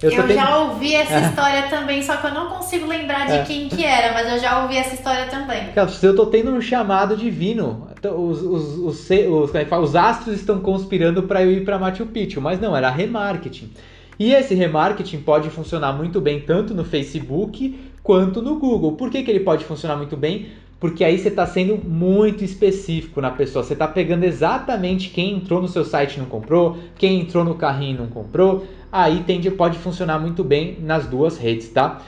Eu, 0.00 0.10
eu 0.10 0.22
tendo... 0.22 0.34
já 0.34 0.58
ouvi 0.58 0.94
essa 0.94 1.18
história 1.28 1.62
também, 1.68 2.02
só 2.02 2.16
que 2.16 2.28
eu 2.28 2.32
não 2.32 2.48
consigo 2.48 2.86
lembrar 2.86 3.26
de 3.26 3.32
é. 3.34 3.44
quem 3.44 3.68
que 3.68 3.84
era, 3.84 4.14
mas 4.14 4.32
eu 4.32 4.38
já 4.38 4.62
ouvi 4.62 4.76
essa 4.76 4.94
história 4.94 5.26
também. 5.26 5.68
Eu 6.02 6.16
tô 6.16 6.26
tendo 6.26 6.52
um 6.52 6.60
chamado 6.60 7.16
divino. 7.16 7.88
Os, 8.02 8.40
os, 8.40 8.78
os, 8.78 9.10
os, 9.10 9.54
é 9.54 9.78
os 9.78 9.96
astros 9.96 10.36
estão 10.36 10.60
conspirando 10.60 11.24
para 11.24 11.42
eu 11.42 11.52
ir 11.52 11.64
para 11.64 11.78
Machu 11.78 12.06
Picchu, 12.06 12.40
mas 12.40 12.60
não, 12.60 12.76
era 12.76 12.88
remarketing. 12.88 13.72
E 14.18 14.32
esse 14.32 14.54
remarketing 14.54 15.20
pode 15.20 15.50
funcionar 15.50 15.92
muito 15.92 16.20
bem 16.20 16.40
tanto 16.40 16.74
no 16.74 16.84
Facebook 16.84 17.87
quanto 18.08 18.40
no 18.40 18.58
Google. 18.58 18.92
Por 18.92 19.10
que, 19.10 19.22
que 19.22 19.30
ele 19.30 19.40
pode 19.40 19.66
funcionar 19.66 19.94
muito 19.94 20.16
bem? 20.16 20.46
Porque 20.80 21.04
aí 21.04 21.18
você 21.18 21.28
está 21.28 21.46
sendo 21.46 21.76
muito 21.76 22.42
específico 22.42 23.20
na 23.20 23.30
pessoa. 23.30 23.62
Você 23.62 23.74
está 23.74 23.86
pegando 23.86 24.24
exatamente 24.24 25.10
quem 25.10 25.34
entrou 25.34 25.60
no 25.60 25.68
seu 25.68 25.84
site 25.84 26.14
e 26.14 26.18
não 26.18 26.24
comprou, 26.24 26.78
quem 26.96 27.20
entrou 27.20 27.44
no 27.44 27.54
carrinho 27.54 27.96
e 27.96 27.98
não 27.98 28.06
comprou. 28.06 28.66
Aí 28.90 29.22
tende, 29.26 29.50
pode 29.50 29.76
funcionar 29.76 30.18
muito 30.18 30.42
bem 30.42 30.78
nas 30.80 31.06
duas 31.06 31.36
redes, 31.36 31.68
tá? 31.68 32.00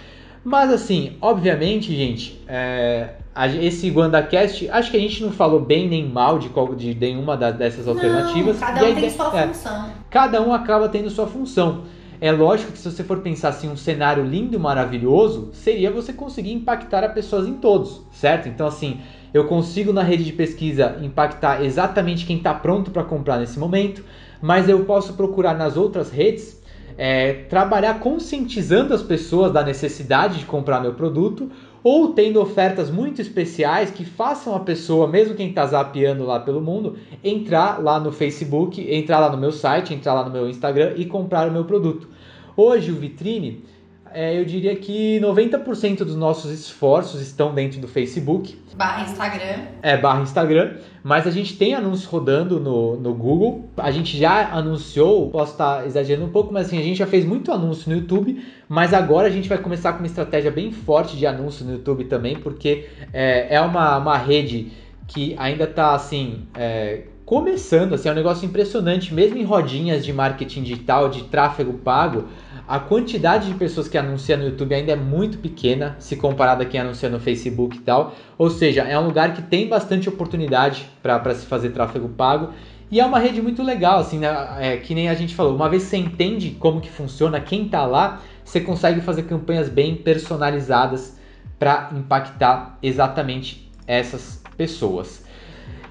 Mas 0.43 0.73
assim, 0.73 1.19
obviamente, 1.21 1.95
gente, 1.95 2.41
é, 2.49 3.17
esse 3.61 3.91
WandaCast, 3.91 4.71
acho 4.71 4.91
que 4.91 4.97
a 4.97 5.01
gente 5.01 5.23
não 5.23 5.33
falou 5.33 5.61
bem 5.61 5.87
nem 5.87 6.09
mal 6.09 6.39
de, 6.39 6.49
qual, 6.49 6.75
de 6.75 6.95
nenhuma 6.95 7.37
dessas 7.37 7.85
não, 7.85 7.93
alternativas. 7.93 8.59
Cada 8.59 8.87
um 8.87 8.95
tem 8.95 9.11
sua 9.11 9.39
é, 9.39 9.49
função. 9.49 9.91
Cada 10.09 10.41
um 10.41 10.55
acaba 10.55 10.89
tendo 10.89 11.11
sua 11.11 11.27
função. 11.27 11.83
É 12.21 12.31
lógico 12.31 12.73
que 12.73 12.79
se 12.79 12.91
você 12.91 13.03
for 13.03 13.21
pensar 13.21 13.49
assim, 13.49 13.71
um 13.71 13.77
cenário 13.77 14.23
lindo 14.23 14.55
e 14.55 14.59
maravilhoso, 14.59 15.49
seria 15.55 15.91
você 15.91 16.13
conseguir 16.13 16.53
impactar 16.53 17.03
as 17.03 17.15
pessoas 17.15 17.49
em 17.49 17.55
todos, 17.55 18.03
certo? 18.13 18.47
Então 18.47 18.67
assim, 18.67 19.01
eu 19.33 19.47
consigo 19.47 19.91
na 19.91 20.03
rede 20.03 20.25
de 20.25 20.33
pesquisa 20.33 20.99
impactar 21.01 21.65
exatamente 21.65 22.27
quem 22.27 22.37
está 22.37 22.53
pronto 22.53 22.91
para 22.91 23.05
comprar 23.05 23.39
nesse 23.39 23.59
momento, 23.59 24.05
mas 24.41 24.69
eu 24.69 24.85
posso 24.85 25.15
procurar 25.15 25.55
nas 25.55 25.79
outras 25.79 26.11
redes 26.11 26.61
é, 26.99 27.33
trabalhar 27.49 27.99
conscientizando 28.01 28.93
as 28.93 29.03
pessoas 29.03 29.51
da 29.51 29.63
necessidade 29.63 30.41
de 30.41 30.45
comprar 30.45 30.83
meu 30.83 30.93
produto 30.93 31.51
ou 31.83 32.13
tendo 32.13 32.41
ofertas 32.41 32.91
muito 32.91 33.21
especiais 33.21 33.91
que 33.91 34.05
façam 34.05 34.55
a 34.55 34.61
pessoa, 34.61 35.09
mesmo 35.09 35.35
quem 35.35 35.49
está 35.49 35.67
zapeando 35.67 36.25
lá 36.25 36.39
pelo 36.41 36.61
mundo, 36.61 36.97
entrar 37.25 37.83
lá 37.83 37.99
no 37.99 38.13
Facebook, 38.13 38.81
entrar 38.93 39.21
lá 39.21 39.31
no 39.31 39.39
meu 39.39 39.53
site, 39.53 39.95
entrar 39.95 40.15
lá 40.15 40.25
no 40.25 40.31
meu 40.31 40.49
Instagram 40.49 40.95
e 40.97 41.07
comprar 41.07 41.49
o 41.49 41.53
meu 41.53 41.65
produto. 41.65 42.09
Hoje 42.57 42.93
o 42.93 42.97
Vitrine, 42.97 43.65
é, 44.13 44.39
eu 44.39 44.45
diria 44.45 44.75
que 44.77 45.21
90% 45.21 45.99
dos 45.99 46.17
nossos 46.17 46.51
esforços 46.51 47.21
estão 47.21 47.55
dentro 47.55 47.81
do 47.81 47.87
Facebook. 47.87 48.59
Barra 48.75 49.05
Instagram. 49.05 49.65
É, 49.83 49.97
barra 49.97 50.23
Instagram. 50.23 50.77
Mas 51.03 51.27
a 51.27 51.31
gente 51.31 51.57
tem 51.57 51.75
anúncios 51.75 52.05
rodando 52.05 52.59
no, 52.59 52.97
no 52.97 53.15
Google. 53.15 53.69
A 53.77 53.91
gente 53.91 54.19
já 54.19 54.51
anunciou, 54.53 55.31
posso 55.31 55.53
estar 55.53 55.87
exagerando 55.87 56.27
um 56.27 56.31
pouco, 56.31 56.53
mas 56.53 56.67
assim, 56.67 56.79
a 56.79 56.83
gente 56.83 56.99
já 56.99 57.07
fez 57.07 57.25
muito 57.25 57.53
anúncio 57.53 57.91
no 57.91 57.97
YouTube. 57.97 58.45
Mas 58.69 58.93
agora 58.93 59.29
a 59.29 59.31
gente 59.31 59.49
vai 59.49 59.59
começar 59.59 59.93
com 59.93 59.99
uma 59.99 60.07
estratégia 60.07 60.51
bem 60.51 60.73
forte 60.73 61.17
de 61.17 61.27
anúncio 61.27 61.65
no 61.65 61.73
YouTube 61.73 62.05
também, 62.05 62.37
porque 62.37 62.89
é, 63.13 63.55
é 63.55 63.61
uma, 63.61 63.99
uma 63.99 64.17
rede 64.17 64.73
que 65.07 65.35
ainda 65.39 65.65
está 65.65 65.95
assim. 65.95 66.47
É, 66.55 67.03
começando, 67.31 67.95
assim, 67.95 68.09
é 68.09 68.13
um 68.13 68.17
negócio 68.17 68.45
impressionante, 68.45 69.15
mesmo 69.15 69.39
em 69.39 69.45
rodinhas 69.45 70.05
de 70.05 70.13
marketing 70.13 70.65
digital, 70.65 71.09
de 71.09 71.23
tráfego 71.23 71.75
pago, 71.75 72.25
a 72.71 72.79
quantidade 72.79 73.49
de 73.49 73.55
pessoas 73.55 73.89
que 73.89 73.99
anunciam 73.99 74.39
no 74.39 74.45
YouTube 74.45 74.73
ainda 74.73 74.93
é 74.93 74.97
muito 74.97 75.39
pequena 75.39 75.97
se 75.99 76.15
comparada 76.15 76.63
a 76.63 76.67
quem 76.67 76.79
anuncia 76.79 77.09
no 77.09 77.19
Facebook 77.19 77.77
e 77.77 77.81
tal. 77.81 78.15
Ou 78.39 78.49
seja, 78.49 78.83
é 78.83 78.97
um 78.97 79.07
lugar 79.07 79.35
que 79.35 79.43
tem 79.43 79.69
bastante 79.69 80.09
oportunidade 80.09 80.89
para 81.03 81.35
se 81.35 81.47
fazer 81.47 81.71
tráfego 81.71 82.09
pago. 82.11 82.51
E 82.89 83.01
é 83.01 83.05
uma 83.05 83.19
rede 83.19 83.43
muito 83.43 83.61
legal, 83.61 83.99
assim, 83.99 84.21
né? 84.21 84.29
é, 84.61 84.77
que 84.77 84.95
nem 84.95 85.09
a 85.09 85.15
gente 85.15 85.35
falou. 85.35 85.57
Uma 85.57 85.69
vez 85.69 85.83
você 85.83 85.97
entende 85.97 86.51
como 86.61 86.81
que 86.81 86.89
funciona, 86.89 87.41
quem 87.41 87.65
está 87.65 87.85
lá, 87.85 88.23
você 88.45 88.61
consegue 88.61 89.01
fazer 89.01 89.25
campanhas 89.25 89.69
bem 89.69 89.97
personalizadas 89.97 91.19
para 91.59 91.91
impactar 91.93 92.79
exatamente 92.81 93.69
essas 93.85 94.45
pessoas. 94.57 95.25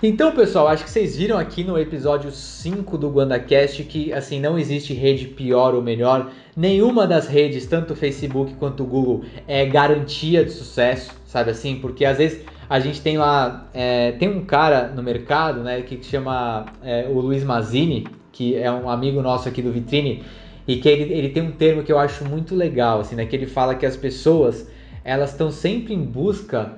Então, 0.02 0.32
pessoal, 0.32 0.70
acho 0.70 0.86
que 0.86 0.90
vocês 0.90 1.18
viram 1.18 1.38
aqui 1.38 1.62
no 1.62 1.78
episódio 1.78 2.32
5 2.32 2.98
do 2.98 3.10
GuandaCast 3.10 3.84
que 3.84 4.14
assim 4.14 4.40
não 4.40 4.58
existe 4.58 4.94
rede 4.94 5.28
pior 5.28 5.76
ou 5.76 5.82
melhor. 5.82 6.32
Nenhuma 6.56 7.06
das 7.06 7.28
redes, 7.28 7.66
tanto 7.66 7.92
o 7.92 7.96
Facebook 7.98 8.54
quanto 8.54 8.84
o 8.84 8.86
Google, 8.86 9.26
é 9.46 9.66
garantia 9.66 10.46
de 10.46 10.52
sucesso, 10.52 11.12
sabe 11.26 11.52
assim? 11.52 11.76
Porque 11.82 12.06
às 12.06 12.18
vezes 12.18 12.46
a 12.70 12.80
gente 12.80 13.02
tem 13.02 13.18
lá, 13.18 13.68
é, 13.74 14.14
tem 14.14 14.30
um 14.30 14.46
cara 14.46 14.88
no 14.88 15.04
mercado, 15.04 15.64
né, 15.64 15.82
que 15.82 16.02
chama 16.02 16.68
é, 16.82 17.06
o 17.10 17.20
Luiz 17.20 17.44
Mazini, 17.44 18.08
que 18.32 18.56
é 18.56 18.72
um 18.72 18.90
amigo 18.90 19.22
nosso 19.22 19.50
aqui 19.50 19.62
do 19.62 19.70
Vitrine, 19.70 20.24
e 20.66 20.78
que 20.78 20.88
ele, 20.88 21.12
ele 21.12 21.28
tem 21.28 21.44
um 21.44 21.52
termo 21.52 21.84
que 21.84 21.92
eu 21.92 22.00
acho 22.00 22.24
muito 22.24 22.56
legal, 22.56 23.02
assim, 23.02 23.16
né, 23.16 23.26
que 23.26 23.36
ele 23.36 23.48
fala 23.48 23.76
que 23.76 23.86
as 23.86 23.98
pessoas 23.98 24.66
elas 25.04 25.32
estão 25.32 25.52
sempre 25.52 25.94
em 25.94 26.02
busca 26.02 26.78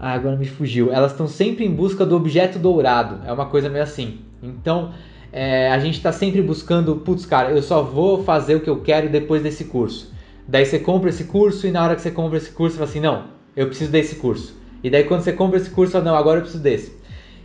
ah, 0.00 0.12
agora 0.12 0.36
me 0.36 0.46
fugiu. 0.46 0.92
Elas 0.92 1.12
estão 1.12 1.26
sempre 1.26 1.64
em 1.64 1.74
busca 1.74 2.06
do 2.06 2.16
objeto 2.16 2.58
dourado. 2.58 3.26
É 3.26 3.32
uma 3.32 3.46
coisa 3.46 3.68
meio 3.68 3.82
assim. 3.82 4.18
Então, 4.42 4.92
é, 5.32 5.70
a 5.70 5.78
gente 5.78 5.96
está 5.96 6.12
sempre 6.12 6.40
buscando, 6.40 6.96
putz, 6.96 7.26
cara, 7.26 7.50
eu 7.50 7.62
só 7.62 7.82
vou 7.82 8.22
fazer 8.24 8.54
o 8.54 8.60
que 8.60 8.70
eu 8.70 8.80
quero 8.80 9.08
depois 9.08 9.42
desse 9.42 9.64
curso. 9.64 10.12
Daí 10.46 10.64
você 10.64 10.78
compra 10.78 11.10
esse 11.10 11.24
curso 11.24 11.66
e 11.66 11.70
na 11.70 11.84
hora 11.84 11.94
que 11.94 12.00
você 12.00 12.10
compra 12.10 12.38
esse 12.38 12.50
curso, 12.50 12.76
você 12.76 12.78
fala 12.78 12.90
assim, 12.90 13.00
não, 13.00 13.24
eu 13.54 13.66
preciso 13.66 13.90
desse 13.90 14.16
curso. 14.16 14.56
E 14.82 14.88
daí 14.88 15.04
quando 15.04 15.22
você 15.22 15.32
compra 15.32 15.58
esse 15.58 15.70
curso, 15.70 15.92
fala, 15.92 16.04
não, 16.04 16.14
agora 16.14 16.38
eu 16.38 16.42
preciso 16.42 16.62
desse. 16.62 16.96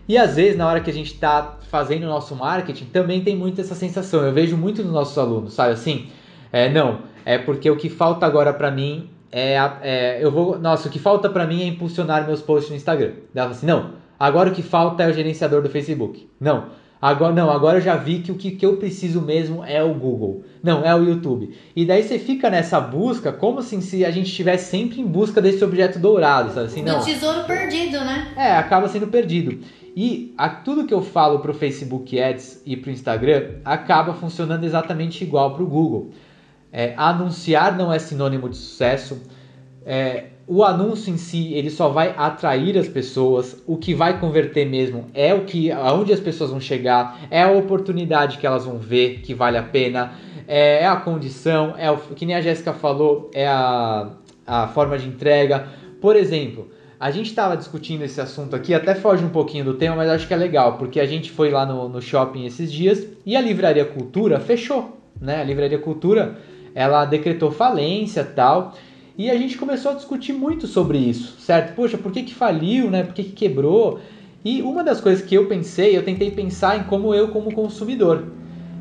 E 0.08 0.18
às 0.18 0.36
vezes, 0.36 0.58
na 0.58 0.68
hora 0.68 0.80
que 0.80 0.90
a 0.90 0.94
gente 0.94 1.14
está 1.14 1.58
fazendo 1.70 2.04
o 2.04 2.08
nosso 2.08 2.36
marketing, 2.36 2.86
também 2.86 3.22
tem 3.22 3.36
muito 3.36 3.60
essa 3.60 3.74
sensação. 3.74 4.22
Eu 4.22 4.34
vejo 4.34 4.56
muito 4.56 4.84
nos 4.84 4.92
nossos 4.92 5.18
alunos, 5.18 5.54
sabe 5.54 5.74
assim? 5.74 6.08
É, 6.52 6.70
não, 6.70 7.00
é 7.26 7.38
porque 7.38 7.70
o 7.70 7.76
que 7.76 7.90
falta 7.90 8.26
agora 8.26 8.54
para 8.54 8.70
mim 8.70 9.10
é, 9.34 9.58
é, 9.82 10.20
eu 10.22 10.32
vou, 10.32 10.60
nossa, 10.60 10.88
o 10.88 10.92
que 10.92 11.00
falta 11.00 11.28
para 11.28 11.48
mim 11.48 11.64
é 11.64 11.66
impulsionar 11.66 12.28
meus 12.28 12.40
posts 12.40 12.70
no 12.70 12.76
Instagram. 12.76 13.14
Ela 13.34 13.46
fala 13.46 13.52
assim, 13.52 13.66
não, 13.66 13.94
agora 14.20 14.50
o 14.50 14.54
que 14.54 14.62
falta 14.62 15.02
é 15.02 15.10
o 15.10 15.14
gerenciador 15.14 15.64
do 15.64 15.70
Facebook. 15.70 16.30
Não, 16.40 16.68
agora 17.02 17.34
não, 17.34 17.50
agora 17.50 17.80
eu 17.80 17.82
já 17.82 17.96
vi 17.96 18.20
que 18.20 18.32
o 18.32 18.36
que, 18.36 18.52
que 18.52 18.64
eu 18.64 18.78
preciso 18.78 19.20
mesmo 19.22 19.66
é 19.66 19.82
o 19.82 19.92
Google. 19.96 20.44
Não, 20.62 20.86
é 20.86 20.94
o 20.94 21.04
YouTube. 21.04 21.52
E 21.76 21.84
daí 21.84 22.04
você 22.04 22.20
fica 22.20 22.48
nessa 22.48 22.80
busca 22.80 23.34
como 23.34 23.58
assim 23.58 23.82
se 23.82 24.06
a 24.06 24.12
gente 24.12 24.28
estivesse 24.28 24.70
sempre 24.70 25.02
em 25.02 25.08
busca 25.08 25.42
desse 25.42 25.64
objeto 25.64 25.98
dourado, 25.98 26.54
sabe 26.54 26.68
assim, 26.68 26.84
não. 26.84 27.00
Do 27.00 27.06
tesouro 27.06 27.44
perdido, 27.46 27.98
né? 28.02 28.34
É, 28.38 28.56
acaba 28.56 28.88
sendo 28.88 29.08
perdido. 29.08 29.60
E 29.96 30.32
a, 30.38 30.48
tudo 30.48 30.86
que 30.86 30.94
eu 30.94 31.02
falo 31.02 31.40
pro 31.40 31.56
Facebook 31.56 32.20
Ads 32.20 32.62
e 32.68 32.78
pro 32.78 32.92
Instagram 32.92 33.56
acaba 33.66 34.14
funcionando 34.14 34.64
exatamente 34.64 35.24
igual 35.24 35.56
pro 35.56 35.66
Google. 35.66 36.12
É, 36.76 36.96
anunciar 36.98 37.78
não 37.78 37.94
é 37.94 38.00
sinônimo 38.00 38.50
de 38.50 38.58
sucesso. 38.58 39.22
É, 39.86 40.26
o 40.48 40.64
anúncio 40.64 41.14
em 41.14 41.18
si 41.18 41.54
ele 41.54 41.70
só 41.70 41.88
vai 41.88 42.16
atrair 42.18 42.76
as 42.78 42.88
pessoas. 42.88 43.62
O 43.68 43.78
que 43.78 43.94
vai 43.94 44.20
converter 44.20 44.66
mesmo 44.66 45.06
é 45.14 45.36
o 45.36 45.46
que, 45.46 45.72
aonde 45.72 46.12
as 46.12 46.20
pessoas 46.20 46.50
vão 46.50 46.60
chegar, 46.60 47.28
é 47.30 47.44
a 47.44 47.52
oportunidade 47.52 48.40
que 48.40 48.48
elas 48.48 48.66
vão 48.66 48.80
ver 48.80 49.20
que 49.22 49.36
vale 49.36 49.58
a 49.58 49.64
pena, 49.64 50.14
é, 50.48 50.82
é 50.82 50.88
a 50.88 50.96
condição, 50.96 51.76
é 51.78 51.92
o 51.92 51.98
que 51.98 52.26
nem 52.26 52.36
a 52.36 52.42
Jéssica 52.42 52.74
falou, 52.74 53.30
é 53.36 53.48
a, 53.48 54.10
a 54.46 54.68
forma 54.68 54.98
de 54.98 55.08
entrega. 55.08 55.68
Por 56.02 56.16
exemplo, 56.16 56.72
a 57.00 57.12
gente 57.12 57.28
estava 57.28 57.56
discutindo 57.56 58.04
esse 58.04 58.20
assunto 58.20 58.56
aqui, 58.56 58.74
até 58.74 58.96
foge 58.96 59.24
um 59.24 59.30
pouquinho 59.30 59.64
do 59.64 59.76
tema, 59.76 59.96
mas 59.96 60.10
acho 60.10 60.28
que 60.28 60.34
é 60.34 60.38
legal, 60.38 60.78
porque 60.78 61.00
a 61.00 61.06
gente 61.06 61.30
foi 61.30 61.52
lá 61.52 61.66
no, 61.66 61.88
no 61.88 62.02
shopping 62.02 62.46
esses 62.46 62.72
dias 62.72 63.06
e 63.26 63.36
a 63.36 63.42
Livraria 63.42 63.86
Cultura 63.86 64.40
fechou. 64.40 64.98
Né? 65.22 65.40
A 65.40 65.44
Livraria 65.44 65.78
Cultura 65.78 66.38
ela 66.76 67.06
decretou 67.06 67.52
falência 67.52 68.24
tal. 68.24 68.74
E 69.18 69.30
a 69.30 69.38
gente 69.38 69.58
começou 69.58 69.92
a 69.92 69.96
discutir 69.96 70.34
muito 70.34 70.66
sobre 70.66 70.98
isso, 70.98 71.40
certo? 71.40 71.76
Poxa, 71.76 71.98
por 71.98 72.12
que, 72.12 72.24
que 72.24 72.34
faliu, 72.34 72.90
né? 72.90 73.04
Por 73.04 73.14
que, 73.14 73.24
que 73.24 73.32
quebrou? 73.32 74.00
E 74.44 74.62
uma 74.62 74.84
das 74.84 75.00
coisas 75.00 75.24
que 75.24 75.36
eu 75.36 75.48
pensei, 75.48 75.96
eu 75.96 76.04
tentei 76.04 76.32
pensar 76.32 76.78
em 76.78 76.84
como 76.84 77.14
eu 77.14 77.30
como 77.30 77.54
consumidor. 77.54 78.26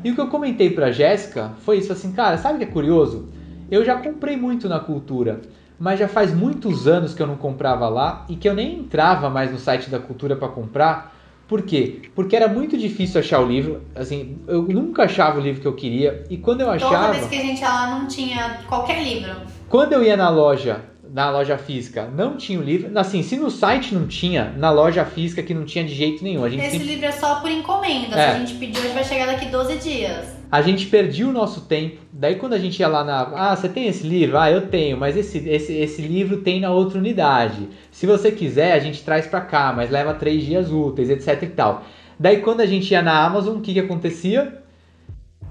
E 0.03 0.11
o 0.11 0.15
que 0.15 0.19
eu 0.19 0.27
comentei 0.27 0.69
para 0.69 0.91
Jéssica 0.91 1.51
foi 1.59 1.77
isso 1.77 1.93
assim, 1.93 2.11
cara, 2.11 2.37
sabe 2.37 2.55
o 2.55 2.57
que 2.57 2.65
é 2.65 2.67
curioso? 2.67 3.29
Eu 3.71 3.85
já 3.85 3.95
comprei 3.95 4.35
muito 4.35 4.67
na 4.67 4.79
cultura, 4.79 5.41
mas 5.79 5.99
já 5.99 6.07
faz 6.07 6.33
muitos 6.33 6.87
anos 6.87 7.13
que 7.13 7.21
eu 7.21 7.27
não 7.27 7.37
comprava 7.37 7.87
lá 7.87 8.25
e 8.27 8.35
que 8.35 8.49
eu 8.49 8.53
nem 8.53 8.79
entrava 8.79 9.29
mais 9.29 9.51
no 9.51 9.57
site 9.57 9.89
da 9.89 9.99
cultura 9.99 10.35
para 10.35 10.49
comprar, 10.49 11.12
por 11.53 11.61
quê? 11.61 12.01
Porque 12.15 12.35
era 12.35 12.47
muito 12.47 12.75
difícil 12.75 13.19
achar 13.19 13.39
o 13.39 13.45
livro. 13.45 13.83
Assim, 13.95 14.39
eu 14.47 14.63
nunca 14.63 15.03
achava 15.03 15.39
o 15.39 15.43
livro 15.43 15.61
que 15.61 15.67
eu 15.67 15.75
queria. 15.75 16.23
E 16.27 16.35
quando 16.35 16.61
eu 16.61 16.71
achava. 16.71 16.95
Toda 16.95 17.11
vez 17.11 17.27
que 17.27 17.35
a 17.35 17.41
gente 17.43 17.61
ia 17.61 17.69
lá 17.69 17.91
não 17.91 18.07
tinha 18.07 18.57
qualquer 18.67 19.03
livro. 19.03 19.35
Quando 19.69 19.93
eu 19.93 20.03
ia 20.03 20.17
na 20.17 20.31
loja, 20.31 20.83
na 21.13 21.29
loja 21.29 21.57
física, 21.59 22.09
não 22.13 22.35
tinha 22.35 22.59
o 22.59 22.63
livro. 22.63 22.89
Assim, 22.97 23.21
se 23.21 23.37
no 23.37 23.51
site 23.51 23.93
não 23.93 24.07
tinha, 24.07 24.51
na 24.57 24.71
loja 24.71 25.05
física 25.05 25.43
que 25.43 25.53
não 25.53 25.63
tinha 25.63 25.85
de 25.85 25.93
jeito 25.93 26.23
nenhum. 26.23 26.43
A 26.43 26.49
gente 26.49 26.61
Esse 26.61 26.71
sempre... 26.71 26.87
livro 26.87 27.05
é 27.05 27.11
só 27.11 27.35
por 27.35 27.51
encomenda. 27.51 28.19
É. 28.19 28.31
Se 28.31 28.35
a 28.35 28.39
gente 28.39 28.55
pedir 28.55 28.79
hoje, 28.79 28.93
vai 28.93 29.03
chegar 29.03 29.27
daqui 29.27 29.45
12 29.45 29.75
dias 29.77 30.43
a 30.53 30.61
gente 30.61 30.85
perdia 30.85 31.27
o 31.27 31.31
nosso 31.31 31.61
tempo. 31.61 31.97
Daí 32.11 32.35
quando 32.35 32.53
a 32.53 32.59
gente 32.59 32.79
ia 32.79 32.87
lá 32.87 33.03
na, 33.03 33.21
ah, 33.21 33.55
você 33.55 33.67
tem 33.67 33.87
esse 33.87 34.05
livro? 34.05 34.37
Ah, 34.37 34.51
eu 34.51 34.67
tenho, 34.67 34.95
mas 34.95 35.17
esse, 35.17 35.39
esse, 35.49 35.73
esse 35.73 35.99
livro 35.99 36.41
tem 36.41 36.61
na 36.61 36.69
outra 36.69 36.99
unidade. 36.99 37.67
Se 37.89 38.05
você 38.05 38.31
quiser, 38.31 38.73
a 38.73 38.77
gente 38.77 39.03
traz 39.03 39.25
para 39.25 39.41
cá, 39.41 39.73
mas 39.75 39.89
leva 39.89 40.13
três 40.13 40.45
dias 40.45 40.71
úteis, 40.71 41.09
etc 41.09 41.41
e 41.41 41.47
tal. 41.47 41.83
Daí 42.19 42.37
quando 42.37 42.61
a 42.61 42.67
gente 42.67 42.91
ia 42.91 43.01
na 43.01 43.25
Amazon, 43.25 43.57
o 43.57 43.61
que 43.61 43.73
que 43.73 43.79
acontecia? 43.79 44.61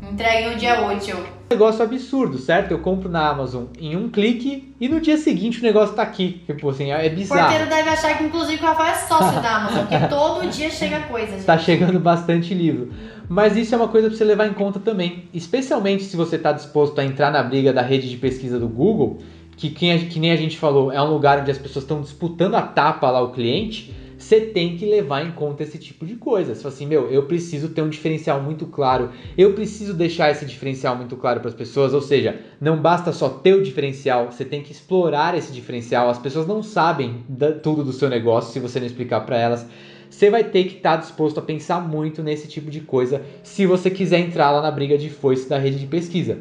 Entregue 0.01 0.51
no 0.51 0.55
dia 0.55 0.87
útil. 0.87 1.17
Negócio 1.53 1.83
absurdo, 1.85 2.39
certo? 2.39 2.71
Eu 2.71 2.79
compro 2.79 3.09
na 3.09 3.29
Amazon 3.29 3.65
em 3.79 3.97
um 3.97 4.09
clique 4.09 4.75
e 4.81 4.89
no 4.89 5.01
dia 5.01 5.17
seguinte 5.17 5.61
o 5.61 5.63
negócio 5.63 5.95
tá 5.95 6.03
aqui. 6.03 6.43
Tipo 6.47 6.71
assim, 6.71 6.91
é 6.91 7.09
bizarro. 7.09 7.41
O 7.41 7.45
porteiro 7.45 7.71
deve 7.71 7.89
achar 7.91 8.17
que 8.17 8.25
inclusive 8.25 8.63
o 8.63 8.67
Rafael 8.67 8.95
é 8.95 8.95
sócio 8.95 9.41
da 9.41 9.57
Amazon, 9.57 9.87
porque 9.87 9.99
todo 10.09 10.49
dia 10.49 10.71
chega 10.71 11.01
coisa. 11.01 11.33
Gente. 11.33 11.45
Tá 11.45 11.59
chegando 11.59 12.01
bastante 12.01 12.55
livro. 12.55 12.91
Mas 13.29 13.57
isso 13.57 13.75
é 13.75 13.79
uma 13.79 13.89
coisa 13.89 14.09
para 14.09 14.17
você 14.17 14.25
levar 14.25 14.47
em 14.47 14.53
conta 14.53 14.81
também, 14.81 15.25
especialmente 15.33 16.05
se 16.05 16.17
você 16.17 16.37
está 16.37 16.53
disposto 16.53 16.99
a 16.99 17.05
entrar 17.05 17.31
na 17.31 17.43
briga 17.43 17.73
da 17.73 17.83
rede 17.83 18.11
de 18.11 18.17
pesquisa 18.17 18.59
do 18.59 18.69
Google, 18.69 19.21
que, 19.57 19.71
que 19.71 20.19
nem 20.19 20.33
a 20.33 20.37
gente 20.37 20.59
falou, 20.59 20.91
é 20.93 21.01
um 21.01 21.11
lugar 21.11 21.41
onde 21.41 21.51
as 21.51 21.59
pessoas 21.59 21.85
estão 21.85 22.01
disputando 22.01 22.55
a 22.55 22.63
tapa 22.63 23.11
lá 23.11 23.21
o 23.23 23.31
cliente. 23.31 23.95
Você 24.23 24.41
tem 24.41 24.77
que 24.77 24.87
levar 24.87 25.27
em 25.27 25.33
conta 25.33 25.65
esse 25.65 25.77
tipo 25.79 26.07
de 26.07 26.15
coisa. 26.15 26.55
Você 26.55 26.63
fala 26.63 26.73
assim, 26.73 26.87
meu, 26.87 27.11
eu 27.11 27.25
preciso 27.25 27.71
ter 27.71 27.83
um 27.83 27.89
diferencial 27.89 28.41
muito 28.41 28.67
claro, 28.67 29.11
eu 29.37 29.53
preciso 29.53 29.93
deixar 29.93 30.31
esse 30.31 30.47
diferencial 30.47 30.97
muito 30.97 31.17
claro 31.17 31.41
para 31.41 31.49
as 31.49 31.55
pessoas. 31.55 31.93
Ou 31.93 32.01
seja, 32.01 32.39
não 32.61 32.81
basta 32.81 33.13
só 33.13 33.29
ter 33.29 33.55
o 33.55 33.63
diferencial, 33.63 34.31
você 34.31 34.45
tem 34.45 34.63
que 34.63 34.71
explorar 34.71 35.37
esse 35.37 35.53
diferencial. 35.53 36.09
As 36.09 36.21
pessoas 36.21 36.47
não 36.47 36.63
sabem 36.63 37.25
tudo 37.65 37.83
do 37.83 37.93
seu 37.93 38.09
negócio 38.09 38.53
se 38.53 38.61
você 38.61 38.79
não 38.79 38.87
explicar 38.87 39.23
para 39.23 39.37
elas 39.37 39.67
você 40.09 40.29
vai 40.29 40.45
ter 40.45 40.65
que 40.65 40.77
estar 40.77 40.97
tá 40.97 40.97
disposto 40.99 41.39
a 41.39 41.43
pensar 41.43 41.81
muito 41.81 42.23
nesse 42.23 42.47
tipo 42.47 42.71
de 42.71 42.81
coisa 42.81 43.23
se 43.43 43.65
você 43.65 43.89
quiser 43.91 44.21
entrar 44.21 44.51
lá 44.51 44.61
na 44.61 44.71
briga 44.71 44.99
de 44.99 45.09
foice 45.09 45.49
da 45.49 45.57
rede 45.57 45.79
de 45.79 45.87
pesquisa. 45.87 46.39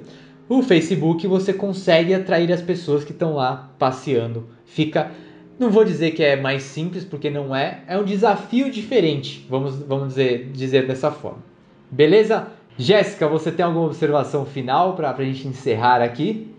O 0.50 0.62
Facebook 0.62 1.26
você 1.26 1.54
consegue 1.54 2.14
atrair 2.14 2.52
as 2.52 2.62
pessoas 2.62 3.06
que 3.06 3.14
estão 3.14 3.34
lá 3.34 3.74
passeando. 3.80 4.50
Fica, 4.66 5.10
não 5.62 5.70
vou 5.70 5.86
dizer 5.86 6.12
que 6.12 6.24
é 6.24 6.36
mais 6.36 6.64
simples 6.64 7.06
porque 7.06 7.30
não 7.30 7.56
é, 7.56 7.82
é 7.88 7.98
um 7.98 8.04
desafio 8.04 8.72
diferente, 8.72 9.46
vamos, 9.48 9.80
vamos 9.80 10.10
dizer, 10.10 10.50
dizer 10.52 10.88
dessa 10.88 11.12
forma. 11.12 11.40
Beleza? 11.90 12.48
Jéssica, 12.78 13.28
você 13.28 13.52
tem 13.52 13.64
alguma 13.64 13.86
observação 13.86 14.44
final 14.44 14.96
para 14.96 15.12
a 15.12 15.24
gente 15.24 15.48
encerrar 15.48 16.02
aqui? 16.02 16.52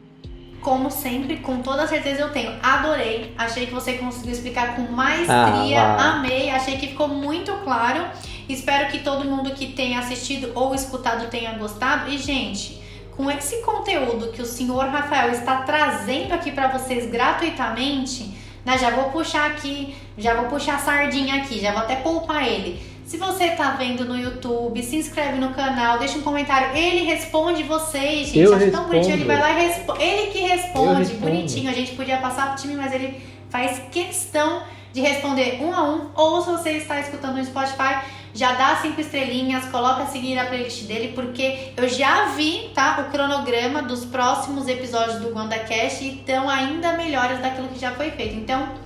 como 0.62 0.92
sempre, 0.92 1.38
com 1.38 1.60
toda 1.60 1.88
certeza 1.88 2.20
eu 2.20 2.30
tenho. 2.30 2.52
Adorei. 2.62 3.34
Achei 3.36 3.66
que 3.66 3.74
você 3.74 3.94
conseguiu 3.94 4.30
explicar 4.30 4.76
com 4.76 4.82
maestria. 4.82 5.82
Ah, 5.82 6.18
Amei. 6.18 6.50
Achei 6.50 6.78
que 6.78 6.86
ficou 6.86 7.08
muito 7.08 7.52
claro. 7.64 8.06
Espero 8.48 8.88
que 8.88 9.00
todo 9.00 9.24
mundo 9.24 9.50
que 9.50 9.72
tenha 9.72 9.98
assistido 9.98 10.52
ou 10.54 10.72
escutado 10.72 11.28
tenha 11.28 11.58
gostado. 11.58 12.08
E, 12.10 12.16
gente, 12.16 12.80
com 13.16 13.28
esse 13.28 13.60
conteúdo 13.62 14.28
que 14.28 14.40
o 14.40 14.46
senhor 14.46 14.86
Rafael 14.86 15.32
está 15.32 15.62
trazendo 15.62 16.32
aqui 16.32 16.52
para 16.52 16.68
vocês 16.68 17.10
gratuitamente, 17.10 18.41
né? 18.64 18.78
Já 18.78 18.90
vou 18.90 19.04
puxar 19.10 19.50
aqui, 19.50 19.94
já 20.16 20.34
vou 20.34 20.46
puxar 20.46 20.76
a 20.76 20.78
sardinha 20.78 21.36
aqui, 21.36 21.60
já 21.60 21.72
vou 21.72 21.82
até 21.82 21.96
poupar 21.96 22.46
ele. 22.46 22.80
Se 23.04 23.18
você 23.18 23.50
tá 23.50 23.72
vendo 23.72 24.04
no 24.04 24.16
YouTube, 24.16 24.82
se 24.82 24.96
inscreve 24.96 25.38
no 25.38 25.52
canal, 25.52 25.98
deixa 25.98 26.16
um 26.16 26.22
comentário. 26.22 26.74
Ele 26.74 27.04
responde 27.04 27.62
vocês, 27.62 28.28
gente. 28.28 28.38
Eu 28.38 28.54
Acho 28.54 28.64
respondo. 28.64 28.84
tão 28.84 28.90
bonitinho. 28.90 29.14
Ele 29.16 29.24
vai 29.24 29.38
lá 29.38 29.50
e 29.50 29.66
responde. 29.66 30.02
Ele 30.02 30.30
que 30.30 30.38
responde, 30.38 31.14
bonitinho. 31.14 31.70
A 31.70 31.74
gente 31.74 31.94
podia 31.94 32.16
passar 32.18 32.54
pro 32.54 32.62
time, 32.62 32.74
mas 32.74 32.92
ele 32.92 33.20
faz 33.50 33.82
questão 33.90 34.62
de 34.94 35.00
responder 35.00 35.58
um 35.60 35.74
a 35.74 35.82
um. 35.82 36.08
Ou 36.14 36.42
se 36.42 36.50
você 36.50 36.70
está 36.70 37.00
escutando 37.00 37.36
no 37.36 37.44
Spotify, 37.44 38.00
já 38.34 38.52
dá 38.52 38.76
cinco 38.76 39.00
estrelinhas, 39.00 39.66
coloca 39.66 40.02
a 40.02 40.06
seguir 40.06 40.38
a 40.38 40.46
playlist 40.46 40.84
dele, 40.84 41.12
porque 41.14 41.72
eu 41.76 41.88
já 41.88 42.26
vi, 42.34 42.70
tá, 42.74 43.06
o 43.06 43.10
cronograma 43.10 43.82
dos 43.82 44.04
próximos 44.04 44.68
episódios 44.68 45.20
do 45.20 45.34
WandaCast 45.34 46.04
e 46.04 46.18
estão 46.18 46.48
ainda 46.48 46.96
melhores 46.96 47.40
daquilo 47.40 47.68
que 47.68 47.78
já 47.78 47.92
foi 47.92 48.10
feito. 48.10 48.34
Então, 48.34 48.81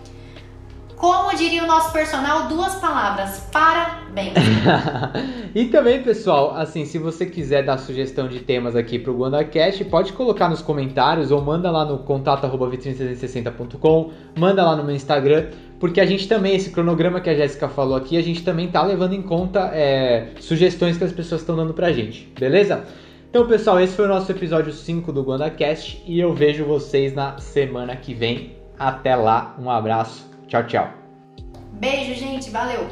como 0.97 1.37
diria 1.37 1.63
o 1.63 1.67
nosso 1.67 1.93
personal, 1.93 2.49
duas 2.49 2.75
palavras: 2.77 3.47
parabéns. 3.53 4.33
e 5.55 5.67
também, 5.67 6.03
pessoal, 6.03 6.57
assim, 6.57 6.87
se 6.87 6.99
você 6.99 7.27
quiser 7.27 7.65
dar 7.65 7.79
sugestão 7.79 8.27
de 8.27 8.41
temas 8.41 8.75
aqui 8.75 8.99
pro 8.99 9.17
WandaCast, 9.17 9.85
pode 9.85 10.13
colocar 10.15 10.49
nos 10.49 10.63
comentários 10.63 11.31
ou 11.31 11.41
manda 11.43 11.71
lá 11.71 11.85
no 11.85 11.99
contato@vitrine360.com, 11.99 14.11
manda 14.39 14.65
lá 14.65 14.75
no 14.75 14.85
meu 14.85 14.97
Instagram, 14.97 15.49
porque 15.79 16.01
a 16.01 16.07
gente 16.07 16.27
também, 16.27 16.57
esse 16.57 16.71
cronograma 16.71 17.21
que 17.21 17.29
a 17.29 17.35
Jéssica 17.35 17.69
falou 17.69 17.97
aqui, 17.97 18.17
a 18.17 18.23
gente 18.23 18.43
também 18.43 18.69
tá 18.69 18.83
levando 18.83 19.13
em 19.13 19.23
conta 19.23 19.71
é, 19.75 20.29
sugestões 20.41 20.97
que 20.97 21.05
as 21.05 21.13
pessoas 21.13 21.43
estão 21.43 21.55
dando 21.55 21.75
pra 21.75 21.93
gente, 21.93 22.33
beleza? 22.39 22.85
Então, 23.29 23.47
pessoal, 23.47 23.79
esse 23.79 23.95
foi 23.95 24.07
o 24.07 24.09
nosso 24.09 24.33
episódio 24.33 24.73
5 24.73 25.13
do 25.13 25.29
WandaCast 25.29 26.03
e 26.07 26.19
eu 26.19 26.33
vejo 26.33 26.65
vocês 26.65 27.13
na 27.13 27.37
semana 27.37 27.95
que 27.95 28.15
vem. 28.15 28.57
Até 28.79 29.15
lá, 29.15 29.55
um 29.59 29.71
abraço. 29.71 30.36
Tchau, 30.47 30.63
tchau. 30.67 30.89
Beijo, 31.73 32.15
gente. 32.15 32.51
Valeu. 32.51 32.89